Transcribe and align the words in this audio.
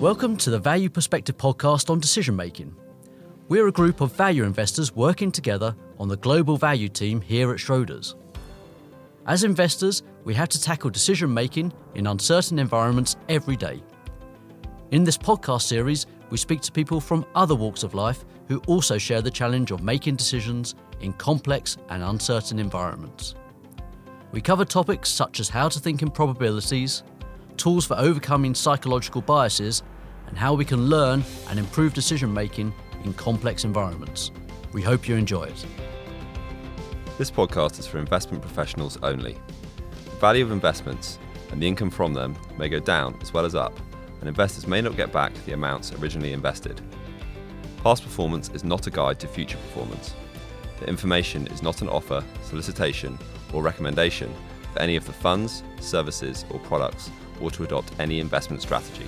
Welcome 0.00 0.38
to 0.38 0.48
the 0.48 0.58
Value 0.58 0.88
Perspective 0.88 1.36
podcast 1.36 1.90
on 1.90 2.00
decision 2.00 2.34
making. 2.34 2.74
We're 3.48 3.68
a 3.68 3.72
group 3.72 4.00
of 4.00 4.12
value 4.12 4.44
investors 4.44 4.96
working 4.96 5.30
together 5.30 5.76
on 5.98 6.08
the 6.08 6.16
global 6.16 6.56
value 6.56 6.88
team 6.88 7.20
here 7.20 7.52
at 7.52 7.58
Schroders. 7.58 8.14
As 9.26 9.44
investors, 9.44 10.02
we 10.24 10.32
have 10.32 10.48
to 10.48 10.62
tackle 10.62 10.88
decision 10.88 11.34
making 11.34 11.74
in 11.96 12.06
uncertain 12.06 12.58
environments 12.58 13.16
every 13.28 13.56
day. 13.56 13.82
In 14.90 15.04
this 15.04 15.18
podcast 15.18 15.64
series, 15.64 16.06
we 16.30 16.38
speak 16.38 16.62
to 16.62 16.72
people 16.72 16.98
from 16.98 17.26
other 17.34 17.54
walks 17.54 17.82
of 17.82 17.92
life 17.92 18.24
who 18.48 18.62
also 18.68 18.96
share 18.96 19.20
the 19.20 19.30
challenge 19.30 19.70
of 19.70 19.82
making 19.82 20.16
decisions 20.16 20.76
in 21.00 21.12
complex 21.12 21.76
and 21.90 22.02
uncertain 22.02 22.58
environments. 22.58 23.34
We 24.32 24.40
cover 24.40 24.64
topics 24.64 25.10
such 25.10 25.40
as 25.40 25.50
how 25.50 25.68
to 25.68 25.78
think 25.78 26.00
in 26.00 26.10
probabilities, 26.10 27.02
tools 27.60 27.84
for 27.84 27.98
overcoming 27.98 28.54
psychological 28.54 29.20
biases, 29.20 29.82
and 30.28 30.38
how 30.38 30.54
we 30.54 30.64
can 30.64 30.86
learn 30.86 31.22
and 31.48 31.58
improve 31.58 31.92
decision 31.92 32.32
making 32.32 32.72
in 33.04 33.12
complex 33.12 33.64
environments. 33.64 34.30
We 34.72 34.80
hope 34.80 35.06
you 35.06 35.16
enjoy 35.16 35.42
it. 35.42 35.66
This 37.18 37.30
podcast 37.30 37.78
is 37.78 37.86
for 37.86 37.98
investment 37.98 38.42
professionals 38.42 38.96
only. 39.02 39.36
The 40.06 40.16
value 40.16 40.42
of 40.42 40.52
investments 40.52 41.18
and 41.50 41.60
the 41.60 41.68
income 41.68 41.90
from 41.90 42.14
them 42.14 42.34
may 42.56 42.70
go 42.70 42.78
down 42.78 43.18
as 43.20 43.34
well 43.34 43.44
as 43.44 43.54
up, 43.54 43.78
and 44.20 44.28
investors 44.28 44.66
may 44.66 44.80
not 44.80 44.96
get 44.96 45.12
back 45.12 45.32
the 45.44 45.52
amounts 45.52 45.92
originally 45.92 46.32
invested. 46.32 46.80
Past 47.82 48.02
performance 48.02 48.48
is 48.54 48.64
not 48.64 48.86
a 48.86 48.90
guide 48.90 49.20
to 49.20 49.26
future 49.26 49.58
performance. 49.58 50.14
The 50.78 50.86
information 50.86 51.46
is 51.48 51.62
not 51.62 51.82
an 51.82 51.90
offer, 51.90 52.24
solicitation, 52.42 53.18
or 53.52 53.62
recommendation 53.62 54.32
for 54.72 54.80
any 54.80 54.96
of 54.96 55.04
the 55.04 55.12
funds, 55.12 55.62
services, 55.80 56.46
or 56.50 56.58
products 56.60 57.10
or 57.40 57.50
to 57.52 57.64
adopt 57.64 57.92
any 57.98 58.20
investment 58.20 58.62
strategy. 58.62 59.06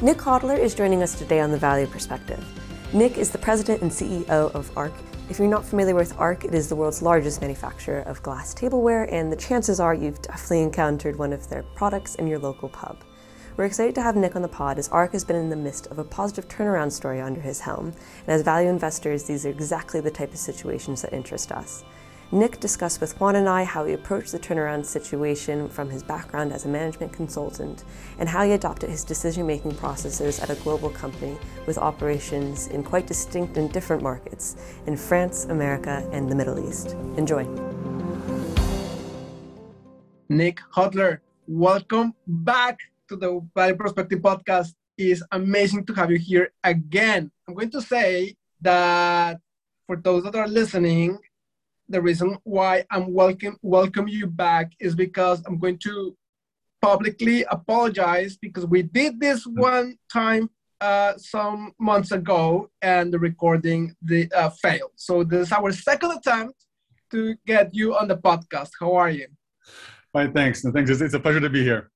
Nick 0.00 0.18
Hodler 0.18 0.58
is 0.58 0.74
joining 0.74 1.02
us 1.02 1.18
today 1.18 1.40
on 1.40 1.50
the 1.50 1.58
Value 1.58 1.86
Perspective. 1.86 2.44
Nick 2.92 3.16
is 3.16 3.30
the 3.30 3.38
president 3.38 3.82
and 3.82 3.90
CEO 3.90 4.28
of 4.28 4.70
ARC. 4.76 4.92
If 5.30 5.38
you're 5.38 5.48
not 5.48 5.64
familiar 5.64 5.94
with 5.94 6.18
ARC, 6.18 6.44
it 6.44 6.54
is 6.54 6.68
the 6.68 6.76
world's 6.76 7.00
largest 7.00 7.40
manufacturer 7.40 8.00
of 8.00 8.22
glass 8.22 8.52
tableware, 8.52 9.04
and 9.04 9.32
the 9.32 9.36
chances 9.36 9.80
are 9.80 9.94
you've 9.94 10.20
definitely 10.20 10.62
encountered 10.62 11.16
one 11.16 11.32
of 11.32 11.48
their 11.48 11.62
products 11.74 12.16
in 12.16 12.26
your 12.26 12.38
local 12.38 12.68
pub. 12.68 12.98
We're 13.56 13.64
excited 13.64 13.94
to 13.94 14.02
have 14.02 14.16
Nick 14.16 14.36
on 14.36 14.42
the 14.42 14.48
pod 14.48 14.78
as 14.78 14.88
ARC 14.88 15.12
has 15.12 15.24
been 15.24 15.36
in 15.36 15.48
the 15.48 15.56
midst 15.56 15.86
of 15.86 15.98
a 15.98 16.04
positive 16.04 16.48
turnaround 16.48 16.92
story 16.92 17.20
under 17.20 17.40
his 17.40 17.60
helm, 17.60 17.86
and 17.86 18.28
as 18.28 18.42
value 18.42 18.68
investors, 18.68 19.24
these 19.24 19.46
are 19.46 19.50
exactly 19.50 20.00
the 20.00 20.10
type 20.10 20.32
of 20.32 20.38
situations 20.38 21.02
that 21.02 21.12
interest 21.12 21.52
us. 21.52 21.84
Nick 22.34 22.58
discussed 22.58 23.00
with 23.00 23.20
Juan 23.20 23.36
and 23.36 23.48
I 23.48 23.62
how 23.62 23.84
he 23.84 23.92
approached 23.92 24.32
the 24.32 24.40
turnaround 24.40 24.84
situation 24.84 25.68
from 25.68 25.88
his 25.88 26.02
background 26.02 26.52
as 26.52 26.64
a 26.64 26.68
management 26.68 27.12
consultant 27.12 27.84
and 28.18 28.28
how 28.28 28.44
he 28.44 28.50
adopted 28.50 28.90
his 28.90 29.04
decision 29.04 29.46
making 29.46 29.76
processes 29.76 30.40
at 30.40 30.50
a 30.50 30.56
global 30.56 30.90
company 30.90 31.38
with 31.68 31.78
operations 31.78 32.66
in 32.66 32.82
quite 32.82 33.06
distinct 33.06 33.56
and 33.56 33.72
different 33.72 34.02
markets 34.02 34.56
in 34.88 34.96
France, 34.96 35.44
America, 35.44 36.04
and 36.10 36.28
the 36.28 36.34
Middle 36.34 36.58
East. 36.68 36.96
Enjoy. 37.16 37.44
Nick 40.28 40.58
Hodler, 40.74 41.20
welcome 41.46 42.14
back 42.26 42.80
to 43.10 43.14
the 43.14 43.48
Value 43.54 43.76
Perspective 43.76 44.18
podcast. 44.18 44.74
It's 44.98 45.22
amazing 45.30 45.86
to 45.86 45.94
have 45.94 46.10
you 46.10 46.18
here 46.18 46.52
again. 46.64 47.30
I'm 47.46 47.54
going 47.54 47.70
to 47.70 47.80
say 47.80 48.34
that 48.60 49.38
for 49.86 49.94
those 49.94 50.24
that 50.24 50.34
are 50.34 50.48
listening, 50.48 51.20
the 51.88 52.00
reason 52.00 52.36
why 52.44 52.84
I'm 52.90 53.12
welcome 53.12 53.56
welcome 53.62 54.08
you 54.08 54.26
back 54.26 54.72
is 54.80 54.94
because 54.94 55.42
I'm 55.46 55.58
going 55.58 55.78
to 55.80 56.16
publicly 56.80 57.44
apologize 57.44 58.36
because 58.36 58.66
we 58.66 58.82
did 58.82 59.20
this 59.20 59.46
one 59.46 59.96
time 60.12 60.50
uh, 60.80 61.14
some 61.16 61.72
months 61.78 62.12
ago 62.12 62.70
and 62.82 63.12
the 63.12 63.18
recording 63.18 63.94
the 64.02 64.30
uh, 64.32 64.50
failed. 64.50 64.92
So 64.96 65.24
this 65.24 65.48
is 65.48 65.52
our 65.52 65.72
second 65.72 66.12
attempt 66.12 66.56
to 67.10 67.36
get 67.46 67.74
you 67.74 67.96
on 67.96 68.08
the 68.08 68.16
podcast. 68.16 68.70
How 68.80 68.94
are 68.96 69.10
you? 69.10 69.28
Fine, 70.12 70.32
thanks. 70.32 70.64
No, 70.64 70.72
thanks. 70.72 70.90
It's, 70.90 71.00
it's 71.00 71.14
a 71.14 71.20
pleasure 71.20 71.40
to 71.40 71.50
be 71.50 71.62
here. 71.62 71.90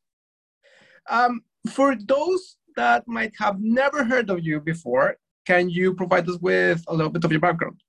Um, 1.09 1.43
for 1.71 1.95
those 1.97 2.57
that 2.77 3.07
might 3.07 3.33
have 3.39 3.61
never 3.61 4.05
heard 4.05 4.31
of 4.31 4.45
you 4.45 4.61
before, 4.61 5.17
can 5.47 5.69
you 5.69 5.95
provide 5.95 6.29
us 6.29 6.39
with 6.41 6.85
a 6.89 6.95
little 6.95 7.11
bit 7.11 7.25
of 7.25 7.31
your 7.31 7.41
background? 7.41 7.81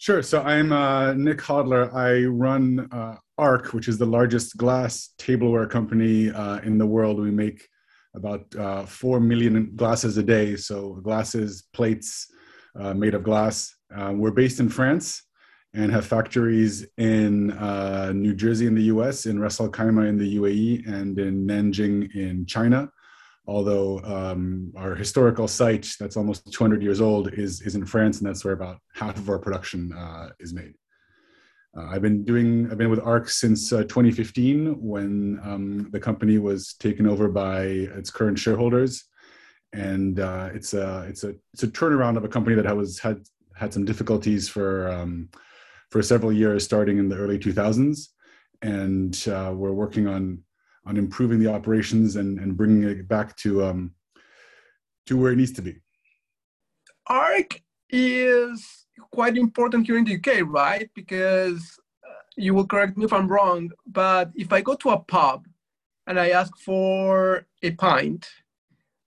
Sure. 0.00 0.22
So 0.22 0.42
I'm 0.42 0.70
uh, 0.70 1.12
Nick 1.14 1.38
Hodler. 1.38 1.92
I 1.92 2.24
run 2.26 2.88
uh, 2.92 3.16
ARC, 3.36 3.72
which 3.72 3.88
is 3.88 3.98
the 3.98 4.06
largest 4.06 4.56
glass 4.56 5.12
tableware 5.18 5.66
company 5.66 6.30
uh, 6.30 6.58
in 6.58 6.78
the 6.78 6.86
world. 6.86 7.18
We 7.18 7.32
make 7.32 7.66
about 8.14 8.46
uh, 8.56 8.86
4 8.86 9.18
million 9.18 9.72
glasses 9.74 10.16
a 10.16 10.22
day. 10.22 10.54
So 10.54 11.00
glasses, 11.02 11.64
plates 11.72 12.28
uh, 12.78 12.94
made 12.94 13.14
of 13.14 13.24
glass. 13.24 13.74
Uh, 13.92 14.12
we're 14.14 14.30
based 14.30 14.60
in 14.60 14.68
France 14.68 15.24
and 15.74 15.90
have 15.90 16.06
factories 16.06 16.86
in 16.96 17.48
New 18.22 18.34
Jersey 18.34 18.68
in 18.68 18.76
the 18.76 18.84
US, 18.94 19.26
in 19.26 19.40
Ras 19.40 19.60
Al 19.60 19.68
Khaimah 19.68 20.08
in 20.08 20.16
the 20.16 20.36
UAE, 20.36 20.86
and 20.86 21.18
in 21.18 21.44
Nanjing 21.44 22.14
in 22.14 22.46
China 22.46 22.88
although 23.48 23.98
um, 24.04 24.70
our 24.76 24.94
historical 24.94 25.48
site 25.48 25.88
that's 25.98 26.18
almost 26.18 26.52
200 26.52 26.82
years 26.82 27.00
old 27.00 27.32
is, 27.32 27.62
is 27.62 27.74
in 27.74 27.86
France, 27.86 28.18
and 28.18 28.28
that's 28.28 28.44
where 28.44 28.52
about 28.52 28.78
half 28.94 29.16
of 29.16 29.30
our 29.30 29.38
production 29.38 29.90
uh, 29.94 30.28
is 30.38 30.52
made. 30.52 30.74
Uh, 31.76 31.86
I've 31.86 32.02
been 32.02 32.24
doing, 32.24 32.70
I've 32.70 32.76
been 32.76 32.90
with 32.90 33.00
ARC 33.00 33.30
since 33.30 33.72
uh, 33.72 33.84
2015 33.84 34.76
when 34.80 35.40
um, 35.42 35.88
the 35.92 36.00
company 36.00 36.38
was 36.38 36.74
taken 36.74 37.06
over 37.06 37.28
by 37.28 37.62
its 37.62 38.10
current 38.10 38.38
shareholders. 38.38 39.04
And 39.72 40.20
uh, 40.20 40.50
it's, 40.52 40.74
a, 40.74 41.06
it's, 41.08 41.24
a, 41.24 41.34
it's 41.54 41.62
a 41.62 41.68
turnaround 41.68 42.18
of 42.18 42.24
a 42.24 42.28
company 42.28 42.54
that 42.54 42.76
was, 42.76 42.98
had, 42.98 43.22
had 43.54 43.72
some 43.72 43.86
difficulties 43.86 44.48
for, 44.48 44.88
um, 44.88 45.30
for 45.90 46.02
several 46.02 46.32
years 46.32 46.64
starting 46.64 46.98
in 46.98 47.08
the 47.08 47.16
early 47.16 47.38
2000s. 47.38 48.08
And 48.60 49.26
uh, 49.28 49.52
we're 49.54 49.72
working 49.72 50.06
on 50.06 50.42
on 50.88 50.96
improving 50.96 51.38
the 51.38 51.52
operations 51.52 52.16
and, 52.16 52.38
and 52.38 52.56
bringing 52.56 52.82
it 52.88 53.06
back 53.06 53.36
to 53.36 53.62
um, 53.64 53.94
to 55.06 55.16
where 55.16 55.32
it 55.32 55.36
needs 55.36 55.52
to 55.52 55.62
be. 55.62 55.76
ARC 57.06 57.60
is 57.90 58.86
quite 59.12 59.36
important 59.36 59.86
here 59.86 59.98
in 59.98 60.04
the 60.04 60.16
UK, 60.16 60.46
right? 60.46 60.90
Because 60.94 61.78
uh, 62.04 62.22
you 62.36 62.54
will 62.54 62.66
correct 62.66 62.96
me 62.96 63.04
if 63.04 63.12
I'm 63.12 63.28
wrong, 63.28 63.70
but 63.86 64.30
if 64.34 64.52
I 64.52 64.60
go 64.60 64.74
to 64.74 64.90
a 64.90 64.98
pub 64.98 65.46
and 66.06 66.18
I 66.18 66.30
ask 66.30 66.56
for 66.58 67.46
a 67.62 67.70
pint, 67.72 68.28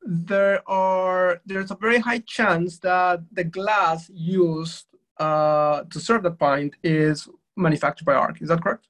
there 0.03 0.67
are 0.69 1.41
there's 1.45 1.71
a 1.71 1.75
very 1.75 1.99
high 1.99 2.23
chance 2.37 2.79
that 2.79 3.21
the 3.31 3.43
glass 3.43 4.09
used 4.13 4.85
uh, 5.17 5.83
to 5.91 5.99
serve 5.99 6.23
the 6.23 6.31
pint 6.31 6.75
is 6.83 7.27
manufactured 7.55 8.05
by 8.05 8.13
ARC. 8.13 8.41
Is 8.41 8.49
that 8.49 8.63
correct? 8.63 8.87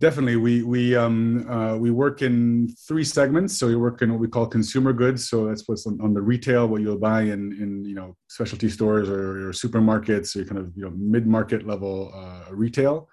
Definitely, 0.00 0.36
we 0.36 0.62
we 0.62 0.96
um, 0.96 1.46
uh, 1.46 1.76
we 1.76 1.90
work 1.90 2.22
in 2.22 2.74
three 2.88 3.04
segments. 3.04 3.58
So 3.58 3.66
we 3.66 3.76
work 3.76 4.00
in 4.00 4.10
what 4.10 4.18
we 4.18 4.28
call 4.28 4.46
consumer 4.46 4.94
goods. 4.94 5.28
So 5.28 5.44
that's 5.44 5.68
what's 5.68 5.86
on, 5.86 6.00
on 6.00 6.14
the 6.14 6.22
retail, 6.22 6.66
what 6.68 6.80
you'll 6.80 6.96
buy 6.96 7.20
in 7.20 7.52
in 7.60 7.84
you 7.84 7.94
know 7.94 8.16
specialty 8.26 8.70
stores 8.70 9.10
or, 9.10 9.48
or 9.48 9.52
supermarkets, 9.52 10.34
or 10.36 10.44
kind 10.46 10.58
of 10.58 10.72
you 10.74 10.84
know 10.84 10.92
mid 10.96 11.26
market 11.26 11.66
level 11.66 12.12
uh, 12.14 12.50
retail. 12.50 13.10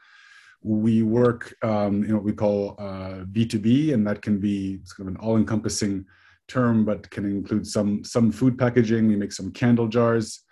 We 0.61 1.03
work 1.03 1.53
um, 1.61 2.05
in 2.05 2.15
what 2.15 2.23
we 2.23 2.31
call 2.31 2.77
uh, 2.79 3.25
B 3.33 3.45
two 3.45 3.59
B, 3.59 3.91
and 3.91 4.07
that 4.07 4.21
can 4.21 4.39
be 4.39 4.79
kind 4.95 5.09
of 5.09 5.15
an 5.15 5.19
all 5.19 5.35
encompassing 5.35 6.05
term, 6.47 6.85
but 6.85 7.09
can 7.09 7.25
include 7.25 7.67
some 7.67 8.05
some 8.05 8.31
food 8.31 8.57
packaging. 8.57 9.09
We 9.09 9.17
make 9.17 9.33
some 9.33 9.51
candle 9.51 9.89
jars. 9.89 10.45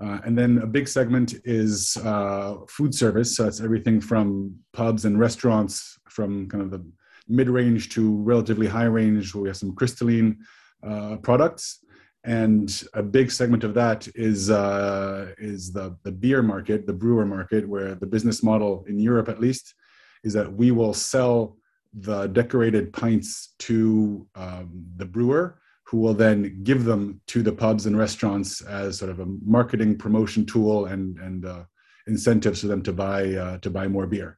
Uh, 0.00 0.18
and 0.24 0.38
then 0.38 0.58
a 0.58 0.66
big 0.66 0.86
segment 0.86 1.34
is 1.44 1.96
uh, 2.04 2.54
food 2.68 2.94
service. 2.94 3.36
So 3.36 3.44
that's 3.44 3.60
everything 3.60 4.00
from 4.00 4.54
pubs 4.72 5.04
and 5.04 5.18
restaurants, 5.18 5.98
from 6.08 6.48
kind 6.48 6.62
of 6.62 6.70
the 6.70 6.84
mid 7.26 7.48
range 7.48 7.88
to 7.90 8.16
relatively 8.22 8.68
high 8.68 8.84
range, 8.84 9.34
where 9.34 9.42
we 9.42 9.48
have 9.48 9.56
some 9.56 9.74
crystalline 9.74 10.38
uh, 10.86 11.16
products. 11.16 11.80
And 12.24 12.82
a 12.94 13.02
big 13.02 13.30
segment 13.30 13.64
of 13.64 13.74
that 13.74 14.06
is 14.14 14.50
uh, 14.50 15.32
is 15.38 15.72
the 15.72 15.96
the 16.04 16.12
beer 16.12 16.42
market, 16.42 16.86
the 16.86 16.92
brewer 16.92 17.26
market, 17.26 17.68
where 17.68 17.94
the 17.94 18.06
business 18.06 18.42
model 18.42 18.84
in 18.88 19.00
Europe, 19.00 19.28
at 19.28 19.40
least, 19.40 19.74
is 20.22 20.32
that 20.34 20.52
we 20.52 20.70
will 20.70 20.94
sell 20.94 21.56
the 21.92 22.26
decorated 22.28 22.92
pints 22.92 23.54
to 23.60 24.26
um, 24.34 24.84
the 24.96 25.06
brewer 25.06 25.58
who 25.88 25.96
will 25.96 26.12
then 26.12 26.60
give 26.64 26.84
them 26.84 27.18
to 27.26 27.42
the 27.42 27.52
pubs 27.52 27.86
and 27.86 27.96
restaurants 27.96 28.60
as 28.60 28.98
sort 28.98 29.10
of 29.10 29.20
a 29.20 29.26
marketing 29.42 29.96
promotion 29.96 30.44
tool 30.44 30.86
and 30.86 31.18
and 31.18 31.46
uh, 31.46 31.64
incentives 32.06 32.60
for 32.60 32.66
them 32.66 32.82
to 32.82 32.92
buy 32.92 33.34
uh, 33.34 33.58
to 33.58 33.70
buy 33.70 33.88
more 33.88 34.06
beer. 34.06 34.36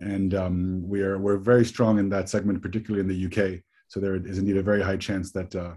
And 0.00 0.34
um, 0.34 0.82
we 0.86 1.00
are 1.00 1.18
we're 1.18 1.38
very 1.38 1.64
strong 1.64 1.98
in 1.98 2.10
that 2.10 2.28
segment, 2.28 2.60
particularly 2.60 3.00
in 3.00 3.08
the 3.08 3.26
UK. 3.26 3.62
So 3.88 4.00
there 4.00 4.16
is 4.16 4.36
indeed 4.36 4.58
a 4.58 4.62
very 4.62 4.82
high 4.82 4.98
chance 4.98 5.32
that 5.32 5.54
uh, 5.54 5.74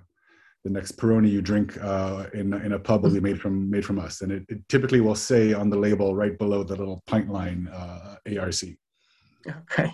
the 0.65 0.69
next 0.69 0.97
Peroni 0.97 1.31
you 1.31 1.41
drink 1.41 1.77
uh, 1.81 2.25
in 2.33 2.53
in 2.53 2.73
a 2.73 2.79
pub 2.79 3.03
will 3.03 3.13
be 3.13 3.21
made 3.21 3.39
from 3.39 3.69
made 3.69 3.85
from 3.85 3.99
us, 3.99 4.21
and 4.21 4.33
it, 4.33 4.43
it 4.49 4.67
typically 4.67 4.99
will 4.99 5.15
say 5.15 5.53
on 5.53 5.69
the 5.69 5.77
label 5.77 6.13
right 6.13 6.37
below 6.37 6.63
the 6.63 6.75
little 6.75 7.01
pint 7.07 7.29
line 7.29 7.69
uh, 7.69 8.15
ARC. 8.37 8.63
Okay, 9.47 9.93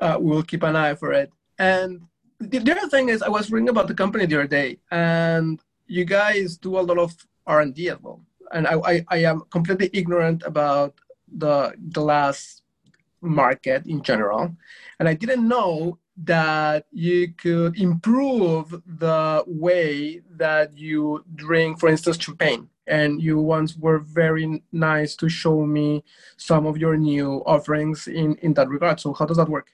uh, 0.00 0.18
we'll 0.20 0.44
keep 0.44 0.62
an 0.62 0.76
eye 0.76 0.94
for 0.94 1.12
it. 1.12 1.30
And 1.58 2.02
the, 2.38 2.58
the 2.58 2.72
other 2.76 2.88
thing 2.88 3.08
is, 3.08 3.22
I 3.22 3.28
was 3.28 3.50
reading 3.50 3.68
about 3.68 3.88
the 3.88 3.94
company 3.94 4.26
the 4.26 4.36
other 4.36 4.46
day, 4.46 4.78
and 4.90 5.60
you 5.86 6.04
guys 6.04 6.56
do 6.56 6.78
a 6.78 6.80
lot 6.80 6.98
of 6.98 7.14
R 7.46 7.60
and 7.60 7.74
D 7.74 7.90
as 7.90 8.00
well. 8.02 8.20
And 8.52 8.66
I, 8.66 8.74
I, 8.74 9.04
I 9.08 9.18
am 9.18 9.42
completely 9.50 9.90
ignorant 9.92 10.42
about 10.44 10.94
the 11.28 11.74
glass 11.92 12.62
market 13.20 13.86
in 13.86 14.02
general, 14.02 14.54
and 14.98 15.08
I 15.08 15.14
didn't 15.14 15.46
know 15.46 15.98
that 16.24 16.86
you 16.92 17.32
could 17.34 17.78
improve 17.78 18.70
the 18.86 19.44
way 19.46 20.22
that 20.30 20.76
you 20.76 21.24
drink, 21.34 21.78
for 21.78 21.88
instance, 21.88 22.18
champagne. 22.18 22.68
And 22.86 23.20
you 23.20 23.38
once 23.38 23.76
were 23.76 23.98
very 23.98 24.62
nice 24.70 25.16
to 25.16 25.28
show 25.28 25.66
me 25.66 26.04
some 26.36 26.66
of 26.66 26.78
your 26.78 26.96
new 26.96 27.42
offerings 27.44 28.06
in, 28.06 28.36
in 28.36 28.54
that 28.54 28.68
regard. 28.68 29.00
So 29.00 29.12
how 29.12 29.26
does 29.26 29.36
that 29.38 29.48
work? 29.48 29.72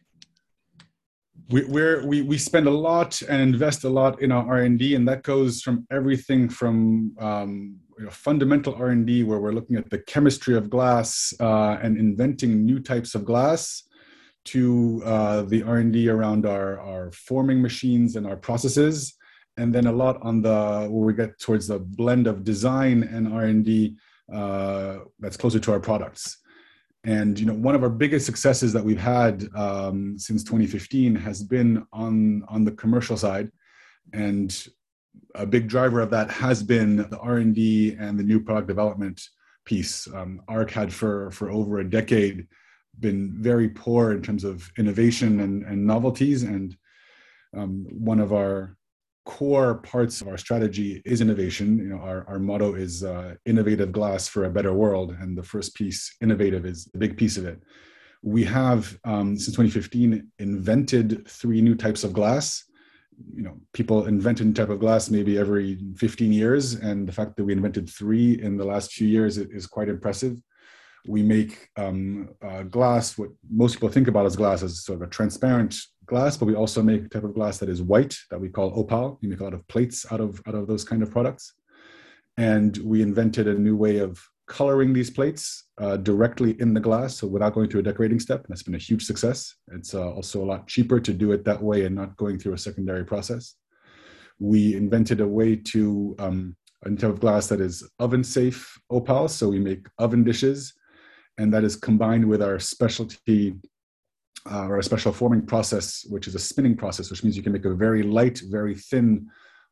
We, 1.50 1.64
we're, 1.64 2.06
we 2.06 2.22
we 2.22 2.38
spend 2.38 2.66
a 2.66 2.70
lot 2.70 3.20
and 3.22 3.40
invest 3.42 3.84
a 3.84 3.88
lot 3.88 4.20
in 4.22 4.32
our 4.32 4.46
R 4.46 4.58
and 4.60 4.78
D, 4.78 4.94
and 4.94 5.06
that 5.08 5.22
goes 5.22 5.62
from 5.62 5.86
everything 5.90 6.48
from 6.48 7.14
um, 7.18 7.76
you 7.98 8.04
know, 8.04 8.10
fundamental 8.10 8.74
R 8.74 8.88
and 8.88 9.06
D, 9.06 9.22
where 9.22 9.40
we're 9.40 9.52
looking 9.52 9.76
at 9.76 9.90
the 9.90 9.98
chemistry 9.98 10.56
of 10.56 10.70
glass 10.70 11.34
uh, 11.40 11.78
and 11.82 11.98
inventing 11.98 12.64
new 12.64 12.80
types 12.80 13.14
of 13.14 13.24
glass, 13.24 13.84
to 14.44 15.02
uh, 15.04 15.42
the 15.42 15.62
R 15.62 15.76
and 15.76 15.92
D 15.92 16.08
around 16.08 16.46
our 16.46 16.80
our 16.80 17.12
forming 17.12 17.60
machines 17.60 18.16
and 18.16 18.26
our 18.26 18.36
processes, 18.36 19.14
and 19.56 19.72
then 19.72 19.86
a 19.86 19.92
lot 19.92 20.18
on 20.22 20.42
the 20.42 20.88
where 20.90 21.06
we 21.06 21.12
get 21.12 21.38
towards 21.38 21.68
the 21.68 21.78
blend 21.78 22.26
of 22.26 22.44
design 22.44 23.02
and 23.02 23.32
R 23.32 23.44
and 23.44 23.64
D 23.64 23.96
uh, 24.32 24.98
that's 25.18 25.36
closer 25.36 25.60
to 25.60 25.72
our 25.72 25.80
products. 25.80 26.38
And 27.04 27.38
you 27.38 27.46
know, 27.46 27.54
one 27.54 27.74
of 27.74 27.82
our 27.82 27.90
biggest 27.90 28.26
successes 28.26 28.72
that 28.72 28.84
we've 28.84 29.00
had 29.00 29.48
um, 29.56 30.16
since 30.18 30.44
2015 30.44 31.16
has 31.16 31.42
been 31.42 31.84
on 31.92 32.44
on 32.48 32.64
the 32.64 32.70
commercial 32.72 33.16
side, 33.16 33.50
and 34.12 34.66
a 35.34 35.44
big 35.44 35.68
driver 35.68 36.00
of 36.00 36.10
that 36.10 36.30
has 36.30 36.62
been 36.62 36.96
the 36.96 37.18
R&D 37.18 37.96
and 37.98 38.18
the 38.18 38.22
new 38.22 38.40
product 38.40 38.68
development 38.68 39.20
piece. 39.64 40.06
Um, 40.14 40.42
ARC 40.46 40.70
had 40.70 40.92
for 40.92 41.30
for 41.32 41.50
over 41.50 41.80
a 41.80 41.90
decade 41.90 42.46
been 43.00 43.32
very 43.32 43.68
poor 43.68 44.12
in 44.12 44.22
terms 44.22 44.44
of 44.44 44.70
innovation 44.78 45.40
and, 45.40 45.64
and 45.64 45.84
novelties, 45.84 46.44
and 46.44 46.76
um, 47.56 47.86
one 47.90 48.20
of 48.20 48.32
our 48.32 48.76
core 49.24 49.76
parts 49.76 50.20
of 50.20 50.28
our 50.28 50.36
strategy 50.36 51.00
is 51.04 51.20
innovation. 51.20 51.78
You 51.78 51.90
know, 51.90 51.98
our, 52.02 52.24
our 52.28 52.38
motto 52.38 52.74
is 52.74 53.04
uh, 53.04 53.34
innovative 53.46 53.92
glass 53.92 54.28
for 54.28 54.44
a 54.44 54.50
better 54.50 54.72
world. 54.72 55.16
And 55.20 55.36
the 55.36 55.42
first 55.42 55.74
piece, 55.74 56.16
innovative, 56.20 56.66
is 56.66 56.88
a 56.94 56.98
big 56.98 57.16
piece 57.16 57.36
of 57.36 57.46
it. 57.46 57.62
We 58.22 58.44
have, 58.44 58.98
um, 59.04 59.36
since 59.36 59.56
2015, 59.56 60.28
invented 60.38 61.26
three 61.28 61.60
new 61.60 61.74
types 61.74 62.04
of 62.04 62.12
glass. 62.12 62.64
You 63.34 63.42
know, 63.42 63.60
people 63.72 64.06
invent 64.06 64.40
a 64.40 64.44
new 64.44 64.54
type 64.54 64.70
of 64.70 64.80
glass 64.80 65.10
maybe 65.10 65.38
every 65.38 65.78
15 65.96 66.32
years. 66.32 66.74
And 66.74 67.06
the 67.06 67.12
fact 67.12 67.36
that 67.36 67.44
we 67.44 67.52
invented 67.52 67.88
three 67.88 68.40
in 68.40 68.56
the 68.56 68.64
last 68.64 68.92
few 68.92 69.06
years 69.06 69.38
is 69.38 69.66
quite 69.66 69.88
impressive. 69.88 70.36
We 71.06 71.22
make 71.22 71.68
um, 71.76 72.30
uh, 72.44 72.62
glass, 72.62 73.18
what 73.18 73.30
most 73.50 73.74
people 73.74 73.88
think 73.88 74.08
about 74.08 74.26
as 74.26 74.36
glass, 74.36 74.62
as 74.62 74.84
sort 74.84 75.02
of 75.02 75.08
a 75.08 75.10
transparent 75.10 75.76
glass, 76.06 76.36
but 76.36 76.46
we 76.46 76.54
also 76.54 76.82
make 76.82 77.04
a 77.04 77.08
type 77.08 77.24
of 77.24 77.34
glass 77.34 77.58
that 77.58 77.68
is 77.68 77.82
white 77.82 78.16
that 78.30 78.40
we 78.40 78.48
call 78.48 78.72
opal. 78.74 79.18
We 79.22 79.28
make 79.28 79.40
a 79.40 79.44
lot 79.44 79.54
of 79.54 79.66
plates 79.68 80.06
out 80.10 80.20
of 80.20 80.40
out 80.46 80.54
of 80.54 80.66
those 80.66 80.84
kind 80.84 81.02
of 81.02 81.10
products, 81.10 81.54
and 82.36 82.76
we 82.78 83.02
invented 83.02 83.48
a 83.48 83.54
new 83.54 83.76
way 83.76 83.98
of 83.98 84.20
coloring 84.46 84.92
these 84.92 85.10
plates 85.10 85.68
uh, 85.78 85.96
directly 85.96 86.60
in 86.60 86.74
the 86.74 86.80
glass, 86.80 87.16
so 87.16 87.26
without 87.26 87.54
going 87.54 87.68
through 87.68 87.80
a 87.80 87.84
decorating 87.84 88.20
step. 88.20 88.44
That's 88.48 88.62
been 88.62 88.74
a 88.74 88.78
huge 88.78 89.04
success. 89.04 89.54
It's 89.72 89.94
uh, 89.94 90.10
also 90.10 90.42
a 90.42 90.46
lot 90.46 90.66
cheaper 90.66 91.00
to 91.00 91.12
do 91.12 91.32
it 91.32 91.44
that 91.44 91.62
way 91.62 91.84
and 91.86 91.94
not 91.94 92.16
going 92.16 92.38
through 92.38 92.54
a 92.54 92.58
secondary 92.58 93.04
process. 93.04 93.54
We 94.38 94.74
invented 94.76 95.20
a 95.20 95.26
way 95.26 95.56
to 95.56 96.16
um, 96.18 96.56
a 96.84 96.90
type 96.90 97.10
of 97.10 97.20
glass 97.20 97.46
that 97.46 97.60
is 97.60 97.88
oven 97.98 98.24
safe 98.24 98.76
opal, 98.90 99.28
so 99.28 99.48
we 99.48 99.60
make 99.60 99.86
oven 99.98 100.24
dishes, 100.24 100.74
and 101.38 101.52
that 101.54 101.64
is 101.64 101.76
combined 101.76 102.28
with 102.28 102.42
our 102.42 102.58
specialty 102.58 103.54
uh, 104.50 104.66
or 104.66 104.78
a 104.78 104.82
special 104.82 105.12
forming 105.12 105.44
process, 105.46 106.04
which 106.08 106.26
is 106.26 106.34
a 106.34 106.38
spinning 106.38 106.76
process, 106.76 107.10
which 107.10 107.22
means 107.22 107.36
you 107.36 107.42
can 107.42 107.52
make 107.52 107.64
a 107.64 107.74
very 107.74 108.02
light, 108.02 108.40
very 108.48 108.74
thin 108.74 109.28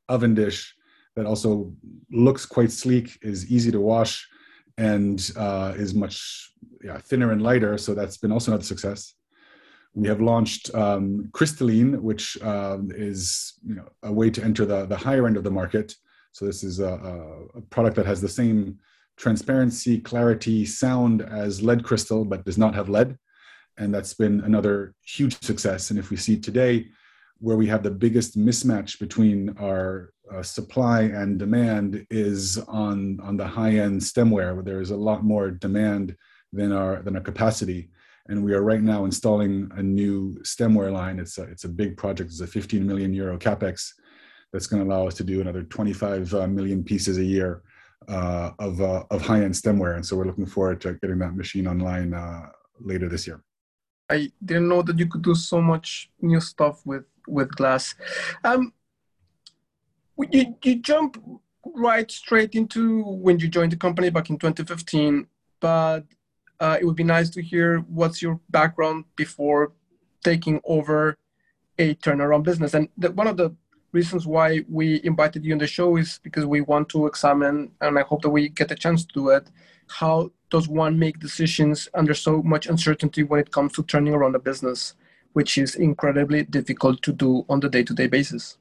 oven 0.09 0.35
dish 0.35 0.75
that 1.17 1.27
also 1.27 1.73
looks 2.11 2.47
quite 2.47 2.71
sleek, 2.71 3.19
is 3.23 3.51
easy 3.51 3.71
to 3.71 3.81
wash, 3.81 4.27
and 4.79 5.33
uh, 5.37 5.75
is 5.77 5.95
much 5.95 6.53
yeah, 6.83 6.99
thinner 6.99 7.33
and 7.33 7.43
lighter. 7.43 7.77
So 7.79 7.95
that's 7.95 8.17
been 8.17 8.33
also 8.33 8.53
another 8.53 8.65
success. 8.65 9.15
We 9.93 10.07
have 10.07 10.21
launched 10.21 10.73
um, 10.75 11.29
crystalline, 11.33 12.01
which 12.03 12.41
um, 12.43 12.91
is 12.95 13.55
you 13.67 13.75
know, 13.75 13.89
a 14.05 14.13
way 14.13 14.31
to 14.31 14.43
enter 14.43 14.65
the, 14.65 14.87
the 14.87 14.97
higher 14.97 15.27
end 15.27 15.37
of 15.37 15.45
the 15.45 15.51
market. 15.51 15.95
So 16.33 16.47
this 16.47 16.63
is 16.63 16.79
a, 16.79 17.49
a 17.57 17.61
product 17.71 17.97
that 17.97 18.07
has 18.07 18.21
the 18.21 18.29
same 18.29 18.79
transparency, 19.17 19.99
clarity, 19.99 20.65
sound 20.65 21.23
as 21.23 21.61
lead 21.61 21.83
crystal, 21.83 22.25
but 22.25 22.45
does 22.45 22.57
not 22.57 22.75
have 22.75 22.89
lead 22.89 23.19
and 23.79 23.95
that's 23.95 24.15
been 24.15 24.41
another 24.41 24.95
huge 25.05 25.41
success. 25.43 25.91
And 25.91 25.99
if 25.99 26.11
we 26.11 26.17
see 26.17 26.39
today, 26.39 26.89
where 27.41 27.57
we 27.57 27.67
have 27.67 27.83
the 27.83 27.91
biggest 27.91 28.39
mismatch 28.39 28.99
between 28.99 29.57
our 29.59 30.13
uh, 30.33 30.43
supply 30.43 31.03
and 31.03 31.39
demand 31.39 32.07
is 32.11 32.59
on 32.69 33.19
on 33.23 33.37
the 33.37 33.47
high 33.47 33.77
end 33.77 34.01
stemware, 34.01 34.55
where 34.55 34.63
there 34.63 34.81
is 34.81 34.91
a 34.91 34.97
lot 34.97 35.25
more 35.25 35.51
demand 35.51 36.17
than 36.53 36.73
our 36.73 37.03
than 37.03 37.17
our 37.17 37.23
capacity. 37.23 37.91
And 38.29 38.45
we 38.45 38.53
are 38.53 38.63
right 38.63 38.83
now 38.83 39.07
installing 39.07 39.71
a 39.75 39.83
new 39.83 40.39
stemware 40.43 40.93
line. 40.93 41.19
It's 41.19 41.39
a, 41.39 41.43
it's 41.45 41.65
a 41.65 41.69
big 41.69 41.97
project. 41.97 42.31
It's 42.31 42.41
a 42.41 42.47
15 42.47 42.87
million 42.87 43.13
euro 43.13 43.37
capex 43.39 43.93
that's 44.53 44.69
going 44.69 44.83
to 44.83 44.89
allow 44.89 45.09
us 45.09 45.15
to 45.15 45.25
do 45.25 45.41
another 45.41 45.65
25 45.65 46.35
uh, 46.35 46.47
million 46.47 46.85
pieces 46.85 47.19
a 47.19 47.25
year 47.25 47.63
uh, 48.09 48.51
of 48.59 48.81
uh, 48.81 49.05
of 49.11 49.23
high 49.23 49.43
end 49.43 49.55
stemware. 49.55 49.97
And 49.97 50.05
so 50.05 50.17
we're 50.17 50.27
looking 50.27 50.47
forward 50.47 50.81
to 50.83 50.95
getting 50.95 51.19
that 51.19 51.35
machine 51.35 51.67
online 51.67 52.15
uh, 52.15 52.51
later 52.81 53.09
this 53.09 53.27
year. 53.27 53.43
I 54.11 54.31
didn't 54.45 54.69
know 54.69 54.83
that 54.83 54.99
you 54.99 55.07
could 55.07 55.23
do 55.23 55.35
so 55.35 55.63
much 55.63 56.11
new 56.21 56.41
stuff 56.41 56.85
with 56.85 57.05
with 57.27 57.55
glass. 57.55 57.95
Um, 58.45 58.73
you 60.31 60.57
you 60.65 60.77
jump 60.77 61.17
right 61.65 62.11
straight 62.11 62.55
into 62.55 63.03
when 63.03 63.39
you 63.39 63.49
joined 63.49 63.73
the 63.73 63.77
company 63.77 64.11
back 64.11 64.31
in 64.31 64.39
2015, 64.39 65.27
but 65.61 66.05
uh, 66.59 66.77
it 66.81 66.85
would 66.85 66.97
be 66.97 67.05
nice 67.05 67.31
to 67.31 67.43
hear 67.43 67.79
what's 67.81 68.21
your 68.21 68.41
background 68.51 69.05
before 69.17 69.73
taking 70.25 70.61
over 70.65 71.17
a 71.79 71.95
turnaround 71.97 72.43
business. 72.43 72.75
And 72.75 72.89
the, 72.99 73.11
one 73.13 73.27
of 73.27 73.37
the 73.37 73.55
reasons 73.93 74.27
why 74.27 74.65
we 74.69 75.01
invited 75.05 75.45
you 75.45 75.53
on 75.53 75.59
the 75.59 75.67
show 75.67 75.97
is 75.97 76.21
because 76.23 76.47
we 76.47 76.61
want 76.61 76.89
to 76.91 77.07
examine, 77.07 77.73
and 77.81 77.99
I 77.99 78.03
hope 78.03 78.23
that 78.23 78.31
we 78.31 78.49
get 78.49 78.71
a 78.71 78.75
chance 78.75 79.05
to 79.05 79.13
do 79.13 79.31
it, 79.31 79.49
how 79.89 80.31
does 80.51 80.69
one 80.69 80.99
make 80.99 81.19
decisions 81.19 81.89
under 81.95 82.15
so 82.15 82.43
much 82.43 82.67
uncertainty 82.67 83.23
when 83.23 83.41
it 83.41 83.51
comes 83.51 83.73
to 83.75 83.83
turning 83.83 84.15
around 84.15 84.35
a 84.35 84.39
business, 84.39 84.95
which 85.33 85.59
is 85.59 85.75
incredibly 85.75 86.45
difficult 86.45 87.03
to 87.03 87.13
do 87.13 87.45
on 87.49 87.61
the 87.61 87.69
day-to-day 87.69 88.07
basis? 88.07 88.59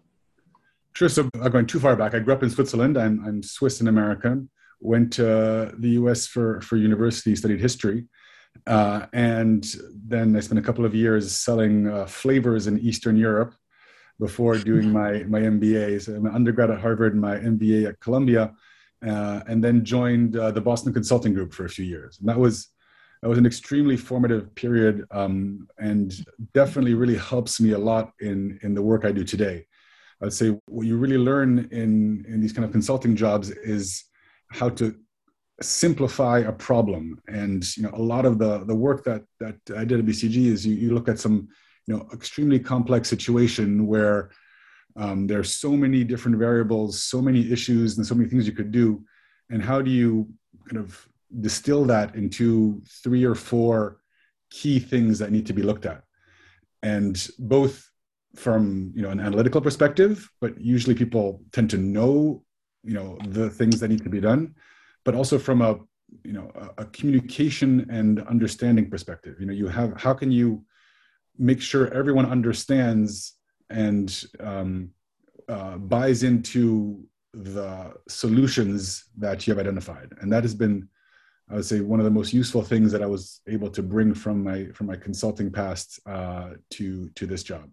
Sure. 0.94 1.10
So 1.10 1.30
I'm 1.42 1.52
going 1.52 1.68
too 1.68 1.80
far 1.80 1.96
back. 1.96 2.16
I 2.16 2.20
grew 2.20 2.34
up 2.34 2.44
in 2.44 2.50
Switzerland. 2.50 2.98
I'm, 2.98 3.24
I'm 3.26 3.44
Swiss 3.44 3.80
and 3.80 3.90
American. 3.90 4.50
Went 4.82 5.14
to 5.14 5.74
the 5.78 5.90
U.S. 6.02 6.26
for 6.26 6.62
for 6.62 6.78
university, 6.78 7.36
studied 7.36 7.60
history, 7.60 8.06
uh, 8.66 9.08
and 9.12 9.66
then 10.08 10.36
I 10.38 10.40
spent 10.40 10.58
a 10.58 10.62
couple 10.62 10.86
of 10.86 10.96
years 10.96 11.36
selling 11.36 11.90
uh, 11.90 12.06
flavors 12.06 12.66
in 12.66 12.80
Eastern 12.80 13.18
Europe 13.18 13.54
before 14.20 14.58
doing 14.58 14.92
my 15.00 15.24
my 15.24 15.42
MBA. 15.42 16.02
So 16.02 16.16
I'm 16.16 16.26
an 16.26 16.36
undergrad 16.36 16.72
at 16.72 16.80
Harvard, 16.80 17.14
and 17.14 17.22
my 17.22 17.38
MBA 17.38 17.88
at 17.88 18.00
Columbia 18.00 18.54
uh, 19.06 19.42
and 19.48 19.64
then 19.64 19.86
joined 19.86 20.36
uh, 20.36 20.52
the 20.52 20.62
Boston 20.62 20.94
Consulting 20.94 21.34
Group 21.34 21.54
for 21.54 21.66
a 21.66 21.70
few 21.70 21.86
years. 21.86 22.20
And 22.20 22.28
that 22.28 22.38
was 22.38 22.70
that 23.22 23.28
was 23.28 23.38
an 23.38 23.46
extremely 23.46 23.98
formative 23.98 24.54
period, 24.56 25.06
um, 25.12 25.68
and 25.78 26.14
definitely 26.54 26.94
really 26.94 27.18
helps 27.18 27.60
me 27.60 27.72
a 27.72 27.78
lot 27.78 28.14
in 28.20 28.60
in 28.64 28.74
the 28.74 28.82
work 28.82 29.06
I 29.06 29.12
do 29.12 29.24
today. 29.24 29.66
I'd 30.22 30.34
say 30.34 30.58
what 30.68 30.86
you 30.86 30.98
really 30.98 31.18
learn 31.18 31.70
in 31.72 32.26
in 32.28 32.42
these 32.42 32.54
kind 32.54 32.66
of 32.66 32.72
consulting 32.72 33.16
jobs 33.16 33.50
is 33.50 34.06
how 34.52 34.70
to 34.70 34.96
simplify 35.62 36.40
a 36.40 36.52
problem. 36.52 37.22
And 37.28 37.66
you 37.78 37.84
know, 37.84 37.92
a 37.94 38.02
lot 38.02 38.26
of 38.26 38.38
the 38.38 38.66
the 38.66 38.76
work 38.76 39.04
that 39.06 39.24
that 39.40 39.58
I 39.76 39.86
did 39.86 40.00
at 40.00 40.06
BCG 40.06 40.46
is 40.46 40.66
you, 40.66 40.76
you 40.76 40.94
look 40.94 41.10
at 41.10 41.20
some 41.20 41.50
you 41.90 41.98
know 41.98 42.08
extremely 42.14 42.60
complex 42.60 43.10
situation 43.10 43.88
where 43.88 44.30
um, 44.96 45.26
there 45.26 45.40
are 45.40 45.44
so 45.44 45.72
many 45.72 46.04
different 46.04 46.38
variables, 46.38 47.02
so 47.02 47.20
many 47.22 47.52
issues, 47.52 47.98
and 47.98 48.06
so 48.06 48.14
many 48.14 48.30
things 48.30 48.46
you 48.46 48.54
could 48.54 48.72
do. 48.72 49.04
And 49.50 49.64
how 49.64 49.82
do 49.82 49.90
you 49.90 50.30
kind 50.68 50.78
of 50.78 51.08
distill 51.42 51.86
that 51.86 52.16
into 52.16 52.82
three 53.04 53.24
or 53.24 53.34
four 53.34 54.02
key 54.52 54.80
things 54.80 55.18
that 55.20 55.32
need 55.32 55.48
to 55.48 55.54
be 55.54 55.64
looked 55.64 55.88
at? 55.88 56.04
And 56.84 57.28
both 57.40 57.90
from 58.36 58.92
you 58.96 59.02
know 59.02 59.10
an 59.10 59.20
analytical 59.20 59.60
perspective, 59.60 60.30
but 60.42 60.62
usually 60.62 60.94
people 60.94 61.42
tend 61.52 61.72
to 61.72 61.78
know 61.78 62.44
you 62.84 62.94
know 62.94 63.18
the 63.30 63.50
things 63.50 63.80
that 63.80 63.88
need 63.88 64.04
to 64.04 64.10
be 64.10 64.22
done, 64.22 64.54
but 65.06 65.16
also 65.16 65.40
from 65.40 65.64
a 65.64 65.80
you 66.24 66.34
know 66.34 66.52
a, 66.54 66.84
a 66.84 66.86
communication 66.86 67.88
and 67.90 68.22
understanding 68.28 68.92
perspective. 68.92 69.38
You 69.40 69.48
know, 69.48 69.54
you 69.54 69.68
have 69.70 70.00
how 70.00 70.14
can 70.14 70.32
you 70.32 70.64
make 71.40 71.62
sure 71.62 71.92
everyone 71.94 72.26
understands 72.26 73.36
and 73.70 74.26
um, 74.40 74.92
uh, 75.48 75.78
buys 75.78 76.24
into 76.24 77.04
the 77.34 77.94
solutions 78.08 79.06
that 79.18 79.48
you 79.48 79.54
have 79.54 79.60
identified, 79.60 80.12
and 80.22 80.32
that 80.32 80.44
has 80.44 80.54
been, 80.54 80.88
I 81.50 81.56
would 81.56 81.66
say, 81.66 81.80
one 81.80 82.00
of 82.00 82.04
the 82.04 82.12
most 82.12 82.34
useful 82.34 82.62
things 82.62 82.92
that 82.92 83.02
I 83.02 83.06
was 83.06 83.42
able 83.48 83.70
to 83.72 83.82
bring 83.82 84.14
from 84.14 84.44
my 84.44 84.66
from 84.74 84.88
my 84.88 84.96
consulting 84.96 85.52
past 85.52 86.00
uh, 86.06 86.52
to 86.72 87.10
to 87.10 87.26
this 87.26 87.44
job. 87.44 87.70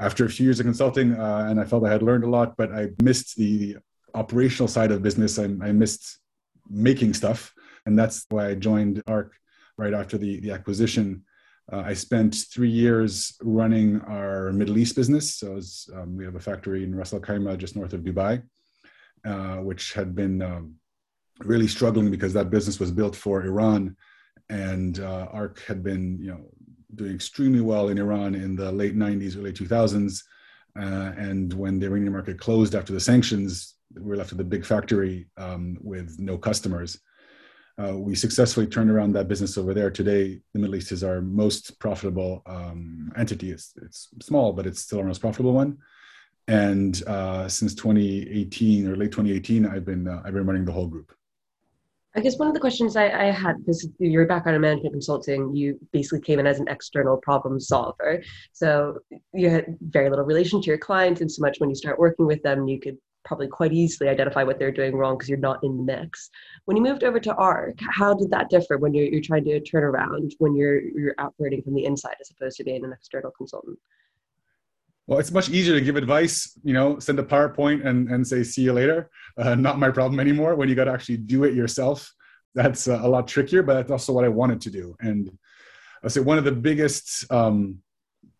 After 0.00 0.24
a 0.24 0.30
few 0.30 0.44
years 0.44 0.60
of 0.60 0.66
consulting, 0.66 1.14
uh, 1.14 1.46
and 1.48 1.60
I 1.60 1.64
felt 1.64 1.84
I 1.84 1.90
had 1.92 2.02
learned 2.02 2.24
a 2.24 2.30
lot, 2.30 2.56
but 2.56 2.72
I 2.72 2.90
missed 3.02 3.36
the 3.36 3.78
operational 4.14 4.68
side 4.68 4.92
of 4.92 5.02
business. 5.02 5.38
I, 5.38 5.44
I 5.44 5.72
missed 5.72 6.18
making 6.68 7.14
stuff, 7.14 7.52
and 7.86 7.98
that's 7.98 8.26
why 8.28 8.48
I 8.48 8.54
joined 8.54 9.02
ARC 9.06 9.32
right 9.76 9.94
after 9.94 10.18
the 10.18 10.40
the 10.40 10.50
acquisition. 10.50 11.24
Uh, 11.70 11.82
I 11.84 11.92
spent 11.92 12.34
three 12.50 12.70
years 12.70 13.36
running 13.42 14.00
our 14.02 14.52
Middle 14.52 14.78
East 14.78 14.96
business. 14.96 15.34
So 15.34 15.60
um, 15.94 16.16
we 16.16 16.24
have 16.24 16.34
a 16.34 16.40
factory 16.40 16.82
in 16.82 16.94
Ras 16.94 17.12
Al 17.12 17.20
Khaimah, 17.20 17.58
just 17.58 17.76
north 17.76 17.92
of 17.92 18.00
Dubai, 18.00 18.42
uh, 19.26 19.56
which 19.56 19.92
had 19.92 20.14
been 20.14 20.40
um, 20.40 20.74
really 21.40 21.68
struggling 21.68 22.10
because 22.10 22.32
that 22.32 22.50
business 22.50 22.80
was 22.80 22.90
built 22.90 23.14
for 23.14 23.44
Iran, 23.44 23.96
and 24.48 24.98
uh, 25.00 25.28
ARC 25.30 25.60
had 25.64 25.82
been, 25.82 26.18
you 26.20 26.30
know, 26.30 26.50
doing 26.94 27.14
extremely 27.14 27.60
well 27.60 27.88
in 27.88 27.98
Iran 27.98 28.34
in 28.34 28.56
the 28.56 28.72
late 28.72 28.96
'90s, 28.96 29.36
early 29.36 29.52
2000s. 29.52 30.22
Uh, 30.78 31.12
and 31.16 31.52
when 31.52 31.78
the 31.78 31.86
Iranian 31.86 32.12
market 32.12 32.38
closed 32.38 32.74
after 32.74 32.92
the 32.92 33.00
sanctions, 33.00 33.74
we 33.94 34.02
were 34.02 34.16
left 34.16 34.30
with 34.30 34.40
a 34.40 34.44
big 34.44 34.64
factory 34.64 35.28
um, 35.36 35.76
with 35.80 36.18
no 36.18 36.38
customers. 36.38 36.98
Uh, 37.80 37.96
we 37.96 38.14
successfully 38.14 38.66
turned 38.66 38.90
around 38.90 39.12
that 39.12 39.28
business 39.28 39.56
over 39.56 39.72
there. 39.72 39.90
Today, 39.90 40.40
the 40.52 40.58
Middle 40.58 40.74
East 40.74 40.90
is 40.90 41.04
our 41.04 41.20
most 41.20 41.78
profitable 41.78 42.42
um, 42.46 43.12
entity. 43.16 43.52
It's, 43.52 43.72
it's 43.82 44.08
small, 44.20 44.52
but 44.52 44.66
it's 44.66 44.80
still 44.80 44.98
our 44.98 45.04
most 45.04 45.20
profitable 45.20 45.52
one. 45.52 45.78
And 46.48 47.00
uh, 47.06 47.46
since 47.48 47.74
2018 47.74 48.88
or 48.88 48.96
late 48.96 49.12
2018, 49.12 49.66
I've 49.66 49.84
been 49.84 50.08
uh, 50.08 50.22
I've 50.24 50.32
been 50.32 50.46
running 50.46 50.64
the 50.64 50.72
whole 50.72 50.86
group. 50.86 51.12
I 52.16 52.20
guess 52.20 52.38
one 52.38 52.48
of 52.48 52.54
the 52.54 52.60
questions 52.60 52.96
I, 52.96 53.10
I 53.10 53.30
had 53.30 53.58
because 53.58 53.86
your 53.98 54.26
background 54.26 54.56
in 54.56 54.62
management 54.62 54.94
consulting, 54.94 55.54
you 55.54 55.78
basically 55.92 56.22
came 56.22 56.38
in 56.40 56.46
as 56.46 56.58
an 56.58 56.66
external 56.66 57.18
problem 57.18 57.60
solver. 57.60 58.22
So 58.52 58.98
you 59.34 59.50
had 59.50 59.76
very 59.82 60.08
little 60.08 60.24
relation 60.24 60.60
to 60.62 60.66
your 60.66 60.78
clients, 60.78 61.20
and 61.20 61.30
so 61.30 61.42
much 61.42 61.58
when 61.58 61.68
you 61.68 61.76
start 61.76 61.98
working 61.98 62.26
with 62.26 62.42
them, 62.42 62.66
you 62.66 62.80
could 62.80 62.96
probably 63.24 63.48
quite 63.48 63.72
easily 63.72 64.08
identify 64.08 64.42
what 64.42 64.58
they're 64.58 64.72
doing 64.72 64.94
wrong 64.96 65.16
because 65.16 65.28
you're 65.28 65.38
not 65.38 65.62
in 65.62 65.76
the 65.76 65.82
mix. 65.82 66.30
When 66.64 66.76
you 66.76 66.82
moved 66.82 67.04
over 67.04 67.20
to 67.20 67.34
ARC, 67.34 67.78
how 67.80 68.14
did 68.14 68.30
that 68.30 68.48
differ 68.48 68.78
when 68.78 68.94
you're, 68.94 69.06
you're 69.06 69.20
trying 69.20 69.44
to 69.44 69.60
turn 69.60 69.84
around 69.84 70.34
when 70.38 70.54
you're 70.56 70.80
you're 70.80 71.14
operating 71.18 71.62
from 71.62 71.74
the 71.74 71.84
inside 71.84 72.16
as 72.20 72.30
opposed 72.30 72.56
to 72.58 72.64
being 72.64 72.84
an 72.84 72.92
external 72.92 73.30
consultant? 73.30 73.78
Well, 75.06 75.18
it's 75.18 75.32
much 75.32 75.48
easier 75.48 75.74
to 75.74 75.80
give 75.80 75.96
advice, 75.96 76.58
you 76.62 76.74
know, 76.74 76.98
send 76.98 77.18
a 77.18 77.22
PowerPoint 77.22 77.86
and, 77.86 78.10
and 78.10 78.26
say, 78.26 78.42
see 78.42 78.60
you 78.60 78.74
later. 78.74 79.08
Uh, 79.38 79.54
not 79.54 79.78
my 79.78 79.90
problem 79.90 80.20
anymore. 80.20 80.54
When 80.54 80.68
you 80.68 80.74
got 80.74 80.84
to 80.84 80.92
actually 80.92 81.16
do 81.16 81.44
it 81.44 81.54
yourself, 81.54 82.12
that's 82.54 82.88
uh, 82.88 83.00
a 83.02 83.08
lot 83.08 83.26
trickier, 83.26 83.62
but 83.62 83.74
that's 83.74 83.90
also 83.90 84.12
what 84.12 84.26
I 84.26 84.28
wanted 84.28 84.60
to 84.62 84.70
do. 84.70 84.94
And 85.00 85.30
I 86.04 86.08
say 86.08 86.20
one 86.20 86.36
of 86.36 86.44
the 86.44 86.52
biggest 86.52 87.30
um, 87.32 87.78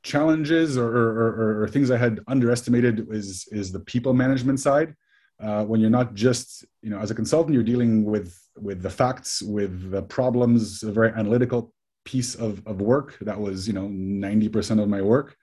challenges 0.03 0.79
or, 0.79 0.89
or, 0.89 1.63
or, 1.63 1.69
things 1.69 1.91
I 1.91 1.97
had 1.97 2.21
underestimated 2.29 3.09
is 3.11 3.49
is 3.51 3.73
the 3.73 3.81
people 3.81 4.15
management 4.15 4.61
side. 4.61 4.95
Uh, 5.41 5.65
when 5.65 5.81
you're 5.81 5.91
not 5.91 6.15
just 6.15 6.65
you 6.83 6.91
know 6.91 6.99
as 6.99 7.11
a 7.11 7.15
consultant, 7.15 7.55
you're 7.55 7.63
dealing 7.63 8.05
with 8.05 8.37
with 8.57 8.83
the 8.83 8.91
facts, 8.91 9.43
with 9.43 9.91
the 9.91 10.03
problems, 10.03 10.83
a 10.83 10.93
very 10.93 11.13
analytical 11.13 11.73
piece 12.05 12.35
of, 12.35 12.67
of 12.67 12.81
work 12.81 13.19
that 13.21 13.39
was 13.39 13.67
you 13.67 13.75
know 13.75 13.87
90% 13.89 14.83
of 14.83 14.89
my 14.89 15.03
work. 15.03 15.37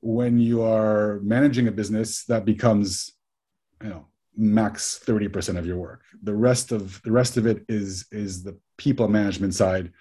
When 0.00 0.38
you 0.38 0.62
are 0.62 1.20
managing 1.22 1.66
a 1.68 1.72
business, 1.72 2.24
that 2.24 2.44
becomes 2.44 3.12
you 3.82 3.90
know 3.90 4.06
max 4.36 5.00
30% 5.04 5.56
of 5.56 5.66
your 5.66 5.78
work. 5.78 6.02
The 6.22 6.34
rest 6.34 6.72
of 6.72 7.00
the 7.02 7.12
rest 7.12 7.36
of 7.36 7.46
it 7.46 7.64
is 7.68 8.06
is 8.10 8.42
the 8.42 8.58
people 8.76 9.08
management 9.08 9.54
side. 9.54 9.92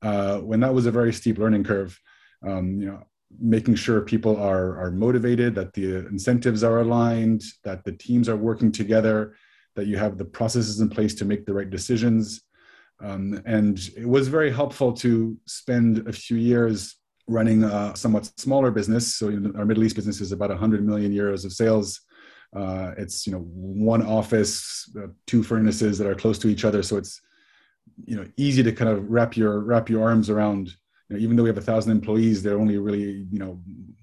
Uh, 0.00 0.38
when 0.38 0.60
that 0.60 0.74
was 0.74 0.86
a 0.86 0.92
very 0.92 1.12
steep 1.12 1.38
learning 1.38 1.64
curve, 1.64 1.98
um, 2.46 2.80
you 2.80 2.86
know, 2.86 3.02
making 3.40 3.74
sure 3.74 4.00
people 4.00 4.36
are 4.36 4.78
are 4.78 4.90
motivated 4.90 5.54
that 5.54 5.74
the 5.74 6.06
incentives 6.08 6.64
are 6.64 6.80
aligned 6.80 7.42
that 7.62 7.84
the 7.84 7.92
teams 7.92 8.28
are 8.28 8.36
working 8.36 8.72
together 8.72 9.34
that 9.78 9.86
you 9.86 9.96
have 9.96 10.18
the 10.18 10.24
processes 10.24 10.80
in 10.80 10.88
place 10.88 11.14
to 11.14 11.24
make 11.24 11.46
the 11.46 11.54
right 11.54 11.70
decisions. 11.70 12.42
Um, 13.00 13.40
and 13.46 13.78
it 13.96 14.08
was 14.08 14.26
very 14.26 14.50
helpful 14.50 14.92
to 14.94 15.38
spend 15.46 16.08
a 16.08 16.12
few 16.12 16.36
years 16.36 16.96
running 17.28 17.62
a 17.62 17.94
somewhat 17.94 18.28
smaller 18.38 18.72
business. 18.72 19.14
So 19.14 19.26
our 19.56 19.64
middle 19.64 19.84
east 19.84 19.94
business 19.94 20.20
is 20.20 20.32
about 20.32 20.50
100 20.50 20.84
million 20.84 21.12
euros 21.12 21.44
of 21.44 21.52
sales. 21.52 22.00
Uh, 22.56 22.92
it's 22.96 23.26
you 23.26 23.32
know 23.32 23.40
one 23.40 24.04
office 24.04 24.90
uh, 24.98 25.08
two 25.26 25.44
furnaces 25.44 25.96
that 25.98 26.08
are 26.08 26.14
close 26.14 26.38
to 26.40 26.48
each 26.48 26.64
other. 26.64 26.82
So 26.82 26.96
it's 26.96 27.20
you 28.04 28.16
know 28.16 28.26
easy 28.36 28.62
to 28.64 28.72
kind 28.72 28.90
of 28.90 29.08
wrap 29.08 29.36
your 29.36 29.60
wrap 29.60 29.88
your 29.88 30.02
arms 30.02 30.28
around 30.28 30.74
you 31.08 31.16
know, 31.16 31.22
even 31.22 31.36
though 31.36 31.42
we 31.42 31.48
have 31.48 31.58
a 31.58 31.62
thousand 31.62 31.92
employees, 31.92 32.42
they're 32.42 32.58
only 32.58 32.78
really, 32.78 33.26
you 33.30 33.38
know, 33.38 33.60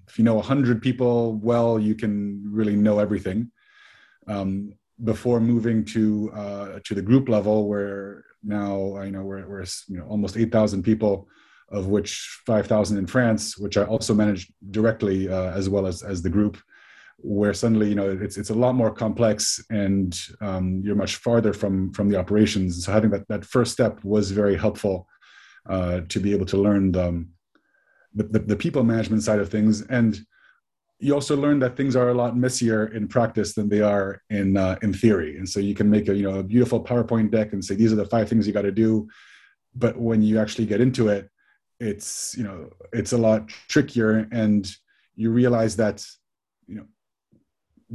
if 0.08 0.18
you 0.18 0.24
know 0.24 0.38
a 0.38 0.42
hundred 0.42 0.82
people 0.82 1.34
well, 1.42 1.78
you 1.78 1.94
can 1.94 2.42
really 2.46 2.76
know 2.76 2.98
everything. 2.98 3.50
Um, 4.28 4.72
before 5.04 5.40
moving 5.40 5.84
to 5.84 6.30
uh, 6.32 6.78
to 6.84 6.94
the 6.94 7.02
group 7.02 7.28
level, 7.28 7.68
where 7.68 8.24
now 8.42 8.96
I 8.96 9.10
know 9.10 9.22
we're, 9.22 9.46
we're 9.46 9.64
you 9.88 9.98
know 9.98 10.06
almost 10.06 10.36
eight 10.36 10.50
thousand 10.50 10.82
people, 10.82 11.28
of 11.70 11.86
which 11.86 12.40
five 12.46 12.66
thousand 12.66 12.98
in 12.98 13.06
France, 13.06 13.58
which 13.58 13.76
I 13.76 13.84
also 13.84 14.14
manage 14.14 14.50
directly 14.70 15.28
uh, 15.28 15.50
as 15.52 15.68
well 15.68 15.86
as 15.86 16.02
as 16.02 16.22
the 16.22 16.30
group. 16.30 16.58
Where 17.18 17.54
suddenly 17.54 17.88
you 17.88 17.94
know 17.94 18.10
it's 18.10 18.36
it's 18.36 18.50
a 18.50 18.54
lot 18.54 18.74
more 18.74 18.90
complex 18.90 19.64
and 19.70 20.18
um, 20.40 20.80
you're 20.84 20.96
much 20.96 21.16
farther 21.16 21.52
from 21.52 21.92
from 21.92 22.08
the 22.08 22.18
operations. 22.18 22.84
So 22.84 22.92
having 22.92 23.10
that 23.10 23.28
that 23.28 23.44
first 23.44 23.72
step 23.72 24.02
was 24.02 24.30
very 24.30 24.56
helpful 24.56 25.08
uh, 25.68 26.00
to 26.08 26.20
be 26.20 26.32
able 26.32 26.46
to 26.46 26.56
learn 26.56 26.92
the, 26.92 27.26
the, 28.14 28.38
the 28.38 28.56
people 28.56 28.82
management 28.84 29.22
side 29.22 29.38
of 29.38 29.50
things. 29.50 29.82
And 29.82 30.18
you 30.98 31.12
also 31.12 31.36
learn 31.36 31.58
that 31.60 31.76
things 31.76 31.94
are 31.94 32.08
a 32.08 32.14
lot 32.14 32.36
messier 32.36 32.86
in 32.86 33.06
practice 33.08 33.54
than 33.54 33.68
they 33.68 33.82
are 33.82 34.22
in 34.30 34.56
uh, 34.56 34.76
in 34.82 34.94
theory. 34.94 35.36
And 35.36 35.48
so 35.48 35.60
you 35.60 35.74
can 35.74 35.90
make 35.90 36.08
a 36.08 36.14
you 36.14 36.22
know 36.22 36.38
a 36.38 36.42
beautiful 36.42 36.82
powerpoint 36.82 37.30
deck 37.30 37.52
and 37.52 37.62
say 37.64 37.74
these 37.74 37.92
are 37.92 37.96
the 37.96 38.06
five 38.06 38.28
things 38.28 38.46
you 38.46 38.52
got 38.52 38.62
to 38.62 38.72
do. 38.72 39.08
But 39.74 39.98
when 39.98 40.22
you 40.22 40.38
actually 40.38 40.66
get 40.66 40.80
into 40.80 41.08
it 41.08 41.28
it's 41.80 42.34
you 42.36 42.44
know 42.44 42.70
it's 42.92 43.12
a 43.12 43.18
lot 43.18 43.48
trickier 43.68 44.28
and 44.32 44.74
you 45.14 45.30
realize 45.30 45.76
that 45.76 46.04
you 46.66 46.76
know 46.76 46.86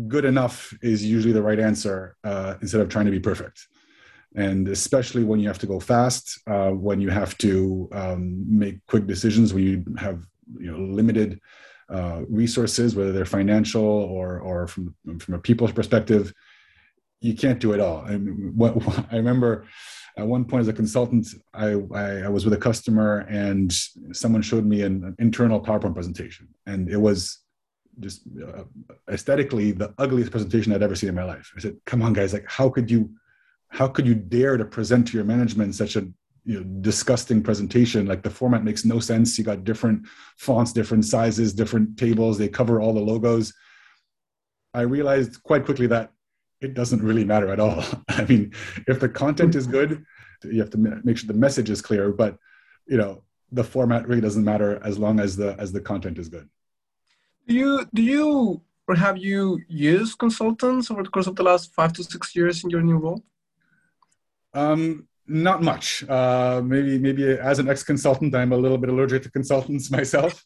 good 0.08 0.26
enough 0.26 0.74
is 0.82 1.04
usually 1.04 1.34
the 1.34 1.42
right 1.42 1.60
answer 1.60 2.16
uh, 2.24 2.56
instead 2.62 2.82
of 2.82 2.90
trying 2.90 3.06
to 3.06 3.12
be 3.12 3.20
perfect 3.20 3.68
and 4.36 4.68
especially 4.68 5.24
when 5.24 5.40
you 5.40 5.48
have 5.48 5.60
to 5.60 5.68
go 5.68 5.80
fast, 5.80 6.40
uh, 6.48 6.70
when 6.70 7.02
you 7.02 7.10
have 7.10 7.38
to 7.40 7.90
um, 7.92 8.46
make 8.48 8.86
quick 8.88 9.06
decisions, 9.08 9.54
when 9.54 9.64
you 9.64 9.86
have 9.98 10.26
you 10.60 10.72
know 10.72 10.80
limited 10.80 11.40
uh, 11.90 12.22
resources, 12.30 12.96
whether 12.96 13.12
they're 13.12 13.26
financial 13.26 13.84
or 13.84 14.40
or 14.40 14.68
from 14.68 14.96
from 15.20 15.34
a 15.34 15.40
people's 15.40 15.72
perspective, 15.72 16.34
you 17.20 17.36
can't 17.36 17.60
do 17.60 17.74
it 17.74 17.80
all. 17.80 18.04
I, 18.06 18.16
what, 18.16 18.74
I 19.12 19.18
remember 19.18 19.68
at 20.18 20.28
one 20.28 20.46
point 20.46 20.62
as 20.62 20.68
a 20.68 20.74
consultant, 20.74 21.28
I, 21.54 21.74
I, 21.94 22.22
I 22.24 22.30
was 22.30 22.44
with 22.44 22.54
a 22.54 22.58
customer 22.58 23.20
and 23.30 23.74
someone 24.12 24.42
showed 24.42 24.66
me 24.66 24.82
an, 24.82 25.04
an 25.06 25.16
internal 25.20 25.62
PowerPoint 25.62 25.94
presentation, 25.94 26.50
and 26.66 26.90
it 26.90 26.98
was 26.98 27.40
just 28.00 28.22
uh, 28.42 28.64
aesthetically 29.10 29.72
the 29.72 29.94
ugliest 29.98 30.32
presentation 30.32 30.74
I'd 30.74 30.84
ever 30.84 30.96
seen 30.96 31.10
in 31.10 31.16
my 31.16 31.24
life. 31.24 31.52
I 31.56 31.60
said, 31.60 31.76
"Come 31.86 32.02
on, 32.02 32.14
guys! 32.14 32.34
Like, 32.34 32.46
how 32.48 32.70
could 32.70 32.90
you?" 32.90 33.10
How 33.72 33.88
could 33.88 34.06
you 34.06 34.14
dare 34.14 34.58
to 34.58 34.66
present 34.66 35.08
to 35.08 35.18
your 35.18 35.24
management 35.24 35.74
such 35.74 35.96
a 35.96 36.02
you 36.44 36.60
know, 36.60 36.64
disgusting 36.82 37.42
presentation? 37.42 38.06
Like 38.06 38.22
the 38.22 38.30
format 38.30 38.64
makes 38.64 38.84
no 38.84 39.00
sense. 39.00 39.38
You 39.38 39.46
got 39.46 39.64
different 39.64 40.06
fonts 40.38 40.74
different 40.74 41.06
sizes 41.06 41.54
different 41.54 41.98
tables. 41.98 42.38
They 42.38 42.50
cover 42.50 42.82
all 42.82 42.94
the 42.94 43.00
logos. 43.00 43.54
I 44.74 44.82
realized 44.82 45.42
quite 45.44 45.66
quickly 45.66 45.88
that 45.88 46.12
it 46.60 46.74
doesn't 46.74 47.02
really 47.02 47.24
matter 47.24 47.50
at 47.50 47.60
all. 47.60 47.84
I 48.10 48.26
mean 48.26 48.54
if 48.88 49.00
the 49.00 49.10
content 49.10 49.56
is 49.56 49.68
good 49.68 50.04
you 50.44 50.60
have 50.60 50.72
to 50.72 50.78
make 50.78 51.18
sure 51.18 51.28
the 51.28 51.34
message 51.34 51.70
is 51.70 51.82
clear 51.82 52.12
but 52.12 52.36
you 52.88 52.98
know 52.98 53.24
the 53.52 53.64
format 53.64 54.08
really 54.08 54.22
doesn't 54.22 54.44
matter 54.44 54.82
as 54.84 54.98
long 54.98 55.20
as 55.20 55.38
the 55.38 55.56
as 55.60 55.72
the 55.72 55.82
content 55.82 56.18
is 56.18 56.28
good. 56.28 56.50
Do 57.48 57.54
you 57.56 57.86
do 57.94 58.02
you 58.02 58.62
or 58.88 58.96
have 58.96 59.18
you 59.18 59.62
used 59.70 60.18
consultants 60.18 60.92
over 60.92 61.04
the 61.04 61.10
course 61.10 61.28
of 61.28 61.38
the 61.38 61.44
last 61.44 61.74
five 61.74 61.94
to 61.94 62.04
six 62.04 62.36
years 62.36 62.64
in 62.66 62.70
your 62.70 62.82
new 62.82 62.98
role 62.98 63.24
um, 64.54 65.08
not 65.28 65.62
much. 65.62 66.04
Uh, 66.10 66.62
maybe 66.64 66.98
maybe 67.00 67.24
as 67.30 67.60
an 67.60 67.70
ex-consultant, 67.70 68.36
I'm 68.36 68.52
a 68.52 68.58
little 68.58 68.78
bit 68.78 68.90
allergic 68.90 69.24
to 69.24 69.32
consultants 69.32 69.90
myself. 70.00 70.44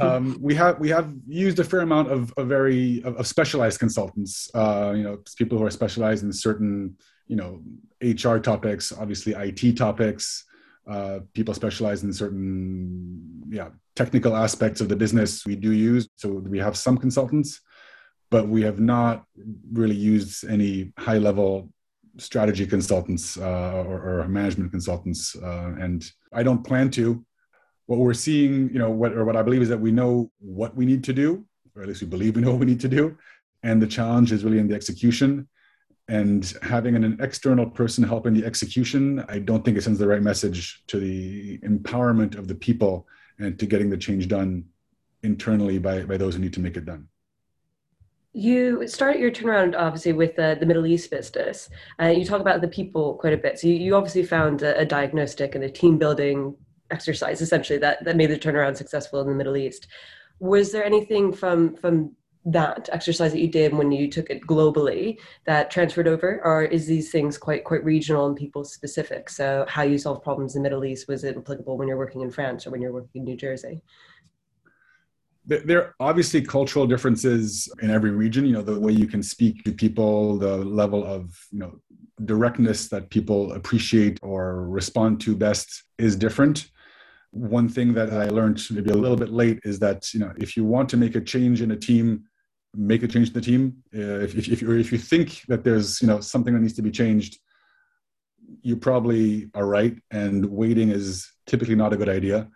um, 0.00 0.36
we 0.40 0.54
have 0.54 0.78
we 0.78 0.88
have 0.90 1.12
used 1.26 1.58
a 1.58 1.64
fair 1.64 1.80
amount 1.80 2.10
of, 2.10 2.32
of 2.36 2.46
very 2.46 3.02
of, 3.04 3.16
of, 3.16 3.26
specialized 3.26 3.78
consultants. 3.78 4.50
Uh, 4.54 4.92
you 4.94 5.02
know, 5.02 5.18
people 5.36 5.58
who 5.58 5.64
are 5.64 5.70
specialized 5.70 6.24
in 6.24 6.32
certain 6.32 6.96
you 7.26 7.36
know 7.36 7.62
HR 8.02 8.38
topics, 8.38 8.92
obviously 8.92 9.32
IT 9.34 9.76
topics. 9.76 10.44
Uh, 10.88 11.18
people 11.34 11.52
specialized 11.52 12.04
in 12.04 12.12
certain 12.12 13.42
yeah, 13.48 13.70
technical 13.96 14.36
aspects 14.36 14.80
of 14.80 14.88
the 14.88 14.94
business 14.94 15.44
we 15.44 15.56
do 15.56 15.72
use. 15.72 16.08
So 16.14 16.28
we 16.28 16.60
have 16.60 16.76
some 16.76 16.96
consultants, 16.96 17.60
but 18.30 18.46
we 18.46 18.62
have 18.62 18.78
not 18.78 19.24
really 19.72 19.96
used 19.96 20.44
any 20.48 20.92
high 20.96 21.18
level 21.18 21.70
strategy 22.18 22.66
consultants 22.66 23.36
uh, 23.36 23.84
or, 23.86 24.20
or, 24.20 24.28
management 24.28 24.70
consultants. 24.70 25.36
Uh, 25.36 25.74
and 25.78 26.10
I 26.32 26.42
don't 26.42 26.64
plan 26.64 26.90
to. 26.92 27.24
What 27.86 27.98
we're 27.98 28.14
seeing, 28.14 28.70
you 28.72 28.78
know, 28.78 28.90
what 28.90 29.12
or 29.12 29.24
what 29.24 29.36
I 29.36 29.42
believe 29.42 29.62
is 29.62 29.68
that 29.68 29.80
we 29.80 29.92
know 29.92 30.30
what 30.38 30.74
we 30.74 30.86
need 30.86 31.04
to 31.04 31.12
do, 31.12 31.44
or 31.74 31.82
at 31.82 31.88
least 31.88 32.02
we 32.02 32.08
believe 32.08 32.34
we 32.34 32.42
know 32.42 32.50
what 32.50 32.60
we 32.60 32.66
need 32.66 32.80
to 32.80 32.88
do, 32.88 33.16
and 33.62 33.80
the 33.80 33.86
challenge 33.86 34.32
is 34.32 34.44
really 34.44 34.58
in 34.58 34.66
the 34.66 34.74
execution. 34.74 35.48
And 36.08 36.52
having 36.62 36.94
an 36.94 37.16
external 37.20 37.68
person 37.68 38.04
helping 38.04 38.32
the 38.32 38.44
execution, 38.44 39.24
I 39.28 39.40
don't 39.40 39.64
think 39.64 39.76
it 39.76 39.82
sends 39.82 39.98
the 39.98 40.06
right 40.06 40.22
message 40.22 40.84
to 40.86 41.00
the 41.00 41.58
empowerment 41.58 42.38
of 42.38 42.46
the 42.46 42.54
people 42.54 43.08
and 43.40 43.58
to 43.58 43.66
getting 43.66 43.90
the 43.90 43.96
change 43.96 44.28
done 44.28 44.64
internally 45.24 45.78
by, 45.78 46.04
by 46.04 46.16
those 46.16 46.34
who 46.34 46.40
need 46.40 46.52
to 46.54 46.60
make 46.60 46.76
it 46.76 46.86
done. 46.86 47.08
You 48.38 48.86
started 48.86 49.18
your 49.18 49.30
turnaround 49.30 49.74
obviously 49.74 50.12
with 50.12 50.38
uh, 50.38 50.56
the 50.56 50.66
Middle 50.66 50.84
East 50.84 51.10
business. 51.10 51.70
Uh, 51.98 52.08
you 52.08 52.22
talk 52.22 52.42
about 52.42 52.60
the 52.60 52.68
people 52.68 53.14
quite 53.14 53.32
a 53.32 53.38
bit. 53.38 53.58
So 53.58 53.66
you, 53.66 53.76
you 53.76 53.96
obviously 53.96 54.24
found 54.24 54.60
a, 54.60 54.78
a, 54.80 54.84
diagnostic 54.84 55.54
and 55.54 55.64
a 55.64 55.70
team 55.70 55.96
building 55.96 56.54
exercise 56.90 57.40
essentially 57.40 57.78
that, 57.78 58.04
that 58.04 58.14
made 58.14 58.26
the 58.26 58.38
turnaround 58.38 58.76
successful 58.76 59.22
in 59.22 59.28
the 59.28 59.34
Middle 59.34 59.56
East. 59.56 59.86
Was 60.38 60.70
there 60.70 60.84
anything 60.84 61.32
from 61.32 61.76
from 61.76 62.14
that 62.44 62.90
exercise 62.92 63.32
that 63.32 63.40
you 63.40 63.48
did 63.48 63.72
when 63.72 63.90
you 63.90 64.08
took 64.10 64.28
it 64.28 64.46
globally 64.46 65.16
that 65.46 65.70
transferred 65.70 66.06
over, 66.06 66.38
or 66.44 66.62
is 66.62 66.86
these 66.86 67.10
things 67.10 67.38
quite 67.38 67.64
quite 67.64 67.84
regional 67.84 68.26
and 68.26 68.36
people 68.36 68.64
specific? 68.64 69.30
So 69.30 69.64
how 69.66 69.82
you 69.82 69.96
solve 69.96 70.22
problems 70.22 70.54
in 70.54 70.62
the 70.62 70.68
Middle 70.68 70.84
East 70.84 71.08
was 71.08 71.24
it 71.24 71.38
applicable 71.38 71.78
when 71.78 71.88
you're 71.88 71.96
working 71.96 72.20
in 72.20 72.30
France 72.30 72.66
or 72.66 72.70
when 72.70 72.82
you're 72.82 72.92
working 72.92 73.22
in 73.22 73.24
New 73.24 73.36
Jersey? 73.36 73.82
There 75.46 75.80
are 75.80 75.94
obviously 76.00 76.42
cultural 76.42 76.86
differences 76.86 77.68
in 77.80 77.90
every 77.90 78.10
region 78.10 78.44
you 78.44 78.52
know 78.52 78.62
the 78.62 78.78
way 78.78 78.92
you 78.92 79.06
can 79.06 79.22
speak 79.22 79.62
to 79.64 79.72
people 79.72 80.36
the 80.38 80.56
level 80.56 81.04
of 81.04 81.38
you 81.52 81.58
know 81.60 81.72
directness 82.24 82.88
that 82.88 83.10
people 83.10 83.52
appreciate 83.52 84.18
or 84.22 84.66
respond 84.68 85.20
to 85.20 85.36
best 85.36 85.84
is 85.98 86.16
different. 86.16 86.70
One 87.30 87.68
thing 87.68 87.92
that 87.94 88.12
i 88.12 88.28
learned 88.28 88.62
maybe 88.70 88.90
a 88.90 88.94
little 88.94 89.16
bit 89.16 89.30
late 89.30 89.60
is 89.64 89.78
that 89.80 90.14
you 90.14 90.20
know 90.20 90.32
if 90.38 90.56
you 90.56 90.64
want 90.64 90.88
to 90.90 90.96
make 90.96 91.14
a 91.16 91.20
change 91.20 91.60
in 91.60 91.70
a 91.72 91.76
team 91.76 92.24
make 92.74 93.02
a 93.02 93.08
change 93.08 93.28
in 93.28 93.34
the 93.34 93.40
team. 93.40 93.82
Uh, 93.94 94.20
if, 94.26 94.34
if, 94.36 94.48
if, 94.48 94.62
if 94.62 94.92
you 94.92 94.98
think 94.98 95.42
that 95.48 95.64
there's 95.64 96.00
you 96.00 96.08
know 96.08 96.20
something 96.20 96.54
that 96.54 96.60
needs 96.60 96.74
to 96.74 96.82
be 96.82 96.90
changed 96.90 97.38
you 98.62 98.76
probably 98.76 99.50
are 99.54 99.66
right 99.66 99.96
and 100.10 100.44
waiting 100.46 100.90
is 100.90 101.30
typically 101.46 101.74
not 101.74 101.92
a 101.92 101.96
good 101.96 102.08
idea 102.08 102.48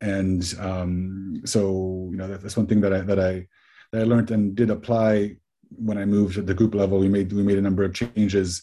and 0.00 0.54
um, 0.60 1.42
so 1.44 2.08
you 2.10 2.16
know 2.16 2.28
that, 2.28 2.42
that's 2.42 2.56
one 2.56 2.66
thing 2.66 2.80
that 2.80 2.92
I 2.92 3.00
that 3.00 3.18
I 3.18 3.46
that 3.92 4.02
I 4.02 4.04
learned 4.04 4.30
and 4.30 4.54
did 4.54 4.70
apply 4.70 5.36
when 5.70 5.98
I 5.98 6.04
moved 6.04 6.38
at 6.38 6.46
the 6.46 6.54
group 6.54 6.74
level. 6.74 6.98
We 6.98 7.08
made 7.08 7.32
we 7.32 7.42
made 7.42 7.58
a 7.58 7.62
number 7.62 7.84
of 7.84 7.94
changes 7.94 8.62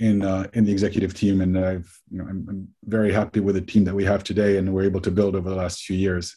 in 0.00 0.22
uh, 0.22 0.46
in 0.52 0.64
the 0.64 0.72
executive 0.72 1.14
team, 1.14 1.40
and 1.40 1.58
I've 1.58 2.00
you 2.10 2.18
know 2.18 2.24
I'm, 2.24 2.46
I'm, 2.48 2.68
very 2.84 3.12
happy 3.12 3.40
with 3.40 3.54
the 3.54 3.60
team 3.60 3.84
that 3.84 3.94
we 3.94 4.04
have 4.04 4.24
today, 4.24 4.58
and 4.58 4.72
we're 4.72 4.84
able 4.84 5.00
to 5.00 5.10
build 5.10 5.34
over 5.36 5.48
the 5.48 5.56
last 5.56 5.82
few 5.82 5.96
years. 5.96 6.36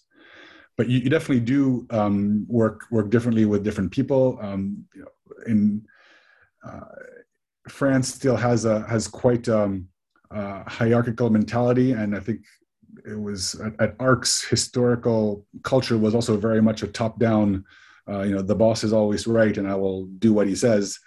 But 0.77 0.87
you, 0.87 0.99
you 0.99 1.09
definitely 1.09 1.41
do 1.41 1.87
um, 1.89 2.45
work 2.47 2.85
work 2.91 3.09
differently 3.09 3.45
with 3.45 3.63
different 3.63 3.91
people. 3.91 4.37
Um, 4.41 4.85
you 4.95 5.01
know, 5.01 5.07
in 5.47 5.85
uh, 6.63 6.81
France, 7.67 8.13
still 8.13 8.37
has 8.37 8.65
a 8.65 8.87
has 8.87 9.07
quite 9.07 9.49
um, 9.49 9.87
uh, 10.31 10.63
hierarchical 10.67 11.29
mentality, 11.29 11.93
and 11.93 12.15
I 12.15 12.19
think 12.19 12.41
it 13.07 13.19
was 13.19 13.55
at, 13.55 13.73
at 13.79 13.95
ARC's 13.99 14.43
historical 14.43 15.45
culture 15.63 15.97
was 15.97 16.13
also 16.13 16.37
very 16.37 16.61
much 16.61 16.83
a 16.83 16.87
top 16.87 17.19
down, 17.19 17.63
uh, 18.09 18.21
you 18.21 18.35
know, 18.35 18.41
the 18.41 18.55
boss 18.55 18.83
is 18.83 18.93
always 18.93 19.27
right 19.27 19.57
and 19.57 19.67
I 19.67 19.75
will 19.75 20.05
do 20.05 20.33
what 20.33 20.47
he 20.47 20.55
says 20.55 20.99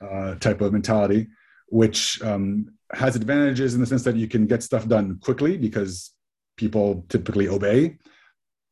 uh, 0.00 0.34
type 0.36 0.60
of 0.60 0.72
mentality, 0.72 1.28
which 1.68 2.20
um, 2.22 2.72
has 2.92 3.16
advantages 3.16 3.74
in 3.74 3.80
the 3.80 3.86
sense 3.86 4.02
that 4.04 4.16
you 4.16 4.28
can 4.28 4.46
get 4.46 4.62
stuff 4.62 4.86
done 4.86 5.18
quickly 5.22 5.56
because 5.56 6.12
people 6.56 7.04
typically 7.08 7.48
obey. 7.48 7.96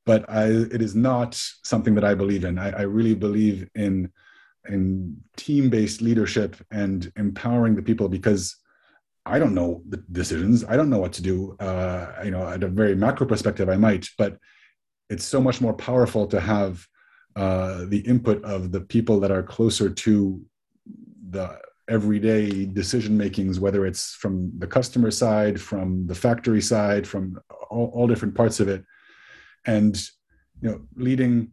But 0.04 0.28
I, 0.28 0.46
it 0.46 0.82
is 0.82 0.96
not 0.96 1.40
something 1.62 1.94
that 1.94 2.04
I 2.04 2.14
believe 2.14 2.44
in. 2.44 2.58
I, 2.58 2.70
I 2.70 2.82
really 2.82 3.14
believe 3.14 3.68
in 3.74 4.10
in 4.68 5.16
team 5.36 5.68
based 5.68 6.00
leadership 6.00 6.54
and 6.70 7.12
empowering 7.16 7.74
the 7.74 7.82
people 7.82 8.08
because 8.08 8.56
I 9.24 9.38
don't 9.38 9.54
know 9.54 9.82
the 9.88 9.98
decisions. 10.10 10.64
I 10.64 10.76
don't 10.76 10.90
know 10.90 10.98
what 10.98 11.12
to 11.14 11.22
do. 11.22 11.56
Uh, 11.60 12.12
you 12.24 12.30
know, 12.30 12.48
at 12.48 12.62
a 12.62 12.68
very 12.68 12.94
macro 12.94 13.26
perspective, 13.26 13.68
I 13.68 13.76
might, 13.76 14.08
but 14.18 14.38
it's 15.08 15.24
so 15.24 15.40
much 15.40 15.60
more 15.60 15.74
powerful 15.74 16.26
to 16.28 16.40
have 16.40 16.86
uh, 17.36 17.84
the 17.86 18.00
input 18.00 18.44
of 18.44 18.72
the 18.72 18.80
people 18.80 19.20
that 19.20 19.30
are 19.30 19.42
closer 19.42 19.88
to 19.88 20.44
the 21.30 21.58
everyday 21.88 22.66
decision 22.66 23.16
makings, 23.16 23.60
whether 23.60 23.86
it's 23.86 24.14
from 24.14 24.52
the 24.58 24.66
customer 24.66 25.10
side, 25.10 25.60
from 25.60 26.06
the 26.06 26.14
factory 26.14 26.60
side, 26.60 27.06
from 27.06 27.38
all, 27.70 27.90
all 27.94 28.06
different 28.06 28.34
parts 28.34 28.60
of 28.60 28.68
it, 28.68 28.84
and 29.66 29.96
you 30.60 30.70
know, 30.70 30.80
leading 30.96 31.52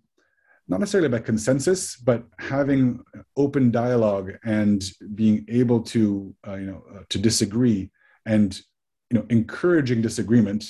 not 0.70 0.80
necessarily 0.80 1.10
by 1.10 1.20
consensus, 1.20 1.96
but 1.96 2.24
having 2.38 3.00
open 3.36 3.72
dialogue 3.72 4.34
and 4.46 4.84
being 5.16 5.44
able 5.50 5.82
to, 5.82 6.34
uh, 6.48 6.56
you 6.56 6.68
know, 6.68 6.84
uh, 6.96 7.00
to 7.10 7.18
disagree 7.18 7.90
and, 8.28 8.62
you 9.10 9.18
know, 9.18 9.26
encouraging 9.30 10.00
disagreement 10.00 10.64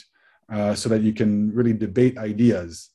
uh, 0.52 0.74
so 0.74 0.88
that 0.88 1.02
you 1.02 1.12
can 1.14 1.54
really 1.54 1.74
debate 1.74 2.18
ideas. 2.18 2.92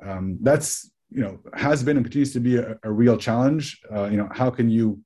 Um, 0.00 0.38
that's, 0.40 0.92
you 1.10 1.22
know, 1.22 1.40
has 1.54 1.82
been 1.82 1.96
and 1.96 2.06
continues 2.06 2.32
to 2.34 2.40
be 2.40 2.56
a, 2.56 2.78
a 2.84 2.92
real 2.92 3.16
challenge. 3.16 3.80
Uh, 3.92 4.04
you 4.04 4.16
know, 4.16 4.28
how 4.30 4.48
can 4.48 4.70
you 4.70 5.00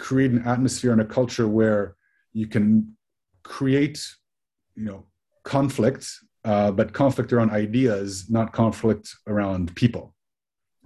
create 0.00 0.32
an 0.32 0.42
atmosphere 0.44 0.90
and 0.90 1.00
a 1.00 1.04
culture 1.04 1.46
where 1.46 1.94
you 2.32 2.48
can 2.48 2.96
create, 3.44 4.04
you 4.74 4.84
know, 4.84 5.06
conflict, 5.44 6.10
uh, 6.44 6.72
but 6.72 6.92
conflict 6.92 7.32
around 7.32 7.52
ideas, 7.52 8.28
not 8.28 8.52
conflict 8.52 9.14
around 9.28 9.72
people 9.76 10.15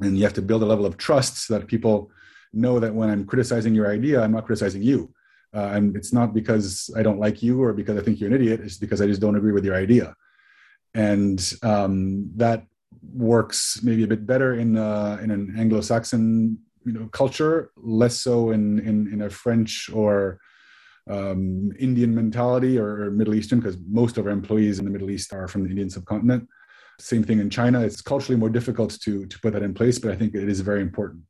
and 0.01 0.17
you 0.17 0.25
have 0.25 0.35
to 0.35 0.43
build 0.43 0.63
a 0.63 0.67
level 0.67 0.87
of 0.87 0.97
trust 0.97 1.47
so 1.47 1.59
that 1.59 1.67
people 1.67 2.11
know 2.53 2.79
that 2.81 2.95
when 2.95 3.11
i'm 3.11 3.25
criticizing 3.25 3.75
your 3.75 3.91
idea 3.91 4.21
i'm 4.23 4.33
not 4.33 4.47
criticizing 4.47 4.83
you. 4.83 5.13
Uh, 5.53 5.71
and 5.75 5.97
it's 5.97 6.13
not 6.13 6.33
because 6.33 6.91
i 6.97 7.03
don't 7.03 7.19
like 7.19 7.43
you 7.43 7.63
or 7.63 7.73
because 7.73 7.99
i 7.99 8.03
think 8.03 8.21
you're 8.21 8.31
an 8.31 8.37
idiot. 8.41 8.61
It's 8.61 8.79
because 8.79 9.01
i 9.01 9.07
just 9.07 9.21
don't 9.21 9.37
agree 9.37 9.53
with 9.53 9.65
your 9.65 9.75
idea. 9.75 10.15
And 10.95 11.41
um, 11.63 12.31
that 12.37 12.67
works 13.13 13.81
maybe 13.83 14.03
a 14.03 14.07
bit 14.07 14.27
better 14.27 14.55
in 14.55 14.77
uh, 14.77 15.19
in 15.23 15.31
an 15.31 15.55
anglo-saxon 15.59 16.59
you 16.85 16.93
know 16.93 17.09
culture 17.13 17.71
less 17.77 18.21
so 18.21 18.51
in 18.51 18.79
in, 18.81 19.13
in 19.13 19.23
a 19.23 19.31
french 19.31 19.91
or 19.93 20.39
um, 21.09 21.71
indian 21.79 22.15
mentality 22.15 22.79
or 22.79 23.11
middle 23.11 23.35
eastern 23.35 23.61
because 23.61 23.77
most 23.89 24.19
of 24.19 24.27
our 24.27 24.33
employees 24.33 24.79
in 24.79 24.85
the 24.85 24.91
middle 24.91 25.11
east 25.11 25.33
are 25.33 25.49
from 25.49 25.63
the 25.63 25.71
indian 25.71 25.91
subcontinent 25.91 26.47
same 27.01 27.25
thing 27.25 27.41
in 27.41 27.51
China. 27.51 27.81
It's 27.81 28.03
culturally 28.03 28.39
more 28.39 28.51
difficult 28.51 28.99
to, 29.01 29.27
to 29.27 29.41
put 29.41 29.53
that 29.53 29.63
in 29.63 29.75
place, 29.75 29.99
but 29.99 30.11
I 30.11 30.17
think 30.17 30.35
it 30.35 30.49
is 30.49 30.61
very 30.61 30.83
important. 30.83 31.23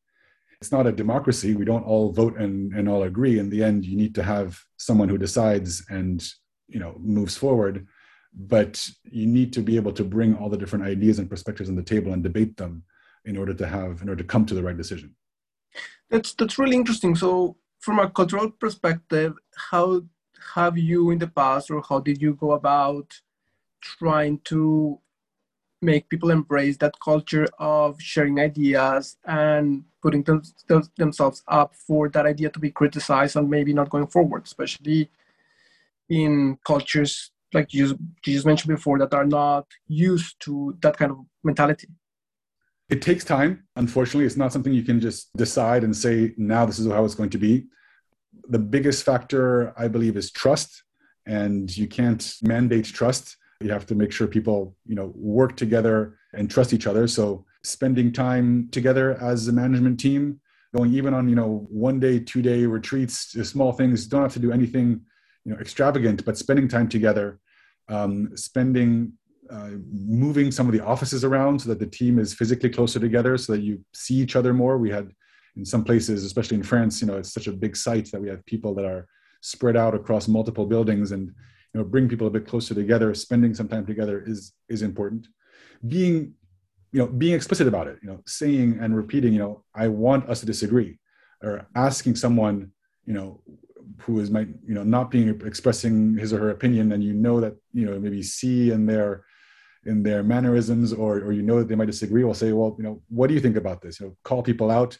It's 0.60 0.72
not 0.72 0.86
a 0.86 0.92
democracy. 0.92 1.54
We 1.54 1.64
don't 1.64 1.84
all 1.84 2.12
vote 2.12 2.36
and, 2.36 2.72
and 2.74 2.88
all 2.88 3.04
agree. 3.04 3.38
In 3.38 3.48
the 3.48 3.62
end, 3.62 3.84
you 3.84 3.96
need 3.96 4.14
to 4.16 4.22
have 4.22 4.60
someone 4.76 5.08
who 5.08 5.16
decides 5.16 5.84
and 5.88 6.22
you 6.68 6.78
know 6.78 6.94
moves 6.98 7.36
forward. 7.36 7.86
But 8.32 8.88
you 9.04 9.26
need 9.26 9.52
to 9.54 9.60
be 9.60 9.76
able 9.76 9.92
to 9.92 10.04
bring 10.04 10.36
all 10.36 10.48
the 10.48 10.58
different 10.58 10.84
ideas 10.84 11.18
and 11.18 11.28
perspectives 11.28 11.68
on 11.68 11.76
the 11.76 11.82
table 11.82 12.12
and 12.12 12.22
debate 12.22 12.56
them 12.56 12.84
in 13.24 13.36
order 13.36 13.54
to 13.54 13.66
have 13.66 14.02
in 14.02 14.08
order 14.08 14.22
to 14.22 14.28
come 14.28 14.46
to 14.46 14.54
the 14.54 14.62
right 14.62 14.76
decision. 14.76 15.16
That's 16.10 16.34
that's 16.34 16.58
really 16.58 16.76
interesting. 16.76 17.16
So 17.16 17.56
from 17.80 17.98
a 17.98 18.10
cultural 18.10 18.50
perspective, 18.50 19.34
how 19.70 20.02
have 20.54 20.76
you 20.76 21.10
in 21.10 21.18
the 21.18 21.28
past 21.28 21.70
or 21.70 21.82
how 21.88 22.00
did 22.00 22.20
you 22.20 22.34
go 22.34 22.52
about 22.52 23.20
trying 23.80 24.38
to 24.44 25.00
make 25.82 26.08
people 26.08 26.30
embrace 26.30 26.76
that 26.78 26.94
culture 27.02 27.46
of 27.58 28.00
sharing 28.00 28.38
ideas 28.38 29.16
and 29.24 29.84
putting 30.02 30.22
them, 30.22 30.42
themselves 30.96 31.42
up 31.48 31.74
for 31.74 32.08
that 32.10 32.26
idea 32.26 32.50
to 32.50 32.58
be 32.58 32.70
criticized 32.70 33.36
and 33.36 33.48
maybe 33.48 33.72
not 33.72 33.90
going 33.90 34.06
forward, 34.06 34.44
especially 34.44 35.10
in 36.08 36.58
cultures 36.64 37.30
like 37.52 37.72
you, 37.74 37.86
you 37.86 38.34
just 38.34 38.46
mentioned 38.46 38.74
before 38.74 38.98
that 38.98 39.14
are 39.14 39.24
not 39.24 39.66
used 39.88 40.36
to 40.40 40.76
that 40.82 40.96
kind 40.96 41.10
of 41.10 41.18
mentality. 41.42 41.88
It 42.88 43.02
takes 43.02 43.24
time. 43.24 43.64
Unfortunately, 43.76 44.26
it's 44.26 44.36
not 44.36 44.52
something 44.52 44.72
you 44.72 44.82
can 44.82 45.00
just 45.00 45.34
decide 45.36 45.84
and 45.84 45.96
say, 45.96 46.34
now 46.36 46.66
this 46.66 46.78
is 46.78 46.90
how 46.90 47.04
it's 47.04 47.14
going 47.14 47.30
to 47.30 47.38
be. 47.38 47.66
The 48.48 48.58
biggest 48.58 49.04
factor, 49.04 49.72
I 49.78 49.88
believe, 49.88 50.16
is 50.16 50.30
trust. 50.30 50.82
And 51.26 51.74
you 51.76 51.86
can't 51.86 52.34
mandate 52.42 52.86
trust 52.86 53.36
you 53.60 53.70
have 53.70 53.86
to 53.86 53.94
make 53.94 54.10
sure 54.10 54.26
people, 54.26 54.74
you 54.86 54.94
know, 54.94 55.12
work 55.14 55.56
together 55.56 56.18
and 56.32 56.50
trust 56.50 56.72
each 56.72 56.86
other. 56.86 57.06
So 57.06 57.44
spending 57.62 58.12
time 58.12 58.68
together 58.72 59.18
as 59.20 59.48
a 59.48 59.52
management 59.52 60.00
team, 60.00 60.40
going 60.74 60.94
even 60.94 61.12
on, 61.12 61.28
you 61.28 61.34
know, 61.34 61.66
one 61.68 62.00
day, 62.00 62.20
two 62.20 62.40
day 62.40 62.64
retreats, 62.64 63.36
small 63.48 63.72
things, 63.72 64.06
don't 64.06 64.22
have 64.22 64.32
to 64.32 64.38
do 64.38 64.52
anything, 64.52 65.02
you 65.44 65.52
know, 65.52 65.58
extravagant, 65.58 66.24
but 66.24 66.38
spending 66.38 66.68
time 66.68 66.88
together, 66.88 67.38
um, 67.88 68.34
spending 68.36 69.12
uh, 69.50 69.70
moving 69.92 70.52
some 70.52 70.66
of 70.66 70.72
the 70.72 70.80
offices 70.80 71.24
around 71.24 71.60
so 71.60 71.68
that 71.68 71.80
the 71.80 71.86
team 71.86 72.18
is 72.20 72.32
physically 72.32 72.70
closer 72.70 73.00
together 73.00 73.36
so 73.36 73.52
that 73.52 73.62
you 73.62 73.84
see 73.92 74.14
each 74.14 74.36
other 74.36 74.54
more 74.54 74.78
we 74.78 74.88
had 74.88 75.10
in 75.56 75.64
some 75.64 75.82
places 75.82 76.22
especially 76.22 76.56
in 76.56 76.62
france 76.62 77.00
you 77.00 77.08
know 77.08 77.16
it's 77.16 77.34
such 77.34 77.48
a 77.48 77.52
big 77.52 77.74
site 77.74 78.08
that 78.12 78.22
we 78.22 78.28
have 78.28 78.46
people 78.46 78.76
that 78.76 78.84
are 78.84 79.08
spread 79.40 79.76
out 79.76 79.92
across 79.92 80.28
multiple 80.28 80.66
buildings 80.66 81.10
and 81.10 81.34
you 81.72 81.80
know 81.80 81.84
bring 81.84 82.08
people 82.08 82.26
a 82.26 82.30
bit 82.30 82.46
closer 82.46 82.74
together. 82.74 83.14
Spending 83.14 83.54
some 83.54 83.68
time 83.68 83.86
together 83.86 84.22
is 84.26 84.52
is 84.68 84.82
important. 84.82 85.26
Being 85.86 86.34
you 86.92 86.98
know 86.98 87.06
being 87.06 87.34
explicit 87.34 87.68
about 87.68 87.86
it 87.86 87.98
you 88.02 88.08
know 88.08 88.20
saying 88.26 88.76
and 88.80 88.96
repeating 88.96 89.32
you 89.32 89.38
know 89.38 89.62
i 89.76 89.86
want 89.86 90.28
us 90.28 90.40
to 90.40 90.46
disagree 90.46 90.98
or 91.40 91.64
asking 91.76 92.16
someone 92.16 92.72
you 93.06 93.14
know 93.14 93.40
who 93.98 94.20
is 94.20 94.30
might 94.30 94.48
you 94.66 94.74
know 94.74 94.82
not 94.82 95.10
being 95.10 95.28
expressing 95.44 96.16
his 96.16 96.32
or 96.32 96.38
her 96.38 96.50
opinion 96.50 96.92
and 96.92 97.02
you 97.02 97.12
know 97.12 97.40
that 97.40 97.54
you 97.72 97.84
know 97.84 97.98
maybe 97.98 98.22
see 98.22 98.70
in 98.70 98.86
their 98.86 99.24
in 99.86 100.02
their 100.02 100.22
mannerisms 100.22 100.92
or 100.92 101.18
or 101.18 101.32
you 101.32 101.42
know 101.42 101.58
that 101.58 101.68
they 101.68 101.74
might 101.74 101.86
disagree 101.86 102.24
will 102.24 102.34
say 102.34 102.52
well 102.52 102.74
you 102.78 102.84
know 102.84 103.02
what 103.08 103.28
do 103.28 103.34
you 103.34 103.40
think 103.40 103.56
about 103.56 103.80
this? 103.80 104.00
You 104.00 104.06
know 104.06 104.16
call 104.24 104.42
people 104.42 104.70
out 104.70 104.98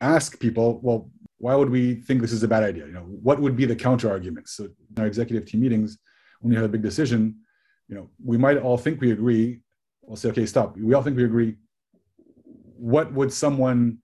ask 0.00 0.38
people 0.38 0.80
well 0.82 1.10
why 1.42 1.54
would 1.58 1.70
we 1.70 1.96
think 2.06 2.20
this 2.20 2.32
is 2.32 2.42
a 2.42 2.48
bad 2.54 2.62
idea? 2.62 2.86
You 2.86 2.92
know 2.92 3.06
what 3.28 3.40
would 3.42 3.56
be 3.56 3.66
the 3.66 3.76
counter 3.86 4.08
arguments? 4.16 4.52
So 4.56 4.64
in 4.64 4.96
our 5.02 5.06
executive 5.06 5.44
team 5.48 5.60
meetings 5.60 5.98
when 6.40 6.52
you 6.52 6.58
have 6.58 6.68
a 6.70 6.74
big 6.76 6.82
decision 6.82 7.22
you 7.88 7.94
know 7.96 8.08
we 8.24 8.38
might 8.38 8.58
all 8.58 8.78
think 8.78 9.00
we 9.00 9.12
agree. 9.12 9.60
We'll 10.02 10.16
say 10.16 10.30
okay 10.30 10.46
stop. 10.46 10.76
We 10.76 10.94
all 10.94 11.02
think 11.02 11.16
we 11.16 11.24
agree. 11.24 11.56
What 12.94 13.12
would 13.12 13.32
someone 13.32 13.98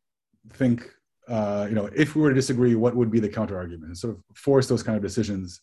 think 0.53 0.89
uh, 1.29 1.67
you 1.69 1.75
know, 1.75 1.91
if 1.95 2.17
we 2.17 2.23
were 2.23 2.31
to 2.31 2.35
disagree, 2.35 2.75
what 2.75 2.97
would 2.97 3.11
be 3.11 3.21
the 3.21 3.29
counter 3.29 3.57
argument? 3.57 3.89
And 3.89 3.99
sort 3.99 4.15
of 4.15 4.23
force 4.35 4.67
those 4.67 4.83
kind 4.83 4.97
of 4.97 5.03
decisions 5.03 5.61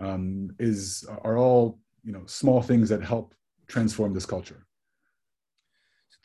um, 0.00 0.50
is 0.58 1.06
are 1.22 1.38
all 1.38 1.78
you 2.04 2.12
know 2.12 2.22
small 2.26 2.60
things 2.60 2.88
that 2.88 3.02
help 3.02 3.34
transform 3.68 4.14
this 4.14 4.26
culture. 4.26 4.66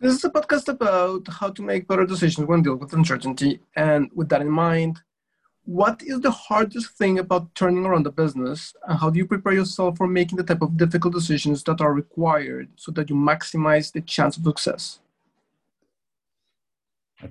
This 0.01 0.15
is 0.15 0.23
a 0.23 0.31
podcast 0.31 0.67
about 0.67 1.27
how 1.27 1.51
to 1.51 1.61
make 1.61 1.87
better 1.87 2.07
decisions 2.07 2.47
when 2.47 2.63
dealing 2.63 2.79
with 2.79 2.91
uncertainty. 2.91 3.59
And 3.75 4.09
with 4.15 4.29
that 4.29 4.41
in 4.41 4.49
mind, 4.49 4.99
what 5.63 6.01
is 6.01 6.21
the 6.21 6.31
hardest 6.31 6.97
thing 6.97 7.19
about 7.19 7.53
turning 7.53 7.85
around 7.85 8.07
the 8.07 8.11
business? 8.11 8.73
And 8.87 8.97
how 8.97 9.11
do 9.11 9.19
you 9.19 9.27
prepare 9.27 9.53
yourself 9.53 9.97
for 9.97 10.07
making 10.07 10.37
the 10.37 10.43
type 10.43 10.63
of 10.63 10.75
difficult 10.75 11.13
decisions 11.13 11.63
that 11.65 11.81
are 11.81 11.93
required 11.93 12.69
so 12.77 12.91
that 12.93 13.11
you 13.11 13.15
maximize 13.15 13.91
the 13.91 14.01
chance 14.01 14.37
of 14.37 14.43
success? 14.43 15.01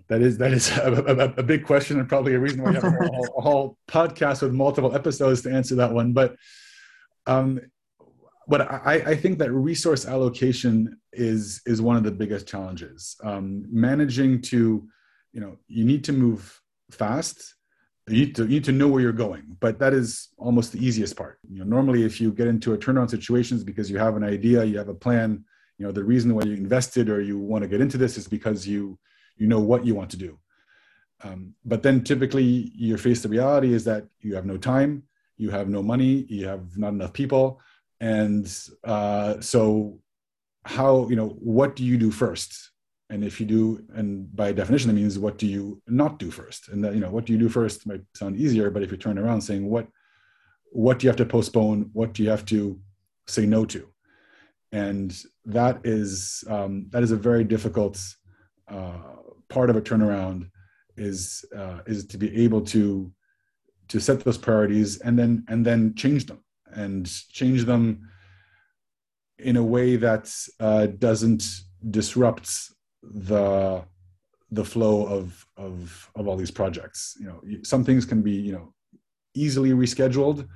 That 0.07 0.23
is 0.23 0.39
that 0.39 0.53
is 0.53 0.71
a, 0.79 0.93
a, 0.93 1.41
a, 1.41 1.43
big 1.43 1.65
question 1.67 1.99
and 1.99 2.09
probably 2.09 2.35
a 2.35 2.39
reason 2.39 2.63
why 2.63 2.71
we 2.71 2.77
have 2.77 2.85
a 2.85 2.91
whole, 2.91 3.35
a 3.37 3.41
whole, 3.41 3.79
podcast 3.89 4.43
with 4.43 4.53
multiple 4.53 4.95
episodes 4.95 5.43
to 5.43 5.51
answer 5.51 5.75
that 5.75 5.93
one. 5.93 6.13
But 6.13 6.37
um, 7.27 7.61
but 8.51 8.61
I, 8.63 8.95
I 9.13 9.17
think 9.17 9.39
that 9.39 9.53
resource 9.53 10.07
allocation 10.07 10.99
is 11.13 11.63
is 11.67 11.81
one 11.81 11.97
of 11.97 12.05
the 12.05 12.11
biggest 12.11 12.49
challenges. 12.53 13.17
Um, 13.23 13.65
managing 13.71 14.43
to, 14.53 14.87
you 15.33 15.41
know, 15.41 15.57
you 15.69 15.85
need 15.85 16.03
to 16.05 16.13
move 16.13 16.61
fast. 16.91 17.55
You 18.09 18.17
need 18.21 18.35
to 18.37 18.43
you 18.43 18.57
need 18.57 18.65
to 18.65 18.73
know 18.73 18.89
where 18.89 19.03
you're 19.03 19.23
going, 19.27 19.57
but 19.61 19.79
that 19.79 19.93
is 19.93 20.31
almost 20.37 20.73
the 20.73 20.85
easiest 20.85 21.17
part. 21.17 21.39
You 21.49 21.61
know, 21.61 21.69
normally 21.77 22.03
if 22.05 22.21
you 22.21 22.33
get 22.33 22.49
into 22.49 22.75
a 22.75 22.79
turnaround 22.79 23.11
situations 23.11 23.63
because 23.63 23.89
you 23.91 23.99
have 23.99 24.17
an 24.17 24.25
idea, 24.25 24.65
you 24.65 24.79
have 24.79 24.89
a 24.89 25.01
plan. 25.07 25.45
You 25.79 25.87
know, 25.87 25.93
the 25.93 26.05
reason 26.05 26.35
why 26.35 26.43
you 26.43 26.55
invested 26.55 27.09
or 27.09 27.21
you 27.23 27.39
want 27.39 27.63
to 27.63 27.69
get 27.69 27.81
into 27.81 27.99
this 27.99 28.19
is 28.19 28.27
because 28.27 28.67
you 28.67 28.99
you 29.41 29.47
know 29.47 29.61
what 29.61 29.85
you 29.87 29.95
want 29.95 30.11
to 30.11 30.17
do 30.17 30.39
um, 31.25 31.55
but 31.65 31.83
then 31.83 32.05
typically 32.05 32.71
you're 32.75 32.99
faced 32.99 33.23
the 33.23 33.29
reality 33.29 33.73
is 33.73 33.85
that 33.85 34.05
you 34.21 34.35
have 34.35 34.47
no 34.47 34.57
time 34.57 35.03
you 35.39 35.51
have 35.51 35.69
no 35.69 35.83
money 35.83 36.27
you 36.29 36.47
have 36.47 36.77
not 36.77 36.93
enough 36.93 37.13
people 37.13 37.61
and 38.01 38.53
uh, 38.85 39.41
so 39.41 39.99
how 40.65 41.09
you 41.09 41.17
know 41.17 41.29
what 41.39 41.77
do 41.77 41.85
you 41.85 41.99
do 41.99 42.11
first? 42.11 42.71
And 43.11 43.25
if 43.25 43.41
you 43.41 43.47
do 43.47 43.85
and 43.95 44.35
by 44.35 44.53
definition 44.53 44.89
that 44.89 44.95
means 44.95 45.19
what 45.19 45.37
do 45.37 45.47
you 45.47 45.83
not 45.87 46.19
do 46.19 46.31
first? 46.31 46.69
And 46.69 46.83
that 46.85 46.95
you 46.95 47.01
know 47.01 47.11
what 47.11 47.27
do 47.27 47.33
you 47.33 47.39
do 47.39 47.49
first 47.49 47.87
might 47.87 48.03
sound 48.15 48.37
easier 48.37 48.71
but 48.71 48.83
if 48.83 48.91
you 48.91 48.97
turn 48.97 49.19
around 49.19 49.43
saying 49.43 49.69
what 49.69 49.87
what 50.73 50.99
do 50.99 51.05
you 51.05 51.09
have 51.09 51.17
to 51.17 51.27
postpone? 51.27 51.91
What 51.93 52.13
do 52.13 52.23
you 52.23 52.31
have 52.31 52.45
to 52.47 52.79
say 53.27 53.45
no 53.45 53.65
to? 53.67 53.89
And 54.73 55.17
that 55.45 55.81
is 55.85 56.45
um, 56.49 56.87
that 56.91 57.03
is 57.03 57.11
a 57.11 57.17
very 57.17 57.45
difficult 57.45 58.01
uh, 58.69 58.99
part 59.49 59.69
of 59.69 59.77
a 59.77 59.83
turnaround 59.83 60.49
is 60.97 61.45
uh, 61.57 61.81
is 61.87 62.07
to 62.07 62.19
be 62.19 62.45
able 62.45 62.61
to 62.63 63.13
to 63.89 64.01
set 64.01 64.21
those 64.21 64.39
priorities 64.39 65.01
and 65.01 65.19
then 65.19 65.45
and 65.49 65.67
then 65.67 65.95
change 65.95 66.27
them 66.27 66.41
and 66.75 67.07
change 67.31 67.65
them 67.65 68.09
in 69.39 69.57
a 69.57 69.63
way 69.63 69.97
that 69.97 70.33
uh, 70.61 70.87
doesn't 70.87 71.45
disrupt 71.91 72.71
the 73.03 73.83
the 74.53 74.65
flow 74.65 75.07
of 75.07 75.47
of 75.57 76.11
of 76.15 76.29
all 76.29 76.37
these 76.37 76.51
projects. 76.51 77.17
You 77.21 77.27
know 77.27 77.41
some 77.63 77.85
things 77.85 78.05
can 78.05 78.23
be 78.23 78.33
you 78.33 78.53
know 78.53 78.75
easily 79.35 79.71
rescheduled 79.71 80.49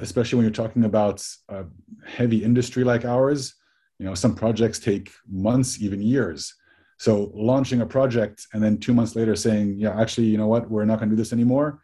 especially 0.00 0.36
when 0.36 0.44
you're 0.44 0.52
talking 0.52 0.84
about 0.84 1.26
a 1.48 1.64
heavy 2.06 2.44
industry 2.44 2.84
like 2.84 3.04
ours. 3.04 3.54
You 3.98 4.06
know 4.06 4.14
some 4.14 4.34
projects 4.34 4.78
take 4.78 5.10
months 5.28 5.80
even 5.82 6.00
years. 6.00 6.54
So 6.98 7.30
launching 7.34 7.80
a 7.80 7.86
project 7.86 8.46
and 8.52 8.62
then 8.62 8.78
two 8.78 8.92
months 8.92 9.14
later 9.14 9.36
saying, 9.36 9.76
yeah, 9.78 9.98
actually, 10.00 10.26
you 10.26 10.38
know 10.38 10.48
what, 10.48 10.68
we're 10.68 10.84
not 10.84 10.98
going 10.98 11.08
to 11.08 11.14
do 11.14 11.20
this 11.20 11.32
anymore, 11.32 11.80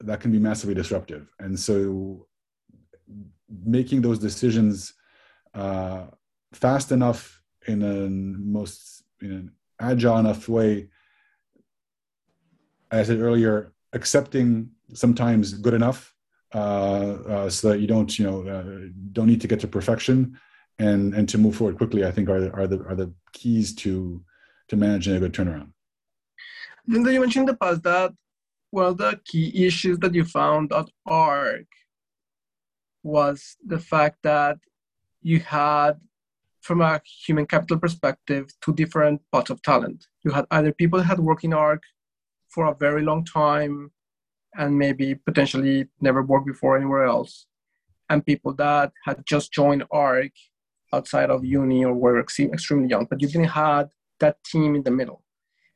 that 0.00 0.20
can 0.20 0.30
be 0.30 0.38
massively 0.38 0.74
disruptive. 0.74 1.32
And 1.38 1.58
so 1.58 2.26
making 3.64 4.02
those 4.02 4.18
decisions 4.18 4.94
uh, 5.54 6.04
fast 6.52 6.92
enough 6.92 7.42
in 7.66 7.82
a 7.82 8.08
most 8.08 9.02
in 9.20 9.30
an 9.32 9.52
agile 9.80 10.18
enough 10.18 10.48
way, 10.48 10.88
as 12.90 13.10
I 13.10 13.14
said 13.14 13.22
earlier, 13.22 13.72
accepting 13.92 14.70
sometimes 14.92 15.54
good 15.54 15.74
enough 15.74 16.14
uh, 16.54 16.58
uh, 16.58 17.50
so 17.50 17.70
that 17.70 17.80
you 17.80 17.86
don't 17.86 18.18
you 18.18 18.24
know 18.26 18.48
uh, 18.48 18.88
don't 19.12 19.26
need 19.26 19.40
to 19.40 19.48
get 19.48 19.60
to 19.60 19.68
perfection 19.68 20.38
and 20.78 21.14
and 21.14 21.28
to 21.28 21.38
move 21.38 21.54
forward 21.54 21.76
quickly 21.76 22.04
i 22.04 22.10
think 22.10 22.28
are, 22.28 22.52
are 22.58 22.66
the 22.66 22.82
are 22.86 22.96
the 22.96 23.12
keys 23.32 23.72
to 23.72 24.20
to 24.70 24.76
managing 24.76 25.16
a 25.16 25.20
good 25.20 25.34
turnaround? 25.34 25.72
Linda, 26.86 27.12
you 27.12 27.20
mentioned 27.20 27.48
in 27.48 27.54
the 27.54 27.58
past 27.58 27.82
that 27.82 28.12
of 28.72 28.96
the 28.96 29.20
key 29.24 29.66
issues 29.66 29.98
that 29.98 30.14
you 30.14 30.24
found 30.24 30.72
at 30.72 30.88
ARC 31.06 31.66
was 33.02 33.56
the 33.64 33.78
fact 33.78 34.18
that 34.22 34.58
you 35.22 35.40
had, 35.40 35.92
from 36.60 36.80
a 36.80 37.00
human 37.26 37.46
capital 37.46 37.78
perspective, 37.78 38.46
two 38.62 38.74
different 38.74 39.20
pots 39.32 39.50
of 39.50 39.62
talent. 39.62 40.06
You 40.24 40.32
had 40.32 40.46
either 40.50 40.72
people 40.72 40.98
that 40.98 41.06
had 41.06 41.20
worked 41.20 41.44
in 41.44 41.54
ARC 41.54 41.82
for 42.48 42.66
a 42.66 42.74
very 42.74 43.02
long 43.02 43.24
time 43.24 43.92
and 44.54 44.76
maybe 44.76 45.14
potentially 45.14 45.86
never 46.00 46.22
worked 46.22 46.46
before 46.46 46.76
anywhere 46.76 47.04
else, 47.04 47.46
and 48.08 48.26
people 48.26 48.52
that 48.54 48.92
had 49.04 49.22
just 49.24 49.52
joined 49.52 49.84
ARC 49.92 50.32
outside 50.92 51.30
of 51.30 51.44
uni 51.44 51.84
or 51.84 51.94
were 51.94 52.18
extremely 52.20 52.88
young, 52.88 53.06
but 53.08 53.22
you 53.22 53.28
didn't 53.28 53.44
have 53.44 53.90
that 54.18 54.42
team 54.44 54.74
in 54.74 54.82
the 54.82 54.90
middle. 54.90 55.22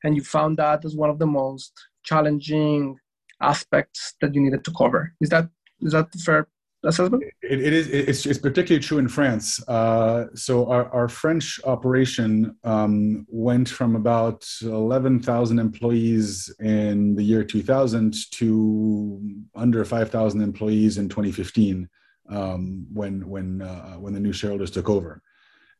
And 0.02 0.16
you 0.16 0.22
found 0.22 0.58
that 0.58 0.84
as 0.84 0.96
one 0.96 1.08
of 1.08 1.18
the 1.18 1.26
most 1.26 1.72
challenging 2.02 2.98
aspects 3.40 4.14
that 4.20 4.34
you 4.34 4.40
needed 4.40 4.64
to 4.64 4.72
cover. 4.72 5.14
Is 5.20 5.30
that 5.30 5.48
is 5.80 5.92
that 5.92 6.12
fair 6.14 6.48
assessment? 6.84 7.24
It, 7.42 7.60
it 7.60 7.72
is. 7.72 7.88
It's, 7.88 8.26
it's, 8.26 8.38
particularly 8.38 8.82
true 8.82 8.98
in 8.98 9.08
France. 9.08 9.66
Uh, 9.68 10.26
so 10.34 10.68
our, 10.68 10.88
our, 10.92 11.08
French 11.08 11.60
operation 11.64 12.56
um, 12.64 13.26
went 13.28 13.68
from 13.68 13.96
about 13.96 14.46
eleven 14.62 15.20
thousand 15.20 15.58
employees 15.58 16.54
in 16.60 17.14
the 17.14 17.22
year 17.22 17.44
two 17.44 17.62
thousand 17.62 18.14
to 18.32 19.20
under 19.54 19.84
five 19.84 20.10
thousand 20.10 20.42
employees 20.42 20.98
in 20.98 21.08
twenty 21.08 21.32
fifteen 21.32 21.88
um, 22.30 22.86
when 22.92 23.28
when 23.28 23.62
uh, 23.62 23.94
when 23.94 24.12
the 24.12 24.20
new 24.20 24.32
shareholders 24.32 24.70
took 24.70 24.88
over. 24.88 25.22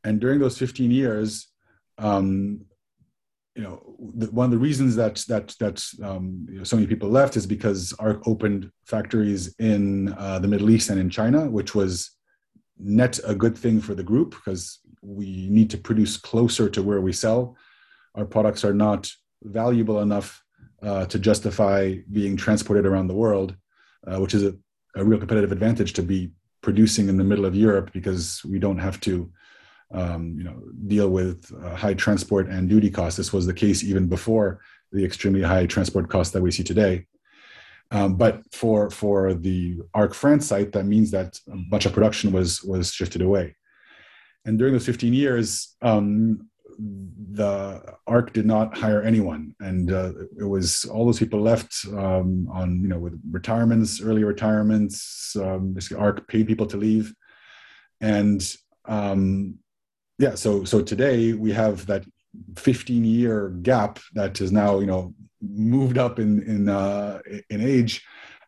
And 0.05 0.21
during 0.21 0.38
those 0.38 0.59
fifteen 0.59 0.90
years, 0.90 1.49
um, 1.99 2.67
you 3.55 3.62
know, 3.62 3.81
the, 4.14 4.27
one 4.33 4.47
of 4.47 4.51
the 4.51 4.59
reasons 4.59 4.97
that 4.97 5.17
that 5.29 5.55
that 5.61 5.85
um, 6.03 6.47
you 6.51 6.59
know, 6.59 6.64
so 6.64 6.77
many 6.77 6.88
people 6.88 7.09
left 7.09 7.37
is 7.37 7.47
because 7.47 7.93
ARC 7.99 8.27
opened 8.27 8.71
factories 8.85 9.55
in 9.59 10.12
uh, 10.14 10.38
the 10.40 10.49
Middle 10.49 10.71
East 10.71 10.90
and 10.90 11.01
in 11.01 11.09
China, 11.09 11.49
which 11.49 11.75
was 11.75 12.11
net 12.79 13.21
a 13.25 13.35
good 13.35 13.57
thing 13.57 13.81
for 13.81 13.95
the 13.95 14.03
group 14.03 14.31
because 14.31 14.81
we 15.03 15.49
need 15.49 15.71
to 15.71 15.79
produce 15.79 16.17
closer 16.17 16.69
to 16.69 16.83
where 16.83 17.01
we 17.01 17.12
sell. 17.12 17.57
Our 18.17 18.25
products 18.25 18.64
are 18.64 18.75
not 18.75 19.11
valuable 19.43 20.01
enough 20.01 20.43
uh, 20.83 21.07
to 21.07 21.19
justify 21.19 21.97
being 22.11 22.37
transported 22.37 22.87
around 22.87 23.07
the 23.07 23.14
world, 23.14 23.57
uh, 24.07 24.19
which 24.19 24.35
is 24.35 24.43
a, 24.43 24.55
a 24.97 25.05
real 25.05 25.19
competitive 25.19 25.53
advantage 25.53 25.93
to 25.95 26.03
be 26.03 26.33
producing 26.61 27.09
in 27.09 27.17
the 27.17 27.25
middle 27.25 27.45
of 27.45 27.55
Europe 27.55 27.90
because 27.93 28.43
we 28.45 28.59
don't 28.59 28.79
have 28.79 28.99
to 29.01 29.31
um, 29.94 30.35
you 30.37 30.44
know, 30.44 30.61
deal 30.87 31.09
with 31.09 31.50
uh, 31.62 31.74
high 31.74 31.94
transport 31.94 32.48
and 32.48 32.68
duty 32.68 32.90
costs. 32.90 33.16
This 33.16 33.33
was 33.33 33.46
the 33.46 33.54
case 33.54 33.83
even 33.83 34.07
before 34.07 34.61
the 34.92 35.04
extremely 35.04 35.42
high 35.42 35.66
transport 35.66 36.09
costs 36.09 36.33
that 36.33 36.42
we 36.42 36.50
see 36.50 36.64
today. 36.64 37.07
Um, 37.90 38.16
but 38.16 38.42
for 38.52 38.90
for 38.90 39.35
the 39.35 39.78
Arc 39.94 40.14
France 40.14 40.46
site, 40.46 40.72
that 40.72 40.85
means 40.85 41.11
that 41.12 41.38
a 41.52 41.57
bunch 41.70 41.87
of 41.87 41.92
production 41.92 42.33
was 42.33 42.62
was 42.62 42.92
shifted 42.92 43.22
away. 43.22 43.57
And 44.44 44.59
during 44.59 44.72
those 44.74 44.85
15 44.85 45.14
years, 45.14 45.74
um, 45.80 46.48
the 46.78 47.83
ARC 48.07 48.33
did 48.33 48.46
not 48.46 48.76
hire 48.76 49.02
anyone, 49.02 49.54
and 49.61 49.92
uh, 49.92 50.12
it 50.38 50.44
was 50.44 50.85
all 50.87 51.04
those 51.07 51.18
people 51.18 51.40
left 51.40 51.87
um, 51.92 52.48
on 52.50 52.80
you 52.80 52.88
know 52.88 52.98
with 52.98 53.20
retirements, 53.30 54.00
early 54.00 54.24
retirements. 54.24 55.37
Um, 55.37 55.76
ARC 55.96 56.26
paid 56.26 56.46
people 56.46 56.66
to 56.66 56.76
leave, 56.76 57.14
and 58.00 58.42
um, 58.87 59.59
yeah, 60.18 60.35
so 60.35 60.64
so 60.64 60.83
today 60.83 61.33
we 61.33 61.53
have 61.53 61.87
that 61.87 62.05
15 62.57 63.05
year 63.05 63.50
gap 63.62 63.98
that 64.14 64.40
is 64.40 64.53
now 64.53 64.79
you 64.79 64.87
know 64.87 65.14
moved 65.40 65.98
up 65.98 66.18
in 66.18 66.42
in 66.42 66.68
uh, 66.68 67.20
in 67.50 67.61
age, 67.61 68.03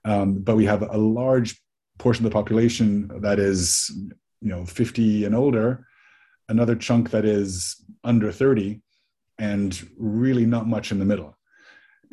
um, 0.05 0.39
but 0.39 0.57
we 0.57 0.65
have 0.65 0.83
a 0.83 0.97
large 0.97 1.61
portion 1.99 2.25
of 2.25 2.31
the 2.31 2.35
population 2.35 3.11
that 3.21 3.39
is 3.39 3.91
you 4.41 4.49
know 4.49 4.65
50 4.65 5.25
and 5.25 5.35
older 5.35 5.87
another 6.49 6.77
chunk 6.77 7.11
that 7.11 7.25
is 7.25 7.85
under 8.05 8.31
30 8.31 8.81
and 9.39 9.89
really 9.99 10.47
not 10.47 10.67
much 10.67 10.93
in 10.93 10.99
the 10.99 11.05
middle. 11.05 11.37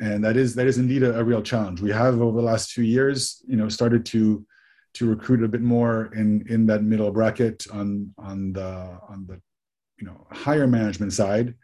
And 0.00 0.24
that 0.24 0.36
is 0.36 0.54
that 0.56 0.66
is 0.66 0.78
indeed 0.78 1.02
a, 1.02 1.18
a, 1.18 1.24
real 1.24 1.40
challenge. 1.40 1.80
We 1.80 1.90
have 1.90 2.20
over 2.20 2.36
the 2.36 2.46
last 2.46 2.72
few 2.72 2.84
years 2.84 3.42
you 3.46 3.56
know 3.56 3.68
started 3.68 4.04
to 4.06 4.44
to 4.94 5.08
recruit 5.08 5.42
a 5.42 5.48
bit 5.48 5.60
more 5.60 6.10
in 6.14 6.44
in 6.48 6.66
that 6.66 6.82
middle 6.82 7.10
bracket 7.10 7.66
on 7.72 8.12
on 8.18 8.52
the 8.52 8.98
on 9.08 9.26
the 9.26 9.40
you 9.98 10.06
know 10.06 10.26
higher 10.30 10.66
management 10.66 11.12
side 11.12 11.54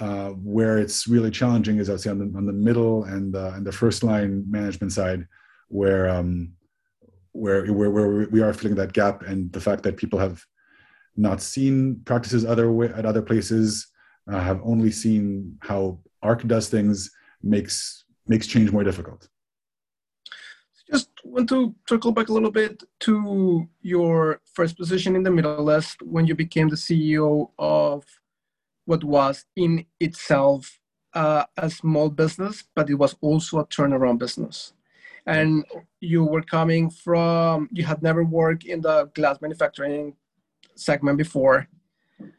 uh, 0.00 0.30
where 0.30 0.78
it's 0.78 1.06
really 1.06 1.30
challenging 1.30 1.78
is 1.78 1.88
i'd 1.88 2.00
say 2.00 2.10
on 2.10 2.18
the, 2.18 2.36
on 2.36 2.46
the 2.46 2.52
middle 2.52 3.04
and 3.04 3.32
the, 3.32 3.52
and 3.54 3.66
the 3.66 3.72
first 3.72 4.02
line 4.02 4.44
management 4.50 4.92
side 4.92 5.26
where 5.68 6.08
um 6.08 6.52
where, 7.32 7.66
where 7.72 7.90
where 7.90 8.28
we 8.30 8.40
are 8.40 8.54
feeling 8.54 8.76
that 8.76 8.92
gap 8.92 9.22
and 9.22 9.52
the 9.52 9.60
fact 9.60 9.82
that 9.82 9.96
people 9.96 10.18
have 10.18 10.44
not 11.16 11.40
seen 11.40 12.00
practices 12.04 12.44
other 12.44 12.70
way, 12.70 12.88
at 12.88 13.04
other 13.04 13.22
places, 13.22 13.88
uh, 14.30 14.40
have 14.40 14.60
only 14.64 14.90
seen 14.90 15.58
how 15.60 15.98
ARC 16.22 16.46
does 16.46 16.68
things 16.68 17.10
makes 17.42 18.04
makes 18.26 18.46
change 18.46 18.72
more 18.72 18.84
difficult. 18.84 19.28
Just 20.90 21.08
want 21.24 21.48
to 21.48 21.74
circle 21.88 22.12
back 22.12 22.28
a 22.28 22.32
little 22.32 22.50
bit 22.50 22.82
to 23.00 23.66
your 23.80 24.40
first 24.52 24.76
position 24.76 25.16
in 25.16 25.22
the 25.22 25.30
Middle 25.30 25.74
East 25.76 26.02
when 26.02 26.26
you 26.26 26.34
became 26.34 26.68
the 26.68 26.76
CEO 26.76 27.50
of 27.58 28.04
what 28.84 29.02
was 29.02 29.46
in 29.56 29.86
itself 29.98 30.78
uh, 31.14 31.44
a 31.56 31.70
small 31.70 32.10
business, 32.10 32.64
but 32.74 32.90
it 32.90 32.94
was 32.94 33.16
also 33.22 33.60
a 33.60 33.66
turnaround 33.66 34.18
business. 34.18 34.74
And 35.26 35.64
you 36.00 36.24
were 36.24 36.42
coming 36.42 36.90
from, 36.90 37.70
you 37.72 37.84
had 37.84 38.02
never 38.02 38.22
worked 38.22 38.64
in 38.64 38.82
the 38.82 39.06
glass 39.14 39.40
manufacturing 39.40 40.14
segment 40.74 41.16
before. 41.16 41.66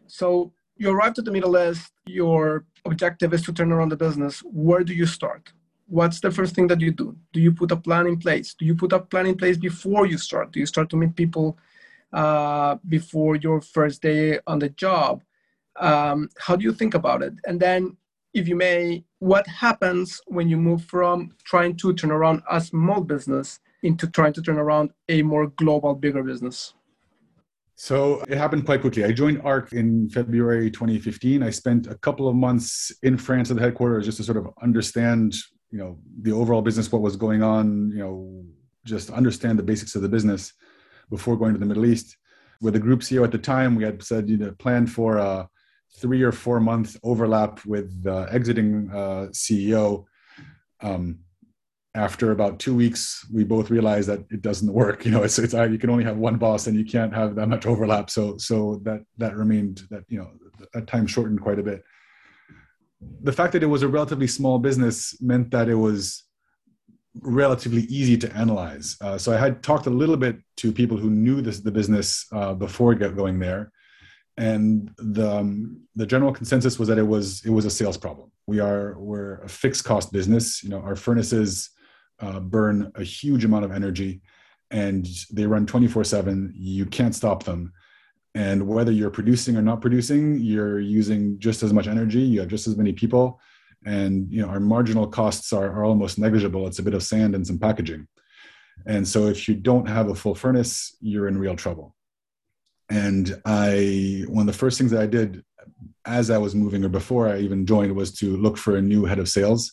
So 0.05 0.53
you 0.77 0.91
arrived 0.91 1.17
at 1.17 1.25
the 1.25 1.31
Middle 1.31 1.58
East, 1.58 1.91
your 2.05 2.65
objective 2.86 3.34
is 3.34 3.41
to 3.43 3.53
turn 3.53 3.71
around 3.71 3.89
the 3.89 3.97
business. 3.97 4.39
Where 4.41 4.84
do 4.84 4.93
you 4.93 5.08
start? 5.08 5.51
What's 5.88 6.19
the 6.19 6.32
first 6.32 6.56
thing 6.56 6.67
that 6.67 6.82
you 6.82 6.91
do? 6.91 7.15
Do 7.32 7.39
you 7.39 7.52
put 7.52 7.71
a 7.71 7.76
plan 7.76 8.08
in 8.08 8.17
place? 8.17 8.56
Do 8.56 8.65
you 8.65 8.76
put 8.76 8.91
a 8.93 9.00
plan 9.00 9.28
in 9.28 9.36
place 9.36 9.58
before 9.58 10.08
you 10.08 10.17
start? 10.17 10.52
Do 10.52 10.60
you 10.60 10.65
start 10.65 10.89
to 10.89 10.98
meet 10.98 11.15
people 11.15 11.58
uh, 12.12 12.78
before 12.88 13.36
your 13.36 13.62
first 13.62 14.02
day 14.02 14.39
on 14.48 14.60
the 14.60 14.69
job? 14.69 15.24
Um, 15.80 16.30
how 16.39 16.56
do 16.56 16.63
you 16.63 16.74
think 16.74 16.93
about 16.93 17.21
it? 17.21 17.34
And 17.45 17.60
then, 17.60 17.98
if 18.34 18.48
you 18.48 18.56
may, 18.56 19.04
what 19.19 19.45
happens 19.48 20.21
when 20.28 20.50
you 20.50 20.58
move 20.58 20.84
from 20.86 21.36
trying 21.43 21.76
to 21.78 21.93
turn 21.93 22.12
around 22.12 22.41
a 22.50 22.60
small 22.60 23.02
business 23.02 23.60
into 23.84 24.08
trying 24.08 24.34
to 24.34 24.41
turn 24.41 24.58
around 24.58 24.91
a 25.10 25.21
more 25.21 25.48
global, 25.48 25.93
bigger 25.93 26.24
business? 26.24 26.74
So 27.76 28.24
it 28.30 28.38
happened 28.38 28.65
quite 28.65 28.82
quickly. 28.82 29.04
I 29.04 29.12
joined 29.12 29.41
ARC 29.43 29.74
in 29.74 30.10
February 30.10 30.71
2015. 30.71 31.43
I 31.43 31.50
spent 31.50 31.88
a 31.88 31.95
couple 31.95 32.28
of 32.30 32.36
months 32.36 32.91
in 33.04 33.17
France 33.17 33.52
at 33.52 33.58
the 33.58 33.62
headquarters 33.62 34.06
just 34.06 34.17
to 34.17 34.24
sort 34.24 34.38
of 34.38 34.48
understand, 34.62 35.36
you 35.75 35.81
know, 35.81 35.97
the 36.21 36.31
overall 36.31 36.61
business, 36.61 36.89
what 36.89 37.01
was 37.01 37.17
going 37.17 37.43
on, 37.43 37.91
you 37.91 37.97
know, 37.97 38.45
just 38.85 39.09
understand 39.09 39.59
the 39.59 39.63
basics 39.71 39.93
of 39.93 40.01
the 40.01 40.07
business 40.07 40.53
before 41.09 41.35
going 41.35 41.51
to 41.51 41.59
the 41.59 41.65
Middle 41.65 41.85
East. 41.85 42.15
With 42.61 42.75
the 42.75 42.79
group 42.79 43.01
CEO 43.01 43.25
at 43.25 43.33
the 43.33 43.38
time, 43.38 43.75
we 43.75 43.83
had 43.83 44.01
said, 44.01 44.29
you 44.29 44.38
know, 44.38 44.53
planned 44.57 44.89
for 44.89 45.17
a 45.17 45.49
three 45.99 46.21
or 46.23 46.31
four 46.31 46.61
month 46.61 46.95
overlap 47.03 47.65
with 47.65 47.88
the 48.03 48.25
exiting 48.31 48.89
uh, 48.89 49.27
CEO. 49.33 50.05
Um, 50.79 51.19
after 51.93 52.31
about 52.31 52.59
two 52.59 52.73
weeks, 52.73 53.27
we 53.33 53.43
both 53.43 53.69
realized 53.69 54.07
that 54.07 54.21
it 54.31 54.41
doesn't 54.41 54.71
work. 54.71 54.97
You 55.05 55.11
know, 55.11 55.23
it's, 55.23 55.38
it's 55.39 55.53
you 55.53 55.77
can 55.77 55.89
only 55.89 56.05
have 56.05 56.15
one 56.15 56.38
boss, 56.38 56.67
and 56.67 56.77
you 56.77 56.85
can't 56.85 57.13
have 57.13 57.35
that 57.35 57.49
much 57.49 57.65
overlap. 57.65 58.09
So 58.09 58.38
so 58.38 58.79
that 58.83 59.01
that 59.17 59.35
remained 59.35 59.81
that 59.89 60.05
you 60.07 60.19
know 60.19 60.31
that 60.73 60.88
time 60.88 61.05
shortened 61.05 61.41
quite 61.41 61.59
a 61.59 61.63
bit. 61.63 61.83
The 63.22 63.32
fact 63.32 63.54
that 63.54 63.63
it 63.63 63.68
was 63.68 63.84
a 63.84 63.88
relatively 63.88 64.28
small 64.28 64.60
business 64.60 65.20
meant 65.22 65.52
that 65.52 65.70
it 65.70 65.76
was 65.76 66.24
relatively 67.22 67.84
easy 67.84 68.18
to 68.18 68.32
analyze. 68.36 68.98
Uh, 69.02 69.18
so 69.18 69.34
I 69.34 69.38
had 69.38 69.63
talked 69.63 69.88
a 69.88 69.89
little 69.89 70.18
bit 70.18 70.38
to 70.58 70.72
people 70.72 70.98
who 70.98 71.10
knew 71.10 71.41
this 71.41 71.60
the 71.60 71.72
business 71.72 72.26
uh, 72.32 72.54
before 72.54 72.94
going 72.96 73.39
there, 73.39 73.72
and 74.38 74.91
the 74.98 75.38
um, 75.38 75.82
the 75.96 76.06
general 76.06 76.34
consensus 76.34 76.78
was 76.78 76.88
that 76.89 76.98
it 76.98 77.08
was 77.08 77.44
it 77.46 77.52
was 77.52 77.65
a 77.65 77.72
sales 77.72 77.98
problem. 77.98 78.32
We 78.48 78.60
are 78.60 79.00
we're 79.00 79.38
a 79.41 79.50
fixed 79.50 79.86
cost 79.86 80.12
business. 80.12 80.63
You 80.63 80.70
know, 80.70 80.82
our 80.82 80.96
furnaces 80.96 81.70
uh, 82.20 82.39
burn 82.39 82.91
a 82.96 83.04
huge 83.04 83.46
amount 83.46 83.65
of 83.65 83.72
energy 83.72 84.22
and 84.72 85.08
they 85.32 85.46
run 85.46 85.65
24 85.65 86.04
7 86.04 86.54
you 86.56 86.86
can't 86.86 87.15
stop 87.15 87.44
them 87.44 87.72
and 88.36 88.67
whether 88.67 88.91
you're 88.91 89.10
producing 89.10 89.58
or 89.58 89.62
not 89.62 89.82
producing 89.82 90.38
you're 90.39 90.80
using 90.80 91.39
just 91.39 91.63
as 91.63 91.74
much 91.74 91.88
energy 91.88 92.21
you 92.21 92.39
have 92.41 92.50
just 92.50 92.67
as 92.67 92.78
many 92.78 92.93
people 92.93 93.39
and 93.86 94.32
you 94.32 94.41
know 94.41 94.50
our 94.50 94.60
marginal 94.60 95.08
costs 95.08 95.54
are, 95.54 95.71
are 95.71 95.86
almost 95.86 96.17
negligible. 96.17 96.67
It's 96.67 96.80
a 96.80 96.84
bit 96.84 96.93
of 96.93 97.04
sand 97.04 97.36
and 97.36 97.45
some 97.45 97.60
packaging. 97.60 98.08
And 98.86 99.08
so 99.08 99.28
if 99.28 99.48
you 99.48 99.56
don't 99.56 99.88
have 99.88 100.10
a 100.10 100.15
full 100.15 100.36
furnace 100.36 100.95
you're 101.02 101.28
in 101.28 101.38
real 101.38 101.56
trouble. 101.56 101.95
And 102.89 103.41
i 103.45 104.24
one 104.28 104.48
of 104.48 104.54
the 104.54 104.60
first 104.60 104.78
things 104.78 104.91
that 104.91 105.02
i 105.02 105.08
did 105.08 105.43
as 106.06 106.30
i 106.30 106.38
was 106.38 106.54
moving 106.54 106.84
or 106.86 106.89
before 106.89 107.28
i 107.28 107.39
even 107.39 107.65
joined 107.65 107.95
was 107.95 108.12
to 108.19 108.38
look 108.38 108.58
for 108.58 108.78
a 108.78 108.82
new 108.82 109.06
head 109.06 109.19
of 109.19 109.30
sales. 109.30 109.71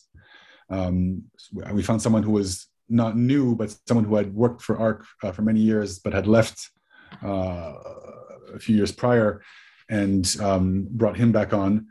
Um, 0.69 1.23
we 1.71 1.83
found 1.83 2.01
someone 2.01 2.23
who 2.23 2.31
was 2.31 2.67
not 2.89 3.17
new, 3.17 3.55
but 3.55 3.75
someone 3.87 4.05
who 4.05 4.15
had 4.15 4.33
worked 4.33 4.61
for 4.61 4.77
ARC 4.77 5.05
uh, 5.23 5.31
for 5.31 5.41
many 5.41 5.59
years, 5.59 5.99
but 5.99 6.13
had 6.13 6.27
left 6.27 6.69
uh, 7.21 7.73
a 8.53 8.59
few 8.59 8.75
years 8.75 8.91
prior, 8.91 9.41
and 9.89 10.35
um, 10.41 10.87
brought 10.91 11.17
him 11.17 11.31
back 11.31 11.53
on. 11.53 11.87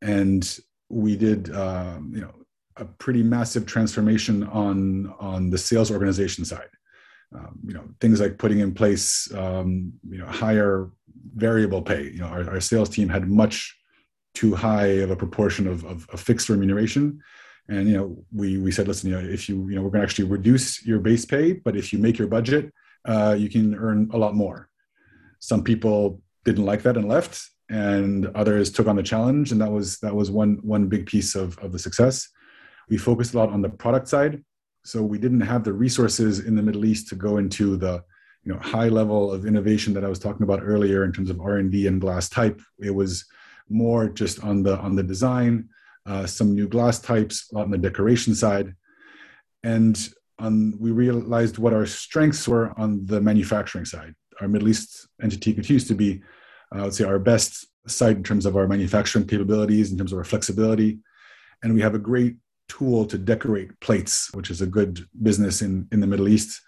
And 0.00 0.58
we 0.88 1.16
did, 1.16 1.54
um, 1.54 2.12
you 2.14 2.20
know, 2.20 2.34
a 2.76 2.84
pretty 2.84 3.22
massive 3.22 3.66
transformation 3.66 4.44
on 4.44 5.14
on 5.18 5.50
the 5.50 5.58
sales 5.58 5.90
organization 5.90 6.44
side. 6.44 6.68
Um, 7.34 7.58
you 7.66 7.72
know, 7.72 7.84
things 8.00 8.20
like 8.20 8.36
putting 8.36 8.58
in 8.58 8.74
place, 8.74 9.32
um, 9.34 9.92
you 10.08 10.18
know, 10.18 10.26
higher 10.26 10.90
variable 11.34 11.80
pay. 11.80 12.04
You 12.04 12.18
know, 12.18 12.26
our, 12.26 12.50
our, 12.50 12.60
sales 12.60 12.90
team 12.90 13.08
had 13.08 13.26
much 13.26 13.74
too 14.34 14.54
high 14.54 15.00
of 15.00 15.10
a 15.10 15.16
proportion 15.16 15.66
of, 15.66 15.82
of, 15.84 16.06
of 16.10 16.20
fixed 16.20 16.50
remuneration 16.50 17.22
and 17.68 17.88
you 17.88 17.96
know 17.96 18.16
we 18.32 18.58
we 18.58 18.72
said 18.72 18.88
listen 18.88 19.10
you 19.10 19.20
know 19.20 19.28
if 19.28 19.48
you 19.48 19.68
you 19.68 19.76
know 19.76 19.82
we're 19.82 19.90
going 19.90 20.00
to 20.00 20.06
actually 20.06 20.24
reduce 20.24 20.84
your 20.84 20.98
base 20.98 21.24
pay 21.24 21.52
but 21.52 21.76
if 21.76 21.92
you 21.92 21.98
make 21.98 22.18
your 22.18 22.28
budget 22.28 22.72
uh, 23.04 23.34
you 23.36 23.48
can 23.48 23.74
earn 23.74 24.08
a 24.12 24.18
lot 24.18 24.34
more 24.34 24.68
some 25.42 25.62
people 25.62 26.20
didn't 26.44 26.64
like 26.64 26.82
that 26.82 26.96
and 26.96 27.08
left 27.08 27.34
and 27.68 28.26
others 28.34 28.70
took 28.70 28.86
on 28.86 28.96
the 28.96 29.02
challenge 29.02 29.52
and 29.52 29.60
that 29.60 29.70
was 29.70 29.98
that 29.98 30.14
was 30.14 30.30
one 30.30 30.58
one 30.62 30.88
big 30.88 31.04
piece 31.06 31.34
of 31.34 31.58
of 31.58 31.72
the 31.72 31.78
success 31.78 32.28
we 32.88 32.96
focused 32.96 33.34
a 33.34 33.38
lot 33.38 33.50
on 33.50 33.62
the 33.62 33.68
product 33.68 34.08
side 34.08 34.42
so 34.84 35.02
we 35.02 35.18
didn't 35.18 35.40
have 35.52 35.62
the 35.64 35.72
resources 35.72 36.40
in 36.40 36.54
the 36.56 36.62
middle 36.62 36.84
east 36.84 37.08
to 37.08 37.14
go 37.14 37.38
into 37.38 37.76
the 37.76 38.02
you 38.44 38.52
know 38.52 38.58
high 38.58 38.88
level 38.88 39.32
of 39.32 39.46
innovation 39.46 39.94
that 39.94 40.04
i 40.04 40.08
was 40.08 40.18
talking 40.18 40.42
about 40.42 40.60
earlier 40.62 41.04
in 41.04 41.12
terms 41.12 41.30
of 41.30 41.40
r&d 41.40 41.86
and 41.86 42.00
glass 42.00 42.28
type 42.28 42.60
it 42.80 42.94
was 42.94 43.24
more 43.68 44.08
just 44.08 44.42
on 44.42 44.62
the 44.62 44.76
on 44.78 44.96
the 44.96 45.02
design 45.02 45.68
uh, 46.06 46.26
some 46.26 46.54
new 46.54 46.68
glass 46.68 46.98
types, 46.98 47.50
a 47.50 47.54
lot 47.54 47.64
on 47.64 47.70
the 47.70 47.78
decoration 47.78 48.34
side. 48.34 48.74
And 49.62 49.96
on, 50.38 50.76
we 50.80 50.90
realized 50.90 51.58
what 51.58 51.72
our 51.72 51.86
strengths 51.86 52.48
were 52.48 52.72
on 52.78 53.06
the 53.06 53.20
manufacturing 53.20 53.84
side. 53.84 54.14
Our 54.42 54.48
Middle 54.48 54.68
East 54.68 55.06
entity 55.22 55.54
continues 55.54 55.86
to 55.86 55.94
be, 55.94 56.20
uh, 56.74 56.80
I 56.80 56.82
would 56.82 56.94
say, 56.94 57.04
our 57.04 57.20
best 57.20 57.66
site 57.86 58.16
in 58.16 58.24
terms 58.24 58.44
of 58.44 58.56
our 58.56 58.66
manufacturing 58.66 59.26
capabilities, 59.26 59.92
in 59.92 59.98
terms 59.98 60.12
of 60.12 60.18
our 60.18 60.24
flexibility. 60.24 60.98
And 61.62 61.74
we 61.74 61.80
have 61.80 61.94
a 61.94 61.98
great 61.98 62.36
tool 62.68 63.06
to 63.06 63.18
decorate 63.18 63.78
plates, 63.80 64.34
which 64.34 64.50
is 64.50 64.60
a 64.60 64.66
good 64.66 65.06
business 65.22 65.62
in, 65.62 65.86
in 65.92 66.00
the 66.00 66.06
Middle 66.08 66.28
East. 66.28 66.60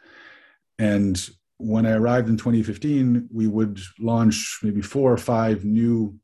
And 0.78 1.28
when 1.56 1.84
I 1.84 1.92
arrived 1.92 2.28
in 2.28 2.36
2015, 2.36 3.28
we 3.32 3.48
would 3.48 3.80
launch 3.98 4.60
maybe 4.62 4.82
four 4.82 5.12
or 5.12 5.16
five 5.16 5.64
new 5.64 6.16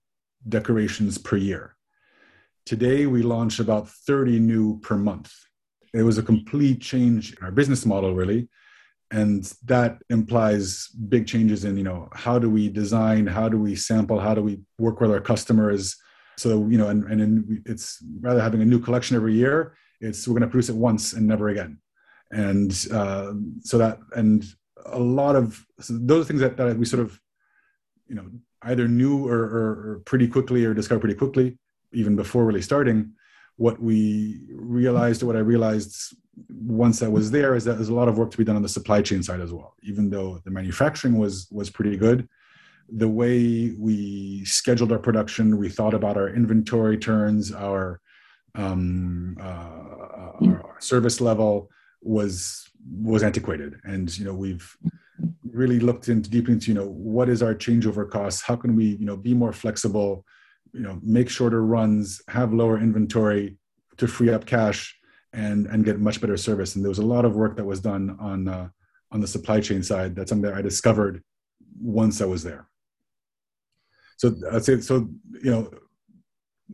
decorations 0.48 1.18
per 1.18 1.36
year. 1.36 1.76
Today, 2.64 3.06
we 3.06 3.22
launch 3.22 3.58
about 3.58 3.88
30 3.88 4.38
new 4.38 4.78
per 4.80 4.96
month. 4.96 5.32
It 5.92 6.02
was 6.02 6.18
a 6.18 6.22
complete 6.22 6.80
change 6.80 7.36
in 7.36 7.44
our 7.44 7.50
business 7.50 7.84
model, 7.84 8.14
really. 8.14 8.48
And 9.10 9.52
that 9.64 9.98
implies 10.08 10.88
big 11.08 11.26
changes 11.26 11.64
in 11.64 11.76
you 11.76 11.82
know 11.82 12.08
how 12.12 12.38
do 12.38 12.48
we 12.48 12.68
design 12.68 13.26
how 13.26 13.48
do 13.48 13.58
we 13.58 13.74
sample 13.74 14.20
how 14.20 14.34
do 14.34 14.42
we 14.42 14.60
work 14.78 15.00
with 15.00 15.10
our 15.10 15.20
customers? 15.20 15.96
So 16.38 16.66
you 16.68 16.78
know 16.78 16.88
and, 16.88 17.04
and 17.04 17.20
in, 17.20 17.62
it's 17.66 18.02
rather 18.20 18.40
having 18.40 18.62
a 18.62 18.64
new 18.66 18.80
collection 18.80 19.16
every 19.16 19.34
year 19.34 19.74
it's 20.00 20.26
we're 20.26 20.34
going 20.34 20.42
to 20.42 20.48
produce 20.48 20.70
it 20.70 20.76
once 20.76 21.12
and 21.12 21.26
never 21.26 21.48
again. 21.48 21.78
And 22.30 22.72
uh, 22.92 23.32
so 23.60 23.78
that 23.78 23.98
and 24.16 24.44
a 24.86 24.98
lot 24.98 25.36
of 25.36 25.64
so 25.80 25.98
those 25.98 26.26
things 26.26 26.40
that, 26.40 26.56
that 26.56 26.76
we 26.76 26.84
sort 26.84 27.02
of 27.02 27.18
you 28.08 28.14
know 28.14 28.26
either 28.62 28.88
knew 28.88 29.26
or, 29.26 29.38
or, 29.38 29.68
or 29.90 30.02
pretty 30.04 30.28
quickly 30.28 30.64
or 30.64 30.74
discovered 30.74 31.00
pretty 31.00 31.14
quickly 31.14 31.58
even 31.92 32.14
before 32.14 32.44
really 32.44 32.62
starting 32.62 33.12
what 33.56 33.80
we 33.80 34.40
realized 34.52 35.22
or 35.22 35.26
what 35.26 35.36
i 35.36 35.40
realized 35.40 36.14
once 36.48 37.02
I 37.02 37.08
was 37.08 37.30
there 37.30 37.54
is 37.54 37.64
that 37.64 37.74
there's 37.74 37.88
a 37.88 37.94
lot 37.94 38.08
of 38.08 38.16
work 38.16 38.30
to 38.30 38.38
be 38.38 38.44
done 38.44 38.56
on 38.56 38.62
the 38.62 38.68
supply 38.68 39.02
chain 39.02 39.22
side 39.22 39.40
as 39.40 39.52
well. 39.52 39.74
Even 39.82 40.10
though 40.10 40.40
the 40.44 40.50
manufacturing 40.50 41.18
was 41.18 41.48
was 41.50 41.70
pretty 41.70 41.96
good, 41.96 42.28
the 42.88 43.08
way 43.08 43.74
we 43.78 44.44
scheduled 44.44 44.92
our 44.92 44.98
production, 44.98 45.58
we 45.58 45.68
thought 45.68 45.94
about 45.94 46.16
our 46.16 46.28
inventory 46.28 46.98
turns, 46.98 47.52
our, 47.52 48.00
um, 48.54 49.36
uh, 49.40 49.44
our 49.44 50.76
service 50.80 51.20
level 51.20 51.70
was 52.02 52.68
was 53.00 53.22
antiquated, 53.22 53.78
and 53.84 54.16
you 54.18 54.24
know 54.24 54.34
we've 54.34 54.76
really 55.50 55.80
looked 55.80 56.08
into 56.08 56.30
deep 56.30 56.48
into 56.48 56.68
you 56.68 56.74
know 56.74 56.88
what 56.88 57.28
is 57.28 57.42
our 57.42 57.54
changeover 57.54 58.08
costs, 58.08 58.42
how 58.42 58.56
can 58.56 58.74
we 58.74 58.96
you 58.96 59.04
know 59.04 59.16
be 59.16 59.34
more 59.34 59.52
flexible, 59.52 60.24
you 60.72 60.80
know 60.80 60.98
make 61.02 61.28
shorter 61.28 61.64
runs, 61.64 62.22
have 62.28 62.52
lower 62.52 62.78
inventory 62.78 63.56
to 63.96 64.06
free 64.06 64.30
up 64.30 64.46
cash 64.46 64.96
and 65.32 65.66
and 65.66 65.84
get 65.84 66.00
much 66.00 66.20
better 66.20 66.36
service. 66.36 66.74
And 66.74 66.84
there 66.84 66.88
was 66.90 66.98
a 66.98 67.06
lot 67.06 67.24
of 67.24 67.34
work 67.34 67.56
that 67.56 67.64
was 67.64 67.80
done 67.80 68.16
on 68.20 68.48
uh, 68.48 68.68
on 69.10 69.20
the 69.20 69.26
supply 69.26 69.60
chain 69.60 69.82
side. 69.82 70.14
That's 70.14 70.30
something 70.30 70.50
that 70.50 70.58
I 70.58 70.62
discovered 70.62 71.22
once 71.80 72.20
I 72.20 72.26
was 72.26 72.42
there. 72.42 72.68
So 74.16 74.34
I'd 74.52 74.64
say 74.64 74.80
so. 74.80 75.08
You 75.42 75.50
know, 75.50 75.70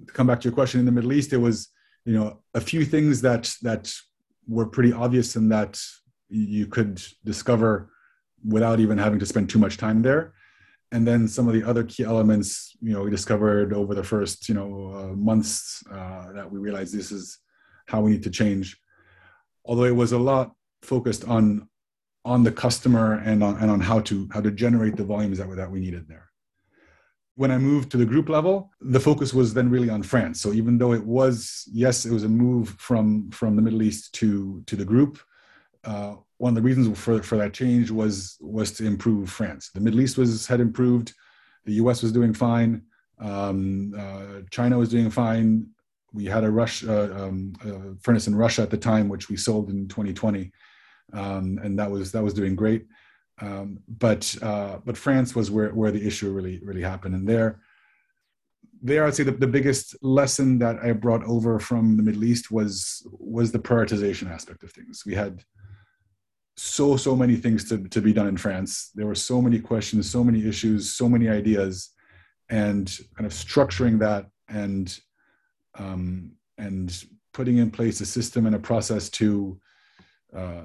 to 0.06 0.12
come 0.12 0.26
back 0.26 0.40
to 0.40 0.48
your 0.48 0.54
question 0.54 0.80
in 0.80 0.86
the 0.86 0.92
Middle 0.92 1.12
East, 1.12 1.32
it 1.32 1.38
was 1.38 1.68
you 2.04 2.14
know 2.14 2.42
a 2.54 2.60
few 2.60 2.84
things 2.84 3.20
that 3.22 3.52
that 3.62 3.92
were 4.48 4.66
pretty 4.66 4.92
obvious 4.92 5.36
and 5.36 5.50
that 5.50 5.80
you 6.28 6.66
could 6.66 7.02
discover 7.24 7.90
without 8.46 8.80
even 8.80 8.98
having 8.98 9.18
to 9.18 9.26
spend 9.26 9.48
too 9.48 9.58
much 9.58 9.76
time 9.76 10.02
there 10.02 10.34
and 10.92 11.06
then 11.06 11.26
some 11.26 11.48
of 11.48 11.54
the 11.54 11.64
other 11.64 11.84
key 11.84 12.04
elements 12.04 12.76
you 12.80 12.92
know 12.92 13.02
we 13.02 13.10
discovered 13.10 13.72
over 13.72 13.94
the 13.94 14.04
first 14.04 14.48
you 14.48 14.54
know 14.54 14.92
uh, 14.94 15.16
months 15.16 15.82
uh, 15.90 16.32
that 16.32 16.50
we 16.50 16.58
realized 16.58 16.94
this 16.94 17.10
is 17.10 17.38
how 17.86 18.00
we 18.00 18.10
need 18.10 18.22
to 18.24 18.30
change. 18.30 18.78
Although 19.64 19.84
it 19.84 19.96
was 19.96 20.12
a 20.12 20.18
lot 20.18 20.52
focused 20.82 21.24
on 21.24 21.68
on 22.24 22.42
the 22.42 22.50
customer 22.50 23.22
and 23.24 23.42
on 23.42 23.56
and 23.58 23.70
on 23.70 23.80
how 23.80 24.00
to 24.00 24.28
how 24.32 24.40
to 24.40 24.50
generate 24.50 24.96
the 24.96 25.04
volumes 25.04 25.38
that, 25.38 25.54
that 25.56 25.70
we 25.70 25.80
needed 25.80 26.06
there. 26.08 26.28
When 27.36 27.50
I 27.50 27.58
moved 27.58 27.90
to 27.90 27.98
the 27.98 28.06
group 28.06 28.28
level, 28.28 28.70
the 28.80 29.00
focus 29.00 29.34
was 29.34 29.52
then 29.52 29.70
really 29.70 29.90
on 29.90 30.02
France. 30.02 30.40
So 30.40 30.52
even 30.52 30.78
though 30.78 30.92
it 30.92 31.04
was 31.04 31.64
yes, 31.72 32.04
it 32.04 32.12
was 32.12 32.24
a 32.24 32.28
move 32.28 32.70
from 32.78 33.30
from 33.30 33.56
the 33.56 33.62
Middle 33.62 33.82
East 33.82 34.12
to 34.14 34.62
to 34.66 34.76
the 34.76 34.84
group. 34.84 35.18
Uh, 35.84 36.16
one 36.38 36.50
of 36.50 36.54
the 36.54 36.62
reasons 36.62 36.98
for 36.98 37.22
for 37.22 37.36
that 37.38 37.52
change 37.52 37.90
was 37.90 38.36
was 38.40 38.72
to 38.72 38.86
improve 38.86 39.30
France. 39.30 39.70
The 39.74 39.80
Middle 39.80 40.00
East 40.00 40.18
was 40.18 40.46
had 40.46 40.60
improved, 40.60 41.12
the 41.64 41.74
U.S. 41.74 42.02
was 42.02 42.12
doing 42.12 42.34
fine, 42.34 42.82
um, 43.18 43.94
uh, 43.98 44.42
China 44.50 44.78
was 44.78 44.88
doing 44.88 45.10
fine, 45.10 45.68
we 46.16 46.24
had 46.24 46.44
a 46.44 46.50
rush 46.50 46.82
uh, 46.82 47.10
um, 47.14 47.52
uh, 47.64 47.94
furnace 48.00 48.26
in 48.26 48.34
Russia 48.34 48.62
at 48.62 48.70
the 48.70 48.76
time, 48.76 49.08
which 49.08 49.28
we 49.28 49.36
sold 49.36 49.70
in 49.70 49.86
2020, 49.88 50.50
um, 51.12 51.60
and 51.62 51.78
that 51.78 51.90
was 51.90 52.10
that 52.12 52.24
was 52.24 52.34
doing 52.34 52.56
great. 52.56 52.86
Um, 53.40 53.80
but 53.86 54.34
uh, 54.42 54.78
but 54.84 54.96
France 54.96 55.34
was 55.34 55.50
where 55.50 55.70
where 55.74 55.92
the 55.92 56.04
issue 56.04 56.32
really 56.32 56.58
really 56.64 56.82
happened, 56.82 57.14
and 57.14 57.28
there 57.28 57.60
there 58.82 59.04
I'd 59.04 59.14
say 59.14 59.24
the, 59.24 59.32
the 59.32 59.46
biggest 59.46 59.94
lesson 60.02 60.58
that 60.58 60.78
I 60.82 60.92
brought 60.92 61.24
over 61.24 61.58
from 61.58 61.96
the 61.96 62.02
Middle 62.02 62.24
East 62.24 62.50
was 62.50 63.06
was 63.10 63.52
the 63.52 63.58
prioritization 63.58 64.30
aspect 64.30 64.62
of 64.62 64.72
things. 64.72 65.02
We 65.04 65.14
had 65.14 65.44
so 66.56 66.96
so 66.96 67.14
many 67.14 67.36
things 67.36 67.68
to, 67.68 67.86
to 67.88 68.00
be 68.00 68.12
done 68.12 68.28
in 68.28 68.36
France. 68.36 68.90
There 68.94 69.06
were 69.06 69.14
so 69.14 69.42
many 69.42 69.58
questions, 69.60 70.10
so 70.10 70.24
many 70.24 70.46
issues, 70.46 70.94
so 70.94 71.08
many 71.08 71.28
ideas, 71.28 71.90
and 72.48 72.86
kind 73.14 73.26
of 73.26 73.32
structuring 73.32 73.98
that 74.00 74.26
and 74.48 74.98
um, 75.78 76.32
and 76.58 77.04
putting 77.34 77.58
in 77.58 77.70
place 77.70 78.00
a 78.00 78.06
system 78.06 78.46
and 78.46 78.56
a 78.56 78.58
process 78.58 79.10
to 79.10 79.60
uh, 80.34 80.64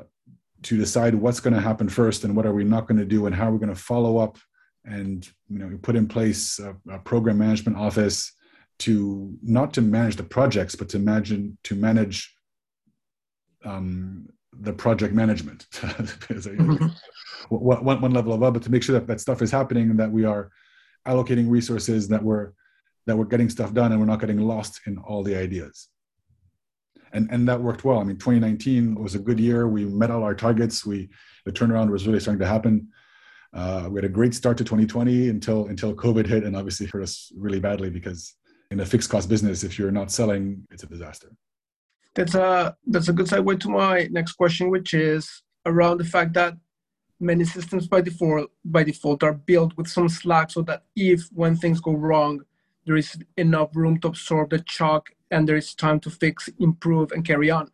to 0.64 0.78
decide 0.78 1.16
what's 1.16 1.40
going 1.40 1.54
to 1.54 1.60
happen 1.60 1.90
first 1.90 2.24
and 2.24 2.36
what 2.36 2.46
are 2.46 2.54
we 2.54 2.64
not 2.64 2.88
going 2.88 2.98
to 2.98 3.06
do 3.06 3.26
and 3.26 3.36
how 3.36 3.48
are 3.48 3.52
we 3.52 3.60
going 3.60 3.74
to 3.74 3.76
follow 3.76 4.18
up 4.18 4.38
and 4.86 5.30
you 5.50 5.60
know 5.60 5.78
put 5.82 5.96
in 5.96 6.08
place 6.08 6.60
a, 6.60 6.76
a, 6.90 7.00
program 7.00 7.38
management 7.38 7.78
office 7.78 8.34
to 8.80 9.34
not 9.44 9.74
to 9.74 9.82
manage 9.82 10.16
the 10.16 10.24
projects 10.24 10.76
but 10.76 10.90
to 10.90 10.98
imagine 10.98 11.58
to 11.64 11.76
manage 11.76 12.34
um, 13.64 14.28
the 14.60 14.74
project 14.74 15.14
management 15.14 15.68
mm-hmm. 15.72 16.88
one, 17.56 18.02
one 18.02 18.12
level 18.12 18.34
above 18.34 18.54
but 18.54 18.62
to 18.62 18.70
make 18.70 18.84
sure 18.84 18.94
that 18.94 19.08
that 19.08 19.22
stuff 19.22 19.42
is 19.42 19.50
happening 19.50 19.90
and 19.90 20.00
that 20.00 20.12
we 20.12 20.26
are 20.26 20.52
allocating 21.08 21.50
resources 21.50 22.08
that 22.08 22.22
we're 22.22 22.52
that 23.08 23.18
we're 23.18 23.26
getting 23.26 23.50
stuff 23.50 23.74
done 23.74 23.92
and 23.92 24.00
we're 24.00 24.08
not 24.08 24.20
getting 24.20 24.40
lost 24.40 24.82
in 24.86 24.98
all 25.00 25.24
the 25.24 25.36
ideas. 25.36 25.88
And, 27.14 27.28
and 27.32 27.48
that 27.50 27.60
worked 27.60 27.84
well. 27.84 28.00
I 28.00 28.04
mean, 28.04 28.18
2019 28.18 28.96
was 28.96 29.16
a 29.16 29.20
good 29.20 29.40
year. 29.40 29.68
We 29.68 29.86
met 29.86 30.12
all 30.12 30.24
our 30.24 30.36
targets. 30.36 30.86
We 30.86 31.10
the 31.46 31.52
turnaround 31.52 31.90
was 31.90 32.08
really 32.08 32.20
starting 32.20 32.40
to 32.40 32.48
happen. 32.48 32.88
Uh, 33.54 33.88
we 33.90 33.98
had 33.98 34.06
a 34.06 34.10
great 34.10 34.34
start 34.34 34.58
to 34.60 34.64
2020 34.64 35.28
until 35.28 35.68
until 35.68 35.94
COVID 35.94 36.26
hit, 36.26 36.44
and 36.44 36.56
obviously 36.56 36.86
hurt 36.86 37.04
us 37.04 37.32
really 37.36 37.60
badly 37.60 37.90
because 37.90 38.36
in 38.70 38.80
a 38.80 38.86
fixed 38.86 39.10
cost 39.10 39.28
business, 39.28 39.64
if 39.64 39.78
you're 39.78 39.92
not 39.92 40.12
selling, 40.12 40.66
it's 40.72 40.84
a 40.84 40.88
disaster. 40.88 41.36
That's 42.16 42.36
a 42.36 42.76
that's 42.88 43.08
a 43.08 43.14
good 43.14 43.28
segue 43.28 43.60
to 43.62 43.70
my 43.70 44.08
next 44.12 44.34
question, 44.34 44.70
which 44.70 44.94
is 44.94 45.44
around 45.66 45.98
the 46.00 46.04
fact 46.04 46.34
that 46.34 46.56
many 47.20 47.46
systems 47.46 47.88
by 47.88 48.02
default 48.02 48.52
by 48.66 48.84
default 48.84 49.24
are 49.24 49.34
built 49.34 49.78
with 49.78 49.88
some 49.88 50.10
slack, 50.10 50.52
so 50.52 50.62
that 50.64 50.84
if 50.96 51.30
when 51.32 51.56
things 51.56 51.80
go 51.80 51.94
wrong, 51.94 52.42
there 52.86 52.98
is 52.98 53.18
enough 53.38 53.70
room 53.76 54.00
to 54.00 54.10
absorb 54.10 54.50
the 54.50 54.64
shock 54.68 55.10
and 55.30 55.48
there 55.48 55.56
is 55.56 55.74
time 55.74 56.00
to 56.02 56.10
fix, 56.10 56.50
improve, 56.60 57.12
and 57.14 57.24
carry 57.24 57.50
on. 57.50 57.72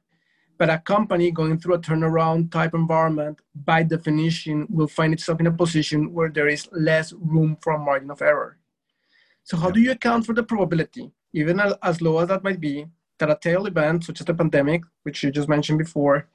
But 0.60 0.70
a 0.70 0.80
company 0.80 1.32
going 1.32 1.60
through 1.60 1.76
a 1.76 1.80
turnaround 1.80 2.52
type 2.52 2.74
environment, 2.74 3.40
by 3.56 3.84
definition, 3.84 4.68
will 4.70 4.88
find 4.88 5.14
itself 5.14 5.40
in 5.40 5.48
a 5.48 5.52
position 5.52 6.14
where 6.14 6.30
there 6.30 6.48
is 6.48 6.68
less 6.72 7.14
room 7.14 7.58
for 7.62 7.74
a 7.74 7.80
margin 7.80 8.12
of 8.12 8.22
error. 8.22 8.58
So, 9.44 9.58
how 9.58 9.72
do 9.72 9.80
you 9.80 9.92
account 9.92 10.26
for 10.26 10.34
the 10.34 10.44
probability, 10.44 11.12
even 11.34 11.60
as 11.60 12.02
low 12.02 12.20
as 12.20 12.28
that 12.28 12.44
might 12.44 12.60
be, 12.60 12.86
that 13.20 13.30
a 13.30 13.38
tail 13.42 13.66
event 13.66 14.06
such 14.06 14.20
as 14.20 14.26
the 14.26 14.34
pandemic, 14.34 14.84
which 15.04 15.24
you 15.24 15.32
just 15.32 15.50
mentioned 15.50 15.80
before, 15.80 16.28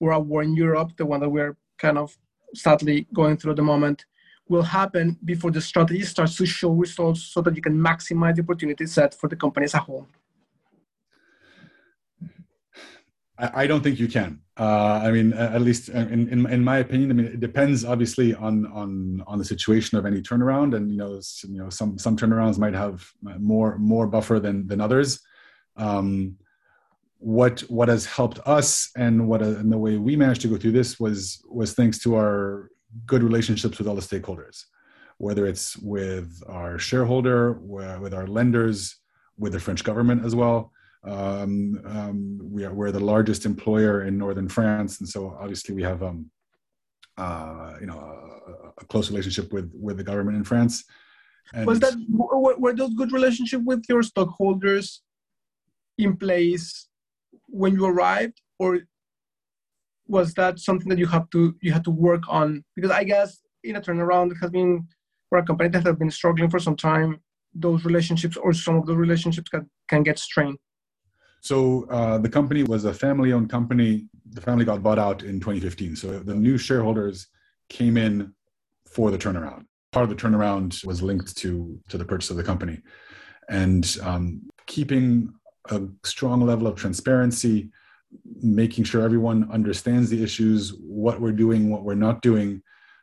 or 0.00 0.12
a 0.12 0.20
war 0.20 0.42
in 0.42 0.54
Europe, 0.54 0.92
the 0.96 1.06
one 1.06 1.20
that 1.20 1.28
we're 1.28 1.56
kind 1.78 1.98
of 1.98 2.16
sadly 2.54 3.06
going 3.12 3.36
through 3.36 3.52
at 3.52 3.56
the 3.56 3.62
moment, 3.62 4.04
will 4.48 4.62
happen 4.62 5.18
before 5.24 5.50
the 5.50 5.60
strategy 5.60 6.02
starts 6.02 6.36
to 6.36 6.46
show 6.46 6.70
results 6.70 7.22
so 7.22 7.42
that 7.42 7.54
you 7.54 7.62
can 7.62 7.76
maximize 7.76 8.36
the 8.36 8.42
opportunity 8.42 8.86
set 8.86 9.14
for 9.14 9.28
the 9.28 9.36
company 9.36 9.64
as 9.64 9.74
a 9.74 9.78
whole? 9.78 10.06
I, 13.40 13.68
don't 13.68 13.82
think 13.82 14.00
you 14.00 14.08
can. 14.08 14.40
Uh, 14.58 15.00
I 15.04 15.12
mean, 15.12 15.32
at 15.32 15.60
least 15.60 15.90
in, 15.90 16.28
in, 16.28 16.46
in, 16.46 16.64
my 16.64 16.78
opinion, 16.78 17.10
I 17.12 17.14
mean, 17.14 17.26
it 17.26 17.38
depends 17.38 17.84
obviously 17.84 18.34
on 18.34 18.66
on 18.66 19.22
on 19.28 19.38
the 19.38 19.44
situation 19.44 19.96
of 19.96 20.04
any 20.04 20.20
turnaround, 20.20 20.74
and 20.74 20.90
you 20.90 20.96
know, 20.96 21.20
you 21.46 21.62
know, 21.62 21.70
some 21.70 21.98
some 21.98 22.16
turnarounds 22.16 22.58
might 22.58 22.74
have 22.74 23.08
more 23.38 23.78
more 23.78 24.08
buffer 24.08 24.40
than 24.40 24.66
than 24.66 24.80
others. 24.80 25.20
Um, 25.78 26.36
what 27.18 27.60
what 27.62 27.88
has 27.88 28.06
helped 28.06 28.38
us 28.46 28.90
and 28.96 29.28
what 29.28 29.42
uh, 29.42 29.56
and 29.56 29.72
the 29.72 29.78
way 29.78 29.96
we 29.96 30.16
managed 30.16 30.42
to 30.42 30.48
go 30.48 30.56
through 30.56 30.72
this 30.72 31.00
was 31.00 31.42
was 31.48 31.74
thanks 31.74 31.98
to 32.00 32.14
our 32.16 32.70
good 33.06 33.22
relationships 33.22 33.78
with 33.78 33.88
all 33.88 33.94
the 33.94 34.00
stakeholders, 34.00 34.64
whether 35.18 35.46
it's 35.46 35.76
with 35.78 36.42
our 36.48 36.78
shareholder, 36.78 37.54
with 37.54 38.14
our 38.14 38.26
lenders, 38.26 38.96
with 39.36 39.52
the 39.52 39.60
French 39.60 39.84
government 39.84 40.24
as 40.24 40.34
well. 40.34 40.72
Um, 41.04 41.80
um, 41.84 42.40
we 42.42 42.64
are, 42.64 42.72
we're 42.72 42.92
the 42.92 43.00
largest 43.00 43.46
employer 43.46 44.02
in 44.02 44.18
northern 44.18 44.48
France, 44.48 45.00
and 45.00 45.08
so 45.08 45.36
obviously 45.40 45.74
we 45.74 45.82
have 45.82 46.02
um, 46.02 46.30
uh, 47.16 47.74
you 47.80 47.86
know 47.86 47.98
a, 47.98 48.80
a, 48.80 48.84
close 48.86 49.10
relationship 49.10 49.52
with 49.52 49.72
with 49.74 49.96
the 49.96 50.04
government 50.04 50.36
in 50.36 50.44
France. 50.44 50.84
And 51.52 51.66
was 51.66 51.80
that 51.80 51.94
were 52.08 52.74
those 52.74 52.94
good 52.94 53.12
relationship 53.12 53.62
with 53.64 53.84
your 53.88 54.02
stockholders 54.02 55.02
in 55.98 56.16
place 56.16 56.88
when 57.46 57.74
you 57.74 57.84
arrived, 57.84 58.40
or 58.58 58.80
was 60.06 60.34
that 60.34 60.58
something 60.58 60.88
that 60.88 60.98
you 60.98 61.06
have 61.06 61.28
to 61.30 61.54
you 61.60 61.72
had 61.72 61.84
to 61.84 61.90
work 61.90 62.22
on? 62.28 62.64
Because 62.74 62.90
I 62.90 63.04
guess 63.04 63.40
in 63.64 63.76
a 63.76 63.80
turnaround 63.80 64.32
it 64.32 64.38
has 64.40 64.50
been 64.50 64.86
for 65.28 65.38
a 65.38 65.44
company 65.44 65.68
that 65.70 65.84
has 65.84 65.96
been 65.96 66.10
struggling 66.10 66.50
for 66.50 66.58
some 66.58 66.76
time, 66.76 67.20
those 67.54 67.84
relationships 67.84 68.36
or 68.36 68.52
some 68.52 68.76
of 68.76 68.86
the 68.86 68.96
relationships 68.96 69.48
can, 69.50 69.68
can 69.88 70.02
get 70.02 70.18
strained. 70.18 70.58
So 71.40 71.86
uh, 71.90 72.18
the 72.18 72.28
company 72.28 72.62
was 72.62 72.84
a 72.84 72.94
family-owned 72.94 73.50
company. 73.50 74.08
The 74.30 74.40
family 74.40 74.64
got 74.64 74.82
bought 74.82 74.98
out 74.98 75.22
in 75.22 75.38
2015. 75.40 75.96
So 75.96 76.18
the 76.20 76.34
new 76.34 76.58
shareholders 76.58 77.28
came 77.68 77.96
in 77.96 78.32
for 78.86 79.10
the 79.10 79.18
turnaround. 79.18 79.66
Part 79.92 80.04
of 80.04 80.10
the 80.10 80.16
turnaround 80.16 80.84
was 80.84 81.02
linked 81.02 81.36
to 81.38 81.78
to 81.88 81.98
the 81.98 82.04
purchase 82.04 82.30
of 82.30 82.36
the 82.36 82.42
company, 82.42 82.82
and 83.48 83.96
um, 84.02 84.42
keeping 84.66 85.32
a 85.70 85.88
strong 86.04 86.40
level 86.40 86.66
of 86.66 86.76
transparency, 86.76 87.70
making 88.40 88.84
sure 88.84 89.02
everyone 89.02 89.50
understands 89.50 90.10
the 90.10 90.22
issues, 90.22 90.74
what 90.80 91.20
we're 91.20 91.32
doing, 91.32 91.70
what 91.70 91.84
we're 91.84 91.94
not 91.94 92.22
doing, 92.22 92.62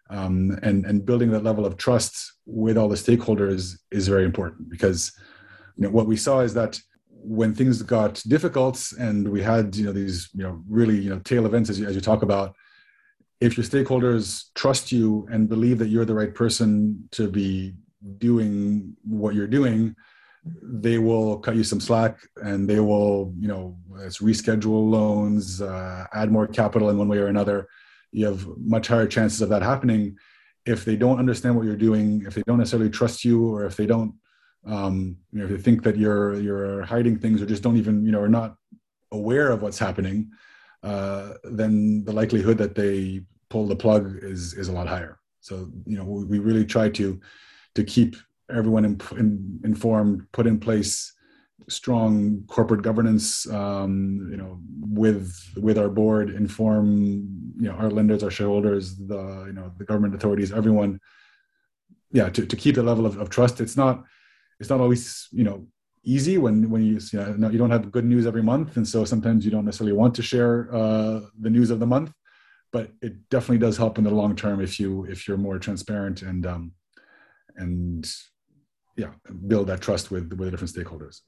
um, 0.09 0.57
and 0.61 0.86
and 0.86 1.05
building 1.05 1.32
that 1.32 1.43
level 1.43 1.66
of 1.66 1.78
trust 1.78 2.34
with 2.45 2.78
all 2.78 2.88
the 2.88 2.95
stakeholders 2.95 3.78
is 3.91 4.07
very 4.07 4.24
important 4.24 4.70
because 4.70 5.11
you 5.78 5.84
know, 5.84 5.89
what 5.89 6.07
we 6.07 6.16
saw 6.16 6.41
is 6.41 6.53
that 6.53 6.80
when 7.09 7.55
things 7.55 7.82
got 7.82 8.22
difficult 8.28 8.91
and 8.99 9.28
we 9.28 9.41
had 9.41 9.76
you 9.76 9.86
know 9.86 9.91
these 9.91 10.30
you 10.34 10.43
know 10.43 10.61
really 10.70 10.97
you 10.97 11.09
know 11.09 11.20
tail 11.20 11.45
events 11.45 11.70
as 11.70 11.80
you, 11.80 11.88
as 11.88 11.95
you 11.95 12.01
talk 12.01 12.22
about 12.22 12.55
if 13.41 13.57
your 13.57 13.66
stakeholders 13.66 14.45
trust 14.53 14.91
you 14.91 15.28
and 15.32 15.49
believe 15.49 15.80
that 15.80 15.88
you're 15.88 16.05
the 16.05 16.13
right 16.13 16.34
person 16.36 17.07
to 17.11 17.28
be 17.28 17.74
doing 18.20 18.95
what 19.03 19.34
you're 19.34 19.47
doing 19.47 19.95
they 20.62 21.00
will 21.00 21.39
cut 21.39 21.56
you 21.56 21.64
some 21.64 21.80
slack 21.80 22.20
and 22.38 22.70
they 22.70 22.80
will 22.80 23.34
you 23.39 23.48
know 23.48 23.78
reschedule 23.89 24.89
loans 24.89 25.62
uh, 25.62 26.06
add 26.14 26.32
more 26.32 26.48
capital 26.48 26.89
in 26.89 26.98
one 26.98 27.08
way 27.08 27.18
or 27.18 27.28
another. 27.28 27.68
You 28.12 28.28
have 28.28 28.48
much 28.58 28.88
higher 28.88 29.08
chances 29.08 29.41
of 29.41 29.50
that 29.50 29.62
happening. 29.62 30.18
If 30.66 30.86
they 30.86 30.96
don't 30.96 31.20
understand 31.20 31.56
what 31.56 31.66
you're 31.66 31.76
doing 31.76 32.24
if 32.26 32.36
they 32.36 32.43
don't 32.43 32.58
necessarily 32.58 32.89
trust 32.89 33.26
you 33.26 33.54
or 33.54 33.66
if 33.66 33.76
they 33.76 33.86
don't 33.86 34.14
um, 34.66 35.18
you 35.32 35.39
know 35.39 35.46
if 35.46 35.52
they 35.52 35.58
think 35.58 35.84
that 35.84 35.98
you're 35.98 36.39
you're 36.39 36.84
hiding 36.84 37.20
things 37.20 37.41
or 37.41 37.46
just 37.46 37.64
don't 37.64 37.78
even 37.78 38.06
you 38.06 38.12
know 38.12 38.22
are 38.22 38.30
not 38.30 38.56
aware 39.12 39.52
of 39.52 39.62
what's 39.62 39.80
happening 39.80 40.32
uh, 40.86 41.34
then 41.43 42.04
the 42.06 42.14
likelihood 42.14 42.60
that 42.60 42.76
they 42.76 43.22
pull 43.50 43.68
the 43.68 43.76
plug 43.76 44.20
is 44.22 44.54
is 44.54 44.68
a 44.68 44.72
lot 44.72 44.88
higher. 44.88 45.20
So 45.41 45.70
you 45.86 45.98
know 45.98 46.06
we 46.06 46.39
really 46.39 46.66
try 46.66 46.89
to 46.89 47.20
to 47.74 47.84
keep 47.84 48.16
everyone 48.50 48.86
in, 48.86 49.02
in, 49.18 49.60
informed 49.64 50.26
put 50.32 50.48
in 50.48 50.60
place 50.60 51.12
strong 51.68 52.43
corporate 52.48 52.84
governance 52.84 53.50
um, 53.50 54.28
you 54.30 54.38
know 54.38 54.60
with 54.80 55.36
with 55.58 55.78
our 55.78 55.89
board 55.89 56.30
inform 56.30 56.96
you 57.60 57.70
know 57.70 57.76
our 57.76 57.89
lenders 57.89 58.24
our 58.24 58.30
shareholders 58.30 58.98
the 58.98 59.46
you 59.48 59.54
know 59.54 59.72
the 59.78 59.86
government 59.86 60.14
authorities 60.14 60.52
everyone 60.52 61.00
yeah 62.12 62.30
to, 62.30 62.46
to 62.46 62.56
keep 62.56 62.76
the 62.76 62.84
level 62.84 63.06
of, 63.06 63.18
of 63.18 63.30
trust. 63.30 63.60
It's 63.62 63.78
not 63.78 64.04
it's 64.60 64.70
not 64.70 64.80
always 64.80 65.28
you 65.32 65.43
know 65.43 65.68
easy 66.04 66.38
when 66.38 66.70
when 66.70 66.84
you 66.84 67.00
you 67.12 67.38
know 67.38 67.50
you 67.50 67.58
don't 67.58 67.72
have 67.72 67.91
good 67.91 68.06
news 68.06 68.26
every 68.26 68.43
month 68.43 68.78
and 68.78 68.88
so 68.88 69.04
sometimes 69.06 69.43
you 69.43 69.52
don't 69.52 69.66
necessarily 69.66 69.93
want 70.02 70.14
to 70.16 70.22
share 70.22 70.74
uh, 70.74 71.20
the 71.39 71.50
news 71.50 71.72
of 71.72 71.80
the 71.80 71.86
month 71.86 72.12
but 72.72 72.91
it 73.02 73.14
definitely 73.30 73.58
does 73.58 73.76
help 73.78 73.98
in 73.98 74.04
the 74.04 74.12
long 74.12 74.36
term 74.36 74.62
if 74.62 74.80
you 74.80 75.06
if 75.06 75.28
you're 75.28 75.38
more 75.38 75.58
transparent 75.58 76.22
and 76.22 76.46
um 76.46 76.72
and 77.58 78.14
yeah 78.96 79.12
build 79.48 79.68
that 79.68 79.82
trust 79.82 80.12
with 80.12 80.32
with 80.34 80.48
the 80.48 80.52
different 80.52 80.74
stakeholders 80.74 81.22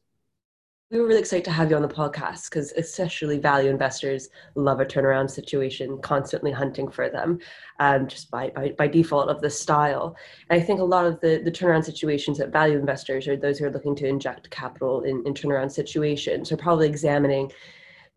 we 0.89 0.99
were 0.99 1.05
really 1.05 1.19
excited 1.19 1.43
to 1.43 1.51
have 1.51 1.69
you 1.69 1.75
on 1.75 1.81
the 1.81 1.87
podcast 1.89 2.49
because 2.49 2.71
especially 2.77 3.39
value 3.39 3.69
investors 3.69 4.29
love 4.55 4.79
a 4.79 4.85
turnaround 4.85 5.29
situation, 5.29 5.99
constantly 6.01 6.49
hunting 6.49 6.89
for 6.89 7.09
them, 7.09 7.39
um, 7.81 8.07
just 8.07 8.31
by, 8.31 8.51
by, 8.51 8.69
by 8.77 8.87
default 8.87 9.27
of 9.27 9.41
the 9.41 9.49
style. 9.49 10.15
And 10.49 10.61
I 10.61 10.65
think 10.65 10.79
a 10.79 10.85
lot 10.85 11.05
of 11.05 11.19
the, 11.19 11.41
the 11.43 11.51
turnaround 11.51 11.83
situations 11.83 12.37
that 12.37 12.53
value 12.53 12.79
investors 12.79 13.27
or 13.27 13.35
those 13.35 13.59
who 13.59 13.65
are 13.65 13.71
looking 13.71 13.97
to 13.97 14.07
inject 14.07 14.49
capital 14.49 15.01
in, 15.01 15.21
in 15.27 15.33
turnaround 15.33 15.73
situations 15.73 16.53
are 16.53 16.57
probably 16.57 16.87
examining 16.87 17.51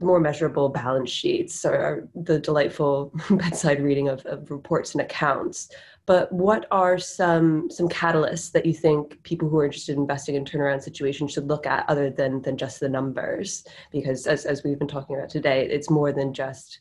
more 0.01 0.21
measurable 0.21 0.69
balance 0.69 1.11
sheets 1.11 1.65
or 1.65 2.09
the 2.15 2.39
delightful 2.39 3.13
bedside 3.31 3.83
reading 3.83 4.09
of, 4.09 4.25
of 4.27 4.51
reports 4.51 4.95
and 4.95 5.03
accounts. 5.03 5.69
But 6.07 6.33
what 6.33 6.67
are 6.71 6.99
some 6.99 7.71
some 7.71 7.89
catalysts 7.89 8.51
that 8.53 8.67
you 8.67 8.73
think 8.73 9.23
people 9.23 9.49
who 9.49 9.59
are 9.59 9.65
interested 9.67 9.93
in 9.93 10.01
investing 10.01 10.35
in 10.35 10.45
turnaround 10.45 10.83
situations 10.83 11.33
should 11.33 11.47
look 11.47 11.67
at 11.67 11.89
other 11.89 12.11
than 12.11 12.43
than 12.43 12.57
just 12.57 12.81
the 12.81 12.89
numbers? 12.89 13.65
Because 13.93 14.27
as, 14.27 14.47
as 14.47 14.65
we've 14.65 14.79
been 14.79 14.89
talking 14.89 15.17
about 15.17 15.29
today 15.29 15.67
it's 15.67 15.91
more 15.91 16.11
than 16.11 16.33
just 16.33 16.81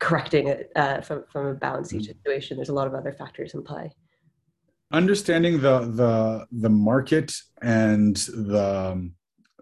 correcting 0.00 0.48
it 0.48 0.70
uh, 0.76 1.00
from, 1.00 1.24
from 1.30 1.46
a 1.46 1.54
balance 1.54 1.90
sheet 1.90 2.02
mm-hmm. 2.02 2.12
situation. 2.12 2.56
There's 2.56 2.68
a 2.68 2.74
lot 2.74 2.86
of 2.86 2.94
other 2.94 3.12
factors 3.12 3.54
in 3.54 3.62
play. 3.62 3.90
Understanding 4.92 5.60
the 5.60 5.80
the 5.80 6.46
the 6.50 6.70
market 6.70 7.32
and 7.62 8.16
the 8.16 9.10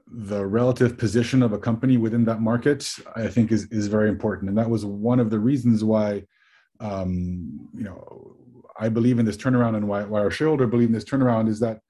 the 0.06 0.46
relative 0.46 0.96
position 0.96 1.42
of 1.42 1.52
a 1.52 1.58
company 1.58 1.96
within 1.96 2.24
that 2.24 2.40
market 2.40 2.88
i 3.16 3.26
think 3.26 3.50
is 3.50 3.66
is 3.72 3.88
very 3.88 4.08
important. 4.08 4.48
And 4.48 4.58
that 4.58 4.70
was 4.70 4.84
one 4.84 5.20
of 5.20 5.30
the 5.30 5.38
reasons 5.38 5.82
why 5.82 6.24
um, 6.80 7.68
you 7.74 7.84
know 7.84 8.36
I 8.78 8.88
believe 8.88 9.18
in 9.18 9.26
this 9.26 9.36
turnaround 9.36 9.76
and 9.76 9.88
why, 9.88 10.04
why 10.04 10.20
our 10.20 10.30
shareholder 10.30 10.66
believe 10.66 10.88
in 10.88 10.94
this 10.94 11.04
turnaround 11.04 11.48
is 11.48 11.60
that, 11.60 11.80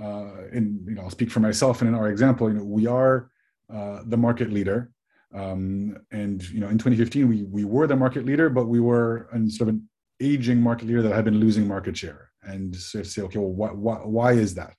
uh, 0.00 0.48
in 0.52 0.84
you 0.86 0.94
know, 0.94 1.02
I'll 1.02 1.10
speak 1.10 1.30
for 1.30 1.40
myself 1.40 1.80
and 1.80 1.88
in 1.88 1.94
our 1.94 2.08
example, 2.08 2.48
you 2.48 2.54
know, 2.54 2.64
we 2.64 2.86
are 2.86 3.30
uh, 3.72 4.00
the 4.06 4.16
market 4.16 4.50
leader, 4.50 4.90
um, 5.34 5.96
and 6.10 6.42
you 6.50 6.60
know, 6.60 6.68
in 6.68 6.78
2015 6.78 7.28
we 7.28 7.42
we 7.44 7.64
were 7.64 7.86
the 7.86 7.96
market 7.96 8.24
leader, 8.24 8.50
but 8.50 8.66
we 8.66 8.80
were 8.80 9.28
an 9.32 9.48
sort 9.48 9.68
of 9.68 9.76
an 9.76 9.88
aging 10.20 10.60
market 10.60 10.86
leader 10.86 11.02
that 11.02 11.14
had 11.14 11.24
been 11.24 11.40
losing 11.40 11.66
market 11.66 11.96
share, 11.96 12.30
and 12.42 12.74
so 12.74 13.02
say, 13.02 13.22
okay, 13.22 13.38
well, 13.38 13.52
why, 13.52 13.68
why, 13.68 13.96
why 13.98 14.32
is 14.32 14.54
that? 14.54 14.76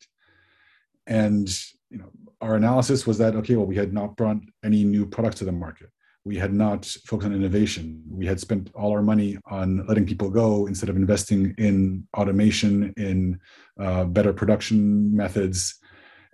And 1.08 1.50
you 1.96 2.02
know, 2.02 2.12
our 2.42 2.56
analysis 2.56 3.08
was 3.08 3.18
that 3.20 3.36
okay, 3.36 3.56
well, 3.56 3.66
we 3.66 3.76
had 3.76 3.94
not 3.94 4.16
brought 4.16 4.38
any 4.64 4.84
new 4.84 5.06
products 5.06 5.40
to 5.40 5.46
the 5.46 5.52
market 5.52 5.90
we 6.26 6.36
had 6.36 6.54
not 6.54 6.86
focused 7.06 7.28
on 7.28 7.36
innovation. 7.36 8.04
We 8.10 8.26
had 8.26 8.40
spent 8.40 8.72
all 8.74 8.92
our 8.92 9.04
money 9.04 9.38
on 9.46 9.86
letting 9.86 10.08
people 10.08 10.32
go 10.32 10.66
instead 10.66 10.90
of 10.90 10.96
investing 10.96 11.54
in 11.60 12.08
automation, 12.18 12.94
in 12.98 13.40
uh, 13.80 14.06
better 14.06 14.34
production 14.34 15.16
methods, 15.16 15.76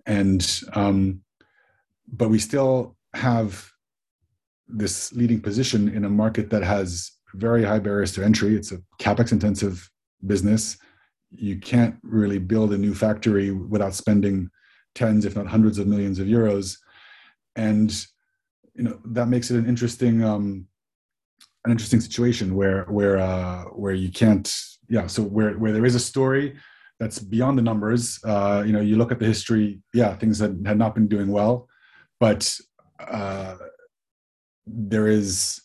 and 0.05 0.63
um, 0.73 1.21
but 2.07 2.29
we 2.29 2.39
still 2.39 2.95
have 3.13 3.69
this 4.67 5.11
leading 5.11 5.41
position 5.41 5.89
in 5.89 6.05
a 6.05 6.09
market 6.09 6.49
that 6.49 6.63
has 6.63 7.11
very 7.33 7.63
high 7.63 7.79
barriers 7.79 8.13
to 8.13 8.23
entry. 8.23 8.55
It's 8.55 8.71
a 8.71 8.81
capex 8.97 9.33
intensive 9.33 9.89
business. 10.25 10.77
You 11.31 11.59
can't 11.59 11.95
really 12.01 12.39
build 12.39 12.71
a 12.71 12.77
new 12.77 12.95
factory 12.95 13.51
without 13.51 13.93
spending 13.93 14.49
tens, 14.95 15.25
if 15.25 15.35
not 15.35 15.47
hundreds 15.47 15.77
of 15.77 15.87
millions 15.87 16.19
of 16.19 16.27
euros. 16.27 16.77
And 17.55 17.91
you 18.75 18.83
know 18.83 18.99
that 19.05 19.27
makes 19.27 19.51
it 19.51 19.57
an 19.57 19.67
interesting 19.67 20.23
um, 20.23 20.67
an 21.65 21.71
interesting 21.71 22.01
situation 22.01 22.55
where 22.55 22.85
where 22.85 23.17
uh, 23.17 23.63
where 23.65 23.93
you 23.93 24.11
can't 24.11 24.51
yeah 24.89 25.07
so 25.07 25.21
where 25.21 25.53
where 25.53 25.71
there 25.71 25.85
is 25.85 25.95
a 25.95 25.99
story 25.99 26.57
that's 26.99 27.19
beyond 27.19 27.57
the 27.57 27.61
numbers 27.61 28.19
uh, 28.25 28.63
you 28.65 28.73
know 28.73 28.81
you 28.81 28.95
look 28.95 29.11
at 29.11 29.19
the 29.19 29.25
history 29.25 29.81
yeah 29.93 30.15
things 30.15 30.39
had, 30.39 30.61
had 30.65 30.77
not 30.77 30.95
been 30.95 31.07
doing 31.07 31.31
well 31.31 31.67
but 32.19 32.57
uh, 32.99 33.55
there 34.65 35.07
is 35.07 35.61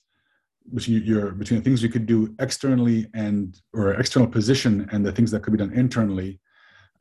between 0.75 1.05
your 1.05 1.33
between 1.33 1.61
the 1.61 1.65
things 1.65 1.83
you 1.83 1.89
could 1.89 2.07
do 2.07 2.35
externally 2.41 3.07
and 3.15 3.61
or 3.73 3.95
external 3.95 4.29
position 4.29 4.89
and 4.91 5.07
the 5.07 5.13
things 5.13 5.31
that 5.31 5.43
could 5.43 5.53
be 5.53 5.59
done 5.59 5.73
internally 5.73 6.41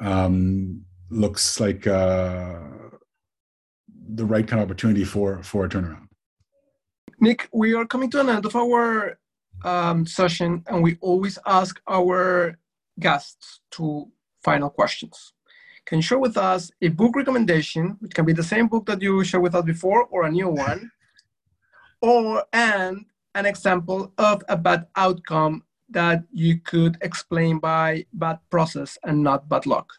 um, 0.02 0.82
looks 1.10 1.60
like 1.60 1.88
uh, 1.88 2.60
the 4.14 4.26
right 4.26 4.48
kind 4.48 4.62
of 4.62 4.68
opportunity 4.68 5.04
for 5.04 5.42
for 5.44 5.66
a 5.66 5.70
turnaround. 5.70 6.08
Nick, 7.20 7.48
we 7.54 7.74
are 7.74 7.86
coming 7.86 8.10
to 8.12 8.20
an 8.20 8.30
end 8.30 8.46
of 8.46 8.56
our 8.56 9.18
um, 9.64 10.06
session, 10.06 10.64
and 10.68 10.84
we 10.84 10.98
always 11.02 11.40
ask 11.46 11.82
our 11.88 12.58
guests 13.00 13.62
two 13.72 14.12
final 14.44 14.70
questions. 14.70 15.34
Can 15.86 16.00
you 16.00 16.02
share 16.02 16.20
with 16.20 16.38
us 16.38 16.72
a 16.82 16.90
book 16.90 17.16
recommendation, 17.16 17.96
which 18.00 18.14
can 18.14 18.26
be 18.26 18.34
the 18.34 18.44
same 18.44 18.68
book 18.68 18.86
that 18.88 19.02
you 19.02 19.24
shared 19.24 19.44
with 19.44 19.56
us 19.56 19.64
before, 19.64 20.06
or 20.06 20.24
a 20.24 20.32
new 20.32 20.50
one, 20.50 20.92
or 22.02 22.44
and 22.52 23.06
an 23.36 23.46
example 23.46 24.12
of 24.18 24.44
a 24.50 24.58
bad 24.58 24.88
outcome 24.96 25.64
that 25.90 26.24
you 26.32 26.60
could 26.60 26.98
explain 27.02 27.60
by 27.60 28.06
bad 28.14 28.40
process 28.50 28.98
and 29.04 29.22
not 29.22 29.48
bad 29.48 29.66
luck? 29.66 29.94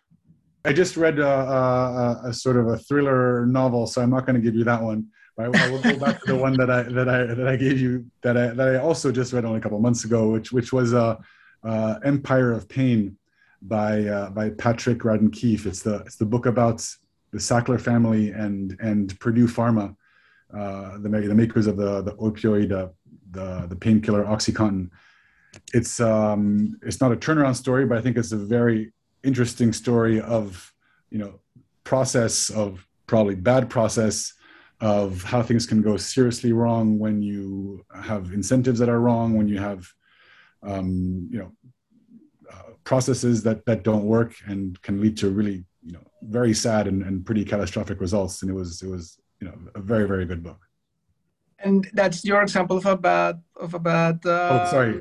I 0.67 0.73
just 0.73 0.97
read 0.97 1.21
a, 1.21 1.29
a, 1.29 2.21
a, 2.25 2.33
sort 2.33 2.57
of 2.57 2.67
a 2.67 2.77
thriller 2.77 3.47
novel, 3.47 3.87
so 3.87 4.03
I'm 4.03 4.11
not 4.11 4.27
going 4.27 4.35
to 4.35 4.43
give 4.43 4.57
you 4.57 4.65
that 4.65 4.83
one. 4.83 5.07
I, 5.39 5.45
I 5.45 5.71
will 5.71 5.81
go 5.81 5.97
back 5.97 6.21
to 6.23 6.27
the 6.33 6.37
one 6.37 6.55
that 6.55 6.71
I 6.71 6.83
that 6.83 7.09
I 7.09 7.25
that 7.27 7.47
I 7.47 7.57
gave 7.57 7.81
you 7.81 8.07
that 8.23 8.37
I 8.37 8.49
that 8.49 8.69
I 8.69 8.77
also 8.79 9.13
just 9.13 9.33
read 9.33 9.45
only 9.45 9.59
a 9.59 9.61
couple 9.61 9.79
months 9.79 10.05
ago, 10.05 10.31
which 10.31 10.51
which 10.51 10.73
was 10.73 10.93
uh, 10.93 11.17
uh, 11.63 11.99
Empire 12.05 12.53
of 12.53 12.69
Pain 12.69 13.17
by 13.63 14.07
uh, 14.07 14.31
by 14.31 14.51
Patrick 14.51 14.99
Radden 15.01 15.33
Keefe. 15.33 15.67
It's 15.67 15.83
the 15.83 15.97
it's 16.01 16.17
the 16.17 16.27
book 16.27 16.47
about 16.47 16.79
the 17.33 17.39
Sackler 17.39 17.81
family 17.81 18.31
and 18.31 18.77
and 18.81 19.19
Purdue 19.21 19.47
Pharma, 19.47 19.95
uh, 20.53 20.99
the 20.99 21.09
the 21.09 21.35
makers 21.35 21.67
of 21.67 21.77
the 21.77 22.03
the 22.03 22.13
opioid 22.13 22.73
uh, 22.73 22.89
the 23.31 23.67
the 23.69 23.77
painkiller 23.77 24.25
OxyContin. 24.25 24.91
It's 25.75 26.01
um, 26.01 26.79
it's 26.83 27.01
not 27.01 27.13
a 27.13 27.17
turnaround 27.17 27.57
story, 27.57 27.87
but 27.87 27.99
I 27.99 28.01
think 28.01 28.17
it's 28.17 28.33
a 28.33 28.37
very 28.37 28.93
interesting 29.25 29.73
story 29.73 30.21
of 30.21 30.73
you 31.11 31.19
know 31.19 31.41
process 31.85 32.51
of 32.51 32.87
probably 33.07 33.35
bad 33.35 33.71
process 33.71 34.33
of 34.81 35.23
how 35.23 35.43
things 35.43 35.67
can 35.67 35.81
go 35.81 35.97
seriously 35.97 36.53
wrong 36.53 36.99
when 36.99 37.23
you 37.23 37.85
have 37.95 38.33
incentives 38.33 38.79
that 38.79 38.89
are 38.89 39.01
wrong, 39.01 39.37
when 39.37 39.49
you 39.49 39.59
have, 39.59 39.89
um, 40.63 41.29
you 41.31 41.39
know, 41.39 41.53
uh, 42.53 42.73
processes 42.85 43.43
that 43.43 43.65
that 43.65 43.83
don't 43.83 44.05
work 44.05 44.35
and 44.47 44.81
can 44.83 45.01
lead 45.01 45.17
to 45.17 45.31
really, 45.31 45.65
you 45.83 45.93
know, 45.93 46.03
very 46.23 46.53
sad 46.53 46.87
and, 46.89 47.03
and 47.03 47.25
pretty 47.25 47.45
catastrophic 47.45 48.01
results. 48.01 48.43
And 48.43 48.51
it 48.51 48.55
was 48.55 48.83
it 48.83 48.89
was 48.89 49.19
you 49.41 49.49
know 49.49 49.55
a 49.75 49.81
very 49.81 50.07
very 50.07 50.27
good 50.27 50.43
book. 50.43 50.61
And 51.59 51.89
that's 51.95 52.23
your 52.25 52.43
example 52.43 52.77
of 52.77 52.85
a 52.85 52.97
bad 52.97 53.41
of 53.59 53.73
a 53.73 53.79
bad. 53.79 54.21
Uh, 54.27 54.67
oh, 54.67 54.71
sorry. 54.71 55.01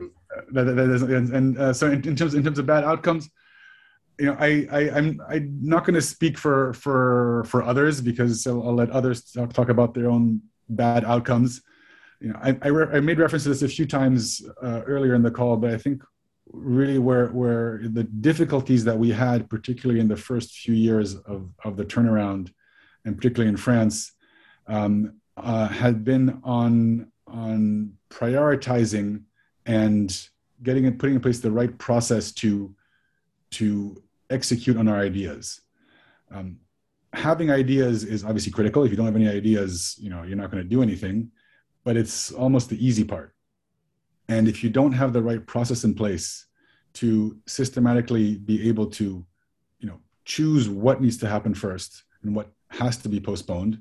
And, 0.56 1.34
and 1.34 1.58
uh, 1.58 1.74
so 1.74 1.92
in, 1.92 2.08
in 2.08 2.16
terms 2.16 2.34
in 2.34 2.44
terms 2.44 2.60
of 2.60 2.66
bad 2.66 2.84
outcomes, 2.86 3.30
you 4.20 4.28
know, 4.28 4.38
I, 4.40 4.68
I 4.72 4.90
I'm 4.92 5.22
I'm 5.30 5.60
not 5.62 5.86
going 5.86 5.96
to 5.96 6.02
speak 6.02 6.38
for 6.38 6.74
for 6.74 7.44
for 7.48 7.64
others 7.64 8.02
because 8.02 8.46
I'll, 8.48 8.64
I'll 8.68 8.76
let 8.76 8.90
others 8.90 9.32
talk, 9.32 9.54
talk, 9.54 9.70
about 9.70 9.94
their 9.94 10.10
own 10.10 10.42
bad 10.70 11.04
outcomes. 11.04 11.62
You 12.22 12.30
know, 12.30 12.40
I 12.42 12.58
I, 12.62 12.68
re- 12.70 12.98
I 12.98 13.00
made 13.00 13.20
reference 13.20 13.44
to 13.44 13.50
this 13.50 13.62
a 13.62 13.68
few 13.68 13.86
times 13.86 14.42
uh, 14.62 14.82
earlier 14.86 15.16
in 15.16 15.22
the 15.22 15.32
call, 15.32 15.58
but 15.58 15.72
I 15.72 15.78
think 15.78 16.02
really 16.52 16.98
where 16.98 17.28
where 17.28 17.82
the 17.84 18.04
difficulties 18.04 18.84
that 18.86 18.98
we 18.98 19.12
had, 19.12 19.50
particularly 19.50 20.00
in 20.00 20.08
the 20.08 20.16
first 20.16 20.52
few 20.54 20.74
years 20.74 21.16
of 21.16 21.50
of 21.64 21.76
the 21.76 21.86
turnaround, 21.86 22.52
and 23.04 23.18
particularly 23.18 23.50
in 23.50 23.58
France, 23.58 24.14
um, 24.68 25.16
uh, 25.38 25.68
had 25.68 26.04
been 26.04 26.40
on 26.44 27.12
on 27.28 27.94
prioritizing 28.10 29.24
and 29.66 30.30
getting 30.64 30.86
and 30.86 30.98
putting 30.98 31.16
in 31.16 31.22
place 31.22 31.40
the 31.40 31.52
right 31.52 31.78
process 31.78 32.32
to 32.32 32.74
to 33.52 34.02
execute 34.30 34.78
on 34.78 34.88
our 34.88 35.00
ideas. 35.00 35.62
Um, 36.32 36.58
having 37.14 37.52
ideas 37.52 38.04
is 38.04 38.24
obviously 38.24 38.52
critical. 38.52 38.84
If 38.84 38.92
you 38.92 38.98
don't 38.98 39.06
have 39.06 39.16
any 39.16 39.30
ideas, 39.30 39.96
you 40.00 40.10
know, 40.10 40.24
you're 40.24 40.38
not 40.38 40.52
going 40.52 40.64
to 40.64 40.70
do 40.70 40.82
anything, 40.82 41.32
but 41.84 41.96
it's 41.98 42.32
almost 42.32 42.70
the 42.70 42.86
easy 42.86 43.04
part. 43.04 43.34
And 44.28 44.48
if 44.48 44.64
you 44.64 44.70
don't 44.70 44.92
have 44.94 45.14
the 45.14 45.22
right 45.22 45.46
process 45.46 45.84
in 45.84 45.94
place 45.94 46.48
to 46.94 47.38
systematically 47.46 48.38
be 48.38 48.68
able 48.68 48.88
to, 48.88 49.26
you 49.80 49.88
know, 49.88 50.00
choose 50.26 50.68
what 50.68 51.02
needs 51.02 51.18
to 51.18 51.28
happen 51.28 51.54
first 51.54 52.04
and 52.24 52.36
what 52.36 52.52
has 52.70 52.98
to 52.98 53.10
be 53.10 53.20
postponed, 53.20 53.80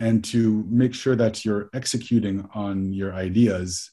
and 0.00 0.24
to 0.24 0.64
make 0.68 0.94
sure 0.94 1.16
that 1.16 1.44
you're 1.44 1.68
executing 1.74 2.48
on 2.54 2.92
your 2.92 3.12
ideas, 3.14 3.90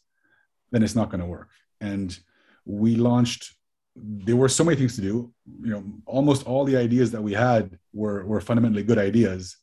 then 0.71 0.84
it's 0.84 0.95
not 0.95 1.09
going 1.09 1.19
to 1.19 1.26
work. 1.26 1.49
And 1.82 2.17
we 2.63 2.95
launched 2.95 3.54
there 3.95 4.35
were 4.35 4.49
so 4.49 4.63
many 4.63 4.77
things 4.77 4.95
to 4.95 5.01
do. 5.01 5.31
You 5.61 5.71
know, 5.71 5.83
almost 6.05 6.45
all 6.45 6.65
the 6.65 6.77
ideas 6.77 7.11
that 7.11 7.21
we 7.21 7.33
had 7.33 7.77
were 7.93 8.25
were 8.25 8.41
fundamentally 8.41 8.83
good 8.83 8.97
ideas, 8.97 9.57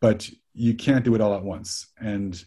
but 0.00 0.28
you 0.52 0.74
can't 0.74 1.04
do 1.04 1.14
it 1.14 1.20
all 1.20 1.34
at 1.34 1.42
once. 1.42 1.92
And 1.98 2.42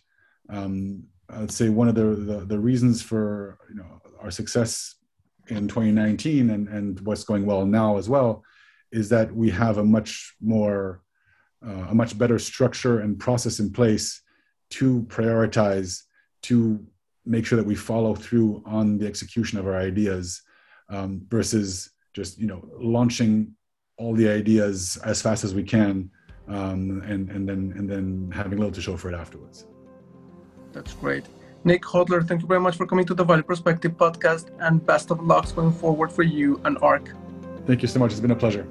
um, 0.49 1.03
I'd 1.29 1.51
say 1.51 1.69
one 1.69 1.87
of 1.87 1.95
the, 1.95 2.03
the, 2.03 2.45
the 2.45 2.59
reasons 2.59 3.01
for 3.01 3.57
you 3.69 3.75
know 3.75 4.01
our 4.21 4.31
success 4.31 4.95
in 5.47 5.67
2019 5.67 6.51
and 6.51 6.67
and 6.67 6.99
what's 7.01 7.23
going 7.23 7.45
well 7.45 7.65
now 7.65 7.97
as 7.97 8.07
well 8.07 8.43
is 8.91 9.09
that 9.09 9.33
we 9.33 9.49
have 9.49 9.77
a 9.77 9.83
much 9.83 10.35
more 10.41 11.01
uh, 11.65 11.87
a 11.89 11.95
much 11.95 12.17
better 12.17 12.39
structure 12.39 12.99
and 12.99 13.19
process 13.19 13.59
in 13.59 13.71
place 13.71 14.21
to 14.69 15.01
prioritize 15.03 16.03
to 16.43 16.85
make 17.25 17.45
sure 17.45 17.57
that 17.57 17.65
we 17.65 17.75
follow 17.75 18.15
through 18.15 18.63
on 18.65 18.97
the 18.97 19.07
execution 19.07 19.59
of 19.59 19.67
our 19.67 19.77
ideas 19.77 20.41
um, 20.89 21.21
versus 21.29 21.91
just 22.13 22.37
you 22.37 22.47
know 22.47 22.67
launching 22.79 23.53
all 23.97 24.13
the 24.13 24.27
ideas 24.27 24.97
as 25.03 25.21
fast 25.21 25.43
as 25.43 25.53
we 25.53 25.63
can 25.63 26.09
um, 26.47 27.01
and 27.05 27.29
and 27.29 27.47
then 27.47 27.73
and 27.77 27.89
then 27.89 28.31
having 28.33 28.57
little 28.57 28.73
to 28.73 28.81
show 28.81 28.97
for 28.97 29.09
it 29.09 29.15
afterwards. 29.15 29.67
That's 30.73 30.93
great. 30.93 31.25
Nick 31.63 31.83
Hodler, 31.83 32.25
thank 32.25 32.41
you 32.41 32.47
very 32.47 32.59
much 32.59 32.77
for 32.77 32.85
coming 32.85 33.05
to 33.05 33.13
the 33.13 33.23
Value 33.23 33.43
Perspective 33.43 33.91
podcast 33.97 34.49
and 34.59 34.85
best 34.85 35.11
of 35.11 35.21
luck 35.21 35.53
going 35.55 35.73
forward 35.73 36.11
for 36.11 36.23
you 36.23 36.61
and 36.63 36.77
ARC. 36.81 37.09
Thank 37.65 37.81
you 37.81 37.87
so 37.87 37.99
much. 37.99 38.11
It's 38.11 38.21
been 38.21 38.31
a 38.31 38.35
pleasure. 38.35 38.65